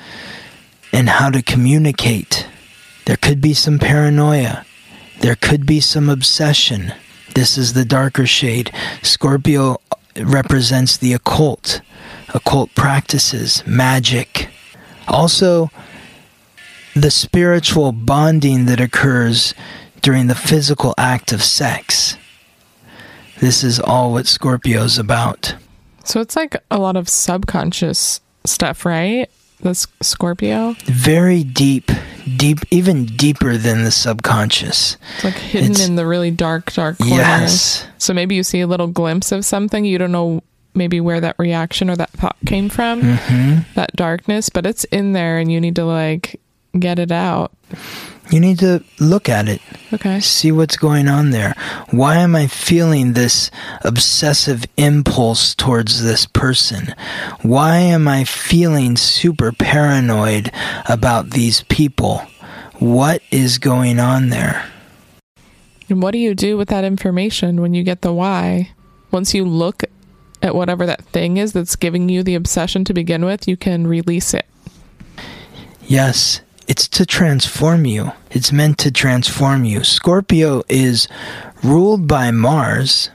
and 0.91 1.09
how 1.09 1.29
to 1.29 1.41
communicate. 1.41 2.47
There 3.05 3.17
could 3.17 3.41
be 3.41 3.53
some 3.53 3.79
paranoia, 3.79 4.65
there 5.19 5.35
could 5.35 5.65
be 5.65 5.79
some 5.79 6.09
obsession. 6.09 6.93
This 7.35 7.57
is 7.57 7.73
the 7.73 7.85
darker 7.85 8.27
shade. 8.27 8.71
Scorpio 9.01 9.77
represents 10.15 10.97
the 10.97 11.13
occult, 11.13 11.81
occult 12.33 12.73
practices, 12.75 13.63
magic. 13.65 14.49
Also, 15.07 15.71
the 16.95 17.09
spiritual 17.09 17.91
bonding 17.91 18.65
that 18.65 18.79
occurs 18.79 19.55
during 20.03 20.27
the 20.27 20.35
physical 20.35 20.93
act 20.97 21.31
of 21.33 21.41
sex. 21.41 22.15
This 23.39 23.63
is 23.63 23.79
all 23.79 24.11
what 24.11 24.27
Scorpio's 24.27 24.99
about. 24.99 25.55
So 26.05 26.21
it's 26.21 26.35
like 26.35 26.55
a 26.69 26.77
lot 26.77 26.95
of 26.95 27.09
subconscious 27.09 28.21
stuff, 28.45 28.85
right? 28.85 29.29
This 29.61 29.87
Scorpio. 30.01 30.75
Very 30.85 31.43
deep, 31.43 31.89
deep, 32.37 32.59
even 32.69 33.05
deeper 33.05 33.55
than 33.57 33.83
the 33.85 33.91
subconscious. 33.91 34.97
It's 35.15 35.23
like 35.23 35.33
hidden 35.35 35.71
It's- 35.71 35.87
in 35.87 35.95
the 35.95 36.05
really 36.05 36.31
dark, 36.31 36.71
dark 36.73 36.97
corners. 36.97 37.17
Yes. 37.17 37.87
So 37.97 38.13
maybe 38.13 38.35
you 38.35 38.43
see 38.43 38.59
a 38.59 38.67
little 38.67 38.87
glimpse 38.87 39.31
of 39.31 39.45
something. 39.45 39.85
You 39.85 39.97
don't 39.97 40.11
know 40.11 40.43
maybe 40.75 40.99
where 40.99 41.21
that 41.21 41.35
reaction 41.39 41.89
or 41.89 41.95
that 41.95 42.09
thought 42.11 42.35
came 42.45 42.67
from, 42.67 43.01
hmm 43.01 43.59
that 43.75 43.95
darkness, 43.95 44.49
but 44.49 44.65
it's 44.65 44.83
in 44.85 45.13
there 45.13 45.37
and 45.37 45.49
you 45.51 45.61
need 45.61 45.75
to 45.77 45.85
like 45.85 46.39
get 46.77 46.99
it 46.99 47.11
out. 47.11 47.53
You 48.31 48.39
need 48.39 48.59
to 48.59 48.83
look 48.99 49.27
at 49.29 49.47
it, 49.47 49.61
Okay. 49.91 50.19
see 50.19 50.51
what's 50.51 50.77
going 50.77 51.07
on 51.07 51.31
there. 51.31 51.55
Why 51.91 52.17
am 52.17 52.35
I 52.35 52.47
feeling 52.47 53.13
this 53.13 53.51
obsessive 53.83 54.65
impulse 54.77 55.53
towards 55.53 56.03
this 56.03 56.25
person? 56.25 56.95
Why 57.41 57.77
am 57.77 58.07
I 58.07 58.23
feeling 58.23 58.95
super 58.95 59.51
paranoid 59.51 60.51
about 60.87 61.31
these 61.31 61.63
people? 61.63 62.19
What 62.79 63.21
is 63.29 63.57
going 63.59 63.99
on 63.99 64.29
there? 64.29 64.65
And 65.89 66.01
what 66.01 66.11
do 66.11 66.17
you 66.17 66.33
do 66.33 66.57
with 66.57 66.69
that 66.69 66.83
information 66.85 67.61
when 67.61 67.73
you 67.73 67.83
get 67.83 68.01
the 68.01 68.13
why? 68.13 68.71
Once 69.11 69.33
you 69.33 69.45
look 69.45 69.83
at 70.41 70.55
whatever 70.55 70.85
that 70.85 71.03
thing 71.05 71.37
is 71.37 71.53
that's 71.53 71.75
giving 71.75 72.09
you 72.09 72.23
the 72.23 72.35
obsession 72.35 72.83
to 72.85 72.93
begin 72.93 73.25
with, 73.25 73.47
you 73.47 73.57
can 73.57 73.85
release 73.85 74.33
it. 74.33 74.45
Yes, 75.85 76.41
it's 76.67 76.87
to 76.89 77.05
transform 77.05 77.85
you. 77.85 78.11
It's 78.31 78.51
meant 78.51 78.77
to 78.79 78.91
transform 78.91 79.65
you. 79.65 79.83
Scorpio 79.83 80.63
is 80.69 81.07
ruled 81.63 82.07
by 82.07 82.31
Mars, 82.31 83.09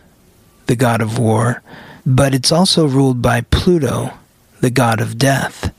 the 0.66 0.76
god 0.76 1.01
of 1.01 1.18
war, 1.18 1.62
but 2.05 2.34
it's 2.34 2.53
also 2.53 2.86
ruled 2.86 3.22
by 3.22 3.42
Pluto, 3.42 4.12
the 4.61 4.70
god 4.70 5.01
of 5.01 5.18
death. 5.18 5.72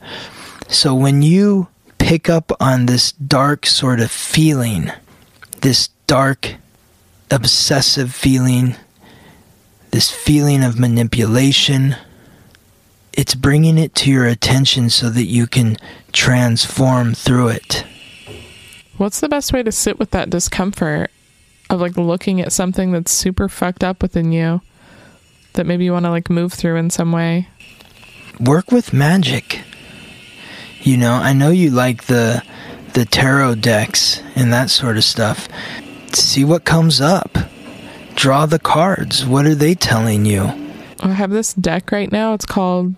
So 0.68 0.94
when 0.94 1.22
you 1.22 1.68
pick 1.98 2.30
up 2.30 2.52
on 2.60 2.86
this 2.86 3.12
dark 3.12 3.66
sort 3.66 4.00
of 4.00 4.12
feeling, 4.12 4.92
this 5.62 5.90
dark, 6.08 6.56
obsessive 7.30 8.14
feeling, 8.14 8.76
this 9.92 10.12
feeling 10.12 10.64
of 10.64 10.80
manipulation, 10.80 11.96
it's 13.20 13.36
bringing 13.36 13.78
it 13.78 13.94
to 13.96 14.10
your 14.10 14.26
attention 14.26 14.90
so 14.90 15.10
that 15.10 15.26
you 15.26 15.46
can 15.46 15.76
transform 16.14 17.14
through 17.14 17.50
it. 17.50 17.84
What's 18.96 19.20
the 19.20 19.28
best 19.28 19.52
way 19.52 19.62
to 19.62 19.74
sit 19.74 20.00
with 20.00 20.12
that 20.12 20.30
discomfort 20.30 21.12
of 21.70 21.82
like 21.82 21.98
looking 21.98 22.40
at 22.40 22.54
something 22.54 22.94
that's 22.94 23.12
super 23.12 23.50
fucked 23.50 23.84
up 23.84 24.02
within 24.02 24.32
you 24.32 24.62
that 25.52 25.66
maybe 25.66 25.84
you 25.84 25.92
want 25.92 26.06
to 26.06 26.12
like 26.12 26.30
move 26.30 26.54
through 26.54 26.78
in 26.78 26.90
some 26.90 27.12
way? 27.12 27.50
Work 28.40 28.72
with 28.72 28.94
magic. 28.94 29.64
You 30.80 30.96
know, 30.96 31.12
I 31.12 31.34
know 31.34 31.50
you 31.50 31.72
like 31.72 32.06
the 32.06 32.42
the 32.94 33.04
tarot 33.04 33.56
decks 33.56 34.24
and 34.38 34.54
that 34.54 34.70
sort 34.70 34.96
of 34.96 35.04
stuff. 35.04 35.50
See 36.14 36.46
what 36.46 36.64
comes 36.64 37.02
up. 37.02 37.38
Draw 38.16 38.46
the 38.46 38.60
cards. 38.60 39.26
What 39.26 39.46
are 39.46 39.56
they 39.56 39.76
telling 39.76 40.24
you? 40.24 40.70
I 41.02 41.10
have 41.10 41.32
this 41.32 41.54
deck 41.54 41.92
right 41.92 42.12
now. 42.14 42.34
It's 42.34 42.46
called 42.46 42.96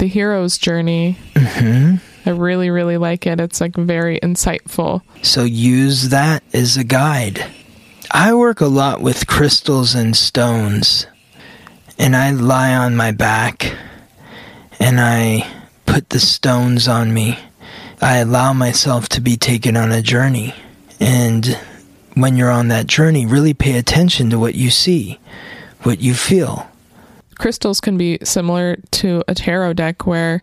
The 0.00 0.06
Hero's 0.06 0.56
Journey. 0.56 1.18
hmm 1.36 1.96
I 2.24 2.30
really, 2.30 2.70
really 2.70 2.96
like 2.96 3.26
it. 3.26 3.38
It's 3.38 3.60
like 3.60 3.76
very 3.76 4.18
insightful. 4.20 5.02
So 5.20 5.44
use 5.44 6.08
that 6.08 6.42
as 6.54 6.78
a 6.78 6.84
guide. 6.84 7.44
I 8.10 8.32
work 8.32 8.62
a 8.62 8.66
lot 8.66 9.02
with 9.02 9.26
crystals 9.26 9.94
and 9.94 10.16
stones, 10.16 11.06
and 11.98 12.16
I 12.16 12.30
lie 12.30 12.74
on 12.74 12.96
my 12.96 13.12
back 13.12 13.74
and 14.78 14.98
I 14.98 15.46
put 15.84 16.08
the 16.08 16.18
stones 16.18 16.88
on 16.88 17.12
me. 17.12 17.38
I 18.00 18.16
allow 18.18 18.54
myself 18.54 19.06
to 19.10 19.20
be 19.20 19.36
taken 19.36 19.76
on 19.76 19.92
a 19.92 20.00
journey. 20.00 20.54
And 20.98 21.58
when 22.14 22.38
you're 22.38 22.50
on 22.50 22.68
that 22.68 22.86
journey, 22.86 23.26
really 23.26 23.52
pay 23.52 23.76
attention 23.76 24.30
to 24.30 24.38
what 24.38 24.54
you 24.54 24.70
see, 24.70 25.20
what 25.82 26.00
you 26.00 26.14
feel. 26.14 26.69
Crystals 27.40 27.80
can 27.80 27.96
be 27.96 28.18
similar 28.22 28.76
to 28.90 29.24
a 29.26 29.34
tarot 29.34 29.72
deck 29.72 30.06
where 30.06 30.42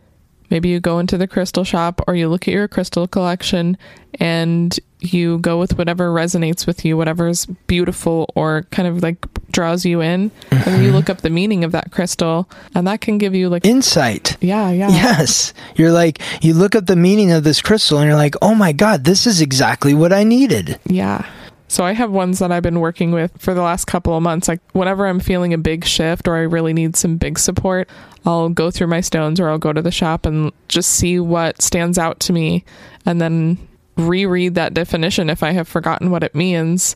maybe 0.49 0.69
you 0.69 0.79
go 0.79 0.97
into 0.97 1.15
the 1.15 1.27
crystal 1.27 1.63
shop 1.63 2.01
or 2.07 2.15
you 2.15 2.27
look 2.27 2.47
at 2.47 2.53
your 2.55 2.67
crystal 2.67 3.07
collection 3.07 3.77
and 4.19 4.79
you 4.99 5.37
go 5.37 5.59
with 5.59 5.77
whatever 5.77 6.09
resonates 6.09 6.65
with 6.65 6.83
you, 6.83 6.97
whatever's 6.97 7.45
beautiful 7.67 8.31
or 8.33 8.63
kind 8.71 8.87
of 8.87 9.03
like 9.03 9.23
draws 9.51 9.85
you 9.85 10.01
in. 10.01 10.31
And 10.49 10.81
you 10.81 10.87
mm-hmm. 10.87 10.95
look 10.95 11.07
up 11.07 11.21
the 11.21 11.29
meaning 11.29 11.63
of 11.63 11.71
that 11.73 11.91
crystal 11.91 12.49
and 12.73 12.87
that 12.87 12.99
can 13.01 13.19
give 13.19 13.35
you 13.35 13.47
like 13.47 13.63
Insight. 13.63 14.35
yeah, 14.41 14.71
yeah. 14.71 14.89
Yes. 14.89 15.53
You're 15.75 15.91
like, 15.91 16.19
you 16.41 16.55
look 16.55 16.73
up 16.73 16.87
the 16.87 16.95
meaning 16.95 17.31
of 17.31 17.43
this 17.43 17.61
crystal 17.61 17.99
and 17.99 18.07
you're 18.07 18.17
like, 18.17 18.33
oh 18.41 18.55
my 18.55 18.71
God, 18.71 19.03
this 19.03 19.27
is 19.27 19.39
exactly 19.39 19.93
what 19.93 20.11
I 20.11 20.23
needed. 20.23 20.79
Yeah. 20.87 21.29
So 21.69 21.83
I 21.83 21.91
have 21.91 22.11
ones 22.11 22.39
that 22.39 22.51
I've 22.51 22.63
been 22.63 22.79
working 22.79 23.11
with 23.11 23.31
for 23.39 23.53
the 23.53 23.61
last 23.61 23.85
couple 23.85 24.15
of 24.15 24.23
months. 24.23 24.47
Like 24.47 24.61
whenever 24.71 25.05
I'm 25.05 25.19
feeling 25.19 25.53
a 25.53 25.57
big 25.57 25.85
shift 25.85 26.27
or 26.27 26.35
I 26.35 26.41
really 26.41 26.73
need 26.73 26.95
some 26.95 27.17
big 27.17 27.37
support, 27.37 27.89
I'll 28.25 28.49
go 28.49 28.71
through 28.71 28.87
my 28.87 29.01
stones 29.01 29.39
or 29.39 29.49
I'll 29.49 29.57
go 29.57 29.73
to 29.73 29.81
the 29.81 29.91
shop 29.91 30.25
and 30.25 30.51
just 30.69 30.91
see 30.91 31.19
what 31.19 31.61
stands 31.61 31.97
out 31.97 32.19
to 32.21 32.33
me 32.33 32.63
and 33.05 33.19
then 33.19 33.57
reread 33.97 34.55
that 34.55 34.73
definition 34.73 35.29
if 35.29 35.43
I 35.43 35.51
have 35.51 35.67
forgotten 35.67 36.09
what 36.09 36.23
it 36.23 36.35
means. 36.35 36.95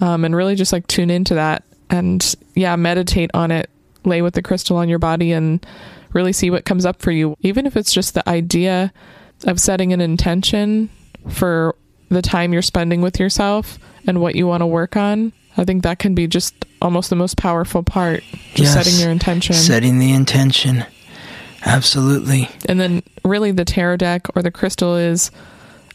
Um, 0.00 0.24
and 0.24 0.34
really 0.34 0.54
just 0.54 0.72
like 0.72 0.86
tune 0.86 1.10
into 1.10 1.34
that 1.34 1.64
and 1.90 2.34
yeah, 2.54 2.76
meditate 2.76 3.30
on 3.34 3.50
it, 3.50 3.68
lay 4.04 4.22
with 4.22 4.34
the 4.34 4.42
crystal 4.42 4.76
on 4.76 4.88
your 4.88 4.98
body 4.98 5.32
and 5.32 5.64
really 6.12 6.32
see 6.32 6.50
what 6.50 6.64
comes 6.64 6.86
up 6.86 7.02
for 7.02 7.10
you. 7.10 7.36
Even 7.40 7.66
if 7.66 7.76
it's 7.76 7.92
just 7.92 8.14
the 8.14 8.26
idea 8.28 8.92
of 9.44 9.60
setting 9.60 9.92
an 9.92 10.00
intention 10.00 10.88
for 11.28 11.74
the 12.10 12.22
time 12.22 12.52
you're 12.52 12.62
spending 12.62 13.00
with 13.00 13.18
yourself 13.20 13.78
and 14.06 14.20
what 14.20 14.34
you 14.34 14.46
want 14.46 14.62
to 14.62 14.66
work 14.66 14.96
on. 14.96 15.32
I 15.56 15.64
think 15.64 15.82
that 15.82 15.98
can 15.98 16.14
be 16.14 16.26
just 16.26 16.54
almost 16.80 17.10
the 17.10 17.16
most 17.16 17.36
powerful 17.36 17.82
part. 17.82 18.22
Just 18.54 18.74
Yes. 18.74 18.86
setting 18.86 19.00
your 19.00 19.10
intention. 19.10 19.54
Setting 19.56 19.98
the 19.98 20.12
intention. 20.12 20.84
Absolutely. 21.64 22.48
And 22.66 22.78
then 22.80 23.02
really 23.24 23.50
the 23.50 23.64
tarot 23.64 23.96
deck 23.98 24.26
or 24.36 24.42
the 24.42 24.50
crystal 24.50 24.96
is 24.96 25.30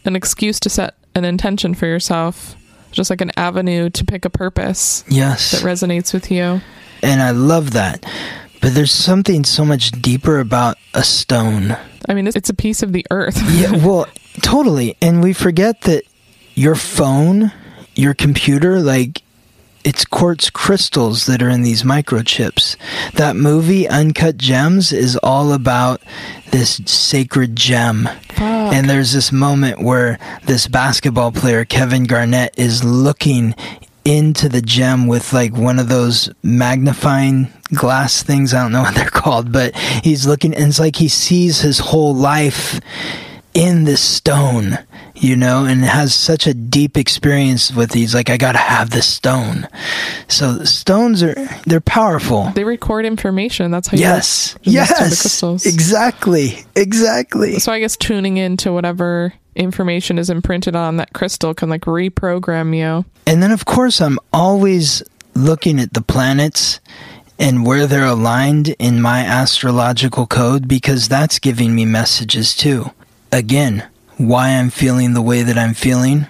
an 0.05 0.15
excuse 0.15 0.59
to 0.61 0.69
set 0.69 0.95
an 1.15 1.23
intention 1.25 1.73
for 1.73 1.85
yourself, 1.85 2.55
just 2.91 3.09
like 3.09 3.21
an 3.21 3.31
avenue 3.37 3.89
to 3.91 4.03
pick 4.05 4.25
a 4.25 4.29
purpose 4.29 5.03
Yes. 5.07 5.51
that 5.51 5.61
resonates 5.61 6.13
with 6.13 6.29
you. 6.31 6.61
and 7.01 7.21
I 7.21 7.31
love 7.31 7.71
that. 7.71 8.05
But 8.63 8.75
there's 8.75 8.93
something 8.93 9.43
so 9.43 9.65
much 9.65 9.91
deeper 9.91 10.39
about 10.39 10.77
a 10.93 11.03
stone. 11.03 11.75
I 12.07 12.13
mean, 12.13 12.27
it's, 12.27 12.49
a 12.49 12.53
piece 12.53 12.81
of 12.81 12.93
the 12.93 13.05
earth. 13.11 13.37
Yeah, 13.51 13.75
well, 13.85 14.07
totally. 14.41 14.95
And 15.01 15.21
we 15.21 15.33
forget 15.33 15.81
that 15.81 16.03
your 16.55 16.75
phone, 16.75 17.51
your 17.93 18.13
computer, 18.13 18.79
like 18.79 19.21
it's 19.83 20.05
quartz 20.05 20.49
crystals 20.49 21.25
that 21.25 21.43
are 21.43 21.49
in 21.49 21.63
these 21.63 21.83
microchips. 21.83 22.77
That 23.15 23.35
movie 23.35 23.85
Uncut 23.85 24.37
Gems 24.37 24.93
is 24.93 25.17
all 25.17 25.51
about 25.51 26.01
this 26.51 26.79
sacred 26.85 27.57
gem. 27.57 28.05
Fuck. 28.29 28.39
And 28.39 28.89
there's 28.89 29.11
this 29.11 29.33
moment 29.33 29.81
where 29.81 30.19
this 30.45 30.69
basketball 30.69 31.33
player, 31.33 31.65
Kevin 31.65 32.05
Garnett, 32.05 32.53
is 32.57 32.81
looking 32.81 33.55
into 34.05 34.49
the 34.49 34.61
gem 34.61 35.07
with 35.07 35.33
like 35.33 35.55
one 35.55 35.79
of 35.79 35.87
those 35.89 36.29
magnifying 36.43 37.47
glass 37.73 38.23
things. 38.23 38.53
I 38.53 38.61
don't 38.63 38.71
know 38.71 38.81
what 38.83 38.95
they're 38.95 39.09
called, 39.09 39.51
but 39.51 39.75
he's 39.75 40.25
looking 40.27 40.53
and 40.53 40.65
it's 40.65 40.79
like 40.79 40.95
he 40.95 41.07
sees 41.07 41.61
his 41.61 41.79
whole 41.79 42.13
life 42.13 42.79
in 43.53 43.83
this 43.83 44.01
stone, 44.01 44.79
you 45.15 45.35
know, 45.35 45.65
and 45.65 45.81
has 45.83 46.13
such 46.13 46.47
a 46.47 46.53
deep 46.53 46.97
experience 46.97 47.71
with 47.71 47.91
these. 47.91 48.15
Like, 48.15 48.29
I 48.29 48.37
gotta 48.37 48.57
have 48.57 48.89
this 48.89 49.05
stone. 49.05 49.67
So 50.27 50.63
stones 50.63 51.21
are, 51.21 51.35
they're 51.65 51.81
powerful. 51.81 52.49
they 52.55 52.63
record 52.63 53.05
information. 53.05 53.71
That's 53.71 53.87
how 53.87 53.97
you 53.97 54.01
Yes. 54.01 54.57
Yes. 54.63 55.43
Exactly. 55.65 56.65
Exactly. 56.75 57.59
So 57.59 57.71
I 57.71 57.79
guess 57.79 57.95
tuning 57.95 58.37
into 58.37 58.73
whatever 58.73 59.33
information 59.55 60.17
is 60.17 60.29
imprinted 60.29 60.75
on 60.75 60.97
that 60.97 61.13
crystal 61.13 61.53
can 61.53 61.69
like 61.69 61.81
reprogram 61.81 62.75
you. 62.75 63.05
And 63.25 63.41
then, 63.41 63.51
of 63.51 63.65
course, 63.65 64.01
I'm 64.01 64.19
always 64.31 65.03
looking 65.35 65.79
at 65.79 65.93
the 65.93 66.01
planets 66.01 66.79
and 67.39 67.65
where 67.65 67.87
they're 67.87 68.05
aligned 68.05 68.69
in 68.79 69.01
my 69.01 69.21
astrological 69.21 70.27
code 70.27 70.67
because 70.67 71.07
that's 71.07 71.39
giving 71.39 71.75
me 71.75 71.85
messages 71.85 72.55
too. 72.55 72.91
Again, 73.31 73.87
why 74.17 74.49
I'm 74.49 74.69
feeling 74.69 75.13
the 75.13 75.21
way 75.21 75.41
that 75.41 75.57
I'm 75.57 75.73
feeling, 75.73 76.27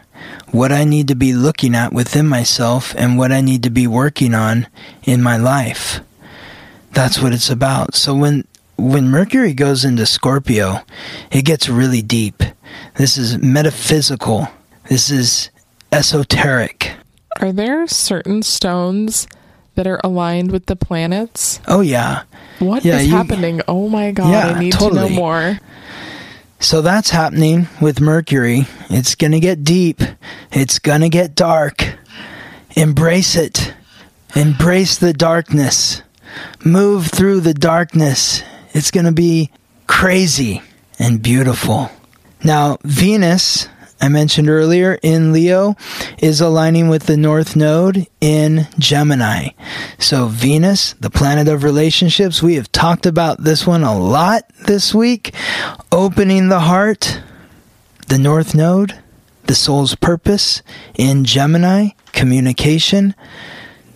what 0.51 0.71
I 0.71 0.85
need 0.85 1.07
to 1.09 1.15
be 1.15 1.33
looking 1.33 1.75
at 1.75 1.91
within 1.91 2.27
myself, 2.27 2.95
and 2.95 3.17
what 3.17 3.31
I 3.31 3.41
need 3.41 3.63
to 3.63 3.69
be 3.69 3.87
working 3.87 4.33
on 4.33 4.67
in 5.03 5.21
my 5.21 5.37
life. 5.37 5.99
That's 6.91 7.19
what 7.19 7.33
it's 7.33 7.49
about. 7.49 7.95
So 7.95 8.15
when 8.15 8.47
when 8.83 9.09
Mercury 9.09 9.53
goes 9.53 9.85
into 9.85 10.05
Scorpio, 10.05 10.81
it 11.31 11.43
gets 11.45 11.69
really 11.69 12.01
deep. 12.01 12.43
This 12.95 13.17
is 13.17 13.37
metaphysical. 13.37 14.47
This 14.89 15.09
is 15.09 15.49
esoteric. 15.91 16.91
Are 17.39 17.51
there 17.51 17.87
certain 17.87 18.43
stones 18.43 19.27
that 19.75 19.87
are 19.87 19.99
aligned 20.03 20.51
with 20.51 20.65
the 20.67 20.75
planets? 20.75 21.59
Oh 21.67 21.81
yeah. 21.81 22.23
What 22.59 22.79
is 22.79 22.85
Yeah, 22.85 22.99
you- 23.01 23.11
happening? 23.11 23.61
Oh 23.67 23.89
my 23.89 24.11
god, 24.11 24.29
Yeah, 24.31 24.47
I 24.49 24.59
need 24.59 24.73
to 24.73 24.89
know 24.91 25.09
more. 25.09 25.59
So 26.59 26.81
that's 26.81 27.09
happening 27.09 27.67
with 27.81 27.99
Mercury. 27.99 28.67
It's 28.89 29.15
going 29.15 29.31
to 29.33 29.39
get 29.39 29.63
deep. 29.63 30.01
It's 30.51 30.79
going 30.79 31.01
to 31.01 31.09
get 31.09 31.35
dark. 31.35 31.83
Embrace 32.75 33.35
it. 33.35 33.73
Embrace 34.35 34.97
the 34.97 35.11
darkness. 35.13 36.01
Move 36.63 37.07
through 37.07 37.41
the 37.41 37.53
darkness. 37.53 38.43
It's 38.73 38.89
going 38.89 39.05
to 39.05 39.11
be 39.11 39.51
crazy 39.85 40.61
and 40.97 41.21
beautiful. 41.21 41.91
Now, 42.43 42.77
Venus, 42.83 43.69
I 44.01 44.09
mentioned 44.09 44.49
earlier 44.49 44.97
in 45.03 45.31
Leo, 45.31 45.75
is 46.17 46.41
aligning 46.41 46.89
with 46.89 47.03
the 47.03 47.15
North 47.15 47.55
Node 47.55 48.07
in 48.19 48.67
Gemini. 48.79 49.49
So, 49.99 50.25
Venus, 50.25 50.93
the 50.93 51.11
planet 51.11 51.47
of 51.47 51.63
relationships, 51.63 52.41
we 52.41 52.55
have 52.55 52.71
talked 52.71 53.05
about 53.05 53.43
this 53.43 53.67
one 53.67 53.83
a 53.83 53.97
lot 53.97 54.43
this 54.65 54.93
week. 54.93 55.35
Opening 55.91 56.49
the 56.49 56.61
heart, 56.61 57.21
the 58.07 58.17
North 58.17 58.55
Node, 58.55 58.99
the 59.45 59.55
soul's 59.55 59.93
purpose 59.93 60.63
in 60.95 61.25
Gemini, 61.25 61.89
communication. 62.11 63.13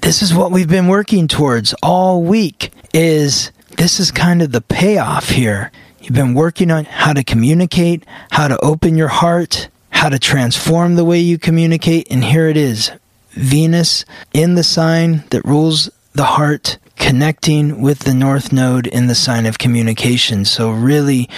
This 0.01 0.21
is 0.21 0.35
what 0.35 0.51
we've 0.51 0.69
been 0.69 0.87
working 0.87 1.27
towards 1.27 1.73
all 1.81 2.21
week 2.21 2.71
is 2.93 3.51
this 3.77 3.99
is 3.99 4.11
kind 4.11 4.41
of 4.41 4.51
the 4.51 4.61
payoff 4.61 5.29
here. 5.29 5.71
You've 6.01 6.13
been 6.13 6.33
working 6.33 6.71
on 6.71 6.85
how 6.85 7.13
to 7.13 7.23
communicate, 7.23 8.03
how 8.31 8.47
to 8.47 8.57
open 8.63 8.97
your 8.97 9.07
heart, 9.07 9.69
how 9.91 10.09
to 10.09 10.19
transform 10.19 10.95
the 10.95 11.05
way 11.05 11.19
you 11.19 11.37
communicate, 11.37 12.07
and 12.09 12.23
here 12.23 12.47
it 12.47 12.57
is. 12.57 12.91
Venus 13.31 14.03
in 14.33 14.55
the 14.55 14.63
sign 14.63 15.23
that 15.29 15.45
rules 15.45 15.89
the 16.13 16.23
heart, 16.23 16.79
connecting 16.95 17.81
with 17.81 17.99
the 17.99 18.13
North 18.13 18.51
Node 18.51 18.87
in 18.87 19.07
the 19.07 19.15
sign 19.15 19.45
of 19.45 19.59
communication. 19.59 20.43
So, 20.43 20.71
really, 20.71 21.29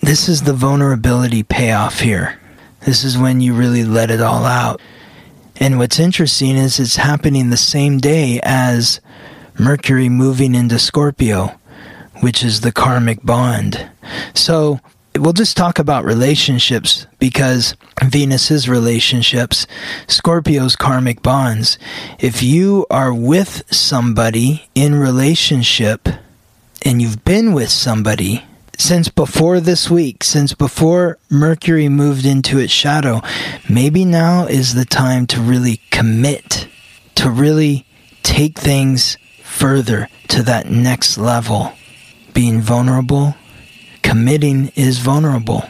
this 0.00 0.28
is 0.28 0.42
the 0.42 0.52
vulnerability 0.52 1.42
payoff 1.42 2.00
here. 2.00 2.40
This 2.80 3.02
is 3.02 3.18
when 3.18 3.40
you 3.40 3.54
really 3.54 3.84
let 3.84 4.10
it 4.10 4.20
all 4.20 4.44
out. 4.44 4.80
And 5.56 5.78
what's 5.78 5.98
interesting 5.98 6.56
is 6.56 6.78
it's 6.78 6.96
happening 6.96 7.50
the 7.50 7.56
same 7.56 7.98
day 7.98 8.40
as 8.42 9.00
Mercury 9.62 10.08
moving 10.08 10.56
into 10.56 10.76
Scorpio, 10.76 11.58
which 12.20 12.42
is 12.42 12.62
the 12.62 12.72
karmic 12.72 13.22
bond. 13.22 13.88
So 14.34 14.80
we'll 15.16 15.32
just 15.32 15.56
talk 15.56 15.78
about 15.78 16.04
relationships 16.04 17.06
because 17.20 17.76
Venus 18.02 18.50
is 18.50 18.68
relationships, 18.68 19.68
Scorpio's 20.08 20.74
karmic 20.74 21.22
bonds. 21.22 21.78
If 22.18 22.42
you 22.42 22.86
are 22.90 23.14
with 23.14 23.62
somebody 23.72 24.68
in 24.74 24.96
relationship 24.96 26.08
and 26.84 27.00
you've 27.00 27.24
been 27.24 27.52
with 27.52 27.68
somebody 27.68 28.44
since 28.76 29.08
before 29.08 29.60
this 29.60 29.88
week, 29.88 30.24
since 30.24 30.54
before 30.54 31.18
Mercury 31.30 31.88
moved 31.88 32.26
into 32.26 32.58
its 32.58 32.72
shadow, 32.72 33.22
maybe 33.70 34.04
now 34.04 34.46
is 34.46 34.74
the 34.74 34.84
time 34.84 35.24
to 35.28 35.40
really 35.40 35.80
commit, 35.92 36.66
to 37.14 37.30
really 37.30 37.86
take 38.24 38.58
things 38.58 39.16
further 39.52 40.08
to 40.28 40.42
that 40.44 40.70
next 40.70 41.18
level. 41.18 41.72
Being 42.34 42.60
vulnerable, 42.62 43.34
committing 44.02 44.72
is 44.74 44.98
vulnerable. 44.98 45.64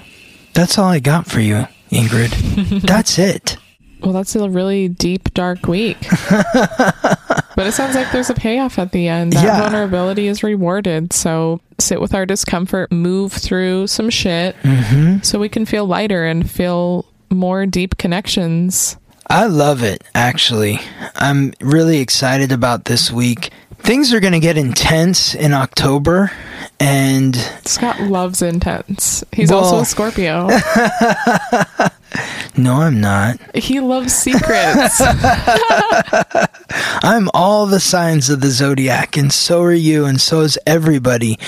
That's 0.54 0.78
all 0.78 0.86
I 0.88 1.00
got 1.00 1.26
for 1.26 1.40
you, 1.40 1.66
Ingrid. 1.90 2.82
That's 2.86 3.18
it. 3.18 3.56
Well, 4.00 4.12
that's 4.12 4.34
a 4.34 4.50
really 4.50 4.88
deep, 4.88 5.32
dark 5.32 5.68
week. 5.68 5.96
but 6.30 7.66
it 7.68 7.72
sounds 7.72 7.94
like 7.94 8.10
there's 8.10 8.30
a 8.30 8.34
payoff 8.34 8.78
at 8.80 8.90
the 8.90 9.06
end. 9.06 9.32
That 9.32 9.44
Yeah. 9.44 9.60
vulnerability 9.60 10.26
is 10.26 10.42
rewarded. 10.42 11.12
So 11.12 11.60
sit 11.78 12.00
with 12.00 12.12
our 12.12 12.26
discomfort, 12.26 12.90
move 12.90 13.32
through 13.32 13.86
some 13.86 14.10
shit 14.10 14.56
hmm 14.56 15.18
so 15.22 15.38
we 15.38 15.48
can 15.48 15.66
feel 15.66 15.86
lighter 15.86 16.24
and 16.26 16.50
feel 16.50 17.06
more 17.30 17.64
deep 17.64 17.96
connections. 17.96 18.96
I 19.28 19.46
love 19.46 19.84
it, 19.84 20.02
actually. 20.16 20.80
I'm 21.14 21.52
really 21.60 21.98
excited 21.98 22.50
about 22.50 22.86
this 22.86 23.12
week. 23.12 23.50
Things 23.82 24.14
are 24.14 24.20
going 24.20 24.32
to 24.32 24.40
get 24.40 24.56
intense 24.56 25.34
in 25.34 25.52
October, 25.52 26.30
and 26.78 27.34
Scott 27.64 28.00
loves 28.00 28.40
intense. 28.40 29.24
He's 29.32 29.50
Well- 29.50 29.64
also 29.64 29.80
a 29.80 29.84
Scorpio. 29.84 30.46
no, 32.56 32.74
I'm 32.76 33.00
not. 33.00 33.38
he 33.56 33.80
loves 33.80 34.14
secrets. 34.24 35.00
I'm 37.02 37.28
all 37.34 37.66
the 37.66 37.80
signs 37.80 38.30
of 38.30 38.40
the 38.40 38.50
zodiac, 38.50 39.16
and 39.16 39.32
so 39.32 39.62
are 39.62 39.72
you, 39.74 40.04
and 40.04 40.20
so 40.20 40.42
is 40.42 40.58
everybody. 40.66 41.38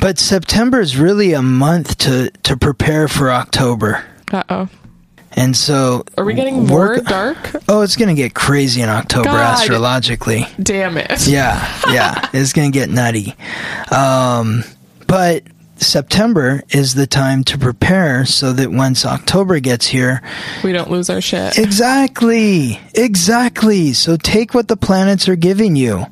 But 0.00 0.18
September 0.18 0.80
is 0.80 0.96
really 0.96 1.32
a 1.32 1.42
month 1.42 1.96
to, 1.98 2.30
to 2.42 2.56
prepare 2.56 3.06
for 3.06 3.30
October. 3.30 4.04
Uh 4.32 4.42
oh. 4.48 4.68
And 5.34 5.56
so. 5.56 6.04
Are 6.18 6.24
we 6.24 6.34
getting 6.34 6.66
more 6.66 6.98
dark? 6.98 7.36
Oh, 7.68 7.80
it's 7.80 7.96
going 7.96 8.08
to 8.08 8.14
get 8.14 8.34
crazy 8.34 8.82
in 8.82 8.88
October 8.90 9.30
God. 9.30 9.54
astrologically. 9.54 10.46
Damn 10.60 10.98
it. 10.98 11.26
Yeah, 11.26 11.56
yeah, 11.90 12.28
it's 12.34 12.52
gonna 12.52 12.70
get 12.70 12.90
nutty. 12.90 13.34
Um, 13.90 14.62
but 15.06 15.44
September 15.82 16.62
is 16.70 16.94
the 16.94 17.06
time 17.06 17.44
to 17.44 17.58
prepare 17.58 18.24
so 18.24 18.52
that 18.52 18.70
once 18.70 19.04
October 19.04 19.60
gets 19.60 19.86
here, 19.86 20.22
We 20.62 20.72
don't 20.72 20.90
lose 20.90 21.10
our 21.10 21.20
shit. 21.20 21.58
Exactly. 21.58 22.80
Exactly. 22.94 23.92
So 23.92 24.16
take 24.16 24.54
what 24.54 24.68
the 24.68 24.76
planets 24.76 25.28
are 25.28 25.36
giving 25.36 25.76
you. 25.76 26.06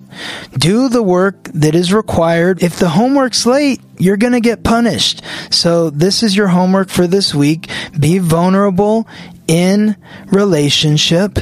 Do 0.52 0.88
the 0.88 1.02
work 1.02 1.44
that 1.54 1.74
is 1.74 1.92
required. 1.92 2.62
If 2.62 2.78
the 2.78 2.90
homework's 2.90 3.46
late, 3.46 3.80
you're 3.98 4.16
going 4.16 4.32
to 4.32 4.40
get 4.40 4.64
punished. 4.64 5.22
So 5.50 5.90
this 5.90 6.22
is 6.22 6.36
your 6.36 6.48
homework 6.48 6.88
for 6.88 7.06
this 7.06 7.34
week. 7.34 7.70
Be 7.98 8.18
vulnerable 8.18 9.08
in 9.46 9.96
relationship. 10.26 11.38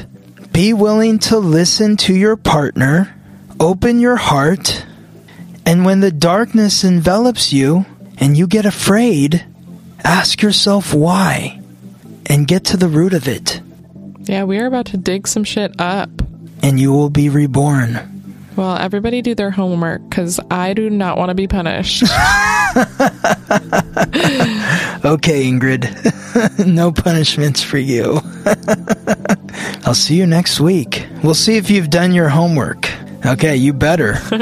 Be 0.53 0.73
willing 0.73 1.19
to 1.21 1.39
listen 1.39 1.97
to 1.99 2.15
your 2.15 2.37
partner. 2.37 3.15
Open 3.61 4.01
your 4.01 4.17
heart. 4.17 4.85
And 5.65 5.85
when 5.85 6.01
the 6.01 6.11
darkness 6.11 6.85
envelops 6.85 7.53
you 7.53 7.85
and 8.21 8.37
you 8.37 8.47
get 8.47 8.67
afraid, 8.67 9.45
ask 10.05 10.43
yourself 10.43 10.93
why 10.95 11.61
and 12.27 12.47
get 12.47 12.65
to 12.67 12.77
the 12.77 12.89
root 12.89 13.15
of 13.15 13.27
it. 13.29 13.61
Yeah, 14.23 14.45
we 14.45 14.59
are 14.59 14.67
about 14.67 14.87
to 14.87 14.97
dig 14.97 15.27
some 15.27 15.45
shit 15.45 15.75
up. 15.81 16.11
and 16.63 16.79
you 16.79 16.93
will 16.93 17.11
be 17.11 17.29
reborn. 17.29 17.99
Well, 18.57 18.77
everybody 18.77 19.23
do 19.23 19.35
their 19.37 19.51
homework 19.53 20.03
because 20.09 20.41
I 20.51 20.75
do 20.75 20.91
not 20.91 21.17
want 21.17 21.29
to 21.31 21.35
be 21.35 21.47
punished. 21.47 22.03
Okay, 25.05 25.45
Ingrid. 25.45 26.67
no 26.67 26.91
punishments 26.93 27.63
for 27.63 27.79
you. 27.79 28.21
I'll 29.87 29.95
see 29.95 30.17
you 30.17 30.27
next 30.27 30.59
week. 30.61 31.07
We'll 31.23 31.35
see 31.35 31.57
if 31.57 31.71
you've 31.71 31.89
done 31.89 32.13
your 32.13 32.29
homework. 32.29 32.91
Okay, 33.25 33.57
you 33.57 33.73
better. 33.73 34.19
All 34.33 34.39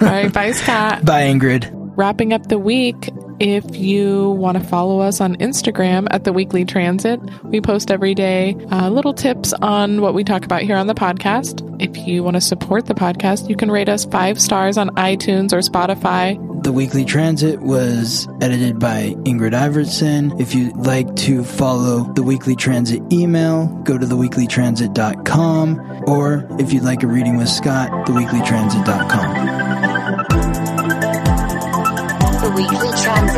right, 0.00 0.32
bye, 0.32 0.52
Scott. 0.52 1.04
Bye, 1.04 1.24
Ingrid. 1.24 1.70
Wrapping 2.00 2.32
up 2.32 2.48
the 2.48 2.58
week, 2.58 3.10
if 3.40 3.76
you 3.76 4.30
want 4.30 4.56
to 4.56 4.64
follow 4.64 5.00
us 5.00 5.20
on 5.20 5.36
Instagram 5.36 6.06
at 6.10 6.24
the 6.24 6.32
Weekly 6.32 6.64
Transit, 6.64 7.20
we 7.44 7.60
post 7.60 7.90
every 7.90 8.14
day 8.14 8.56
uh, 8.70 8.88
little 8.88 9.12
tips 9.12 9.52
on 9.60 10.00
what 10.00 10.14
we 10.14 10.24
talk 10.24 10.46
about 10.46 10.62
here 10.62 10.76
on 10.76 10.86
the 10.86 10.94
podcast. 10.94 11.60
If 11.78 12.08
you 12.08 12.24
want 12.24 12.36
to 12.36 12.40
support 12.40 12.86
the 12.86 12.94
podcast, 12.94 13.50
you 13.50 13.54
can 13.54 13.70
rate 13.70 13.90
us 13.90 14.06
five 14.06 14.40
stars 14.40 14.78
on 14.78 14.88
iTunes 14.96 15.52
or 15.52 15.58
Spotify. 15.58 16.38
The 16.64 16.72
Weekly 16.72 17.04
Transit 17.04 17.60
was 17.60 18.26
edited 18.40 18.78
by 18.78 19.10
Ingrid 19.24 19.52
Iverson. 19.52 20.40
If 20.40 20.54
you'd 20.54 20.74
like 20.78 21.14
to 21.16 21.44
follow 21.44 22.10
the 22.14 22.22
Weekly 22.22 22.56
Transit 22.56 23.02
email, 23.12 23.66
go 23.84 23.98
to 23.98 24.06
theweeklytransit.com. 24.06 26.04
Or 26.06 26.48
if 26.58 26.72
you'd 26.72 26.82
like 26.82 27.02
a 27.02 27.08
reading 27.08 27.36
with 27.36 27.50
Scott, 27.50 27.90
theweeklytransit.com. 28.06 29.59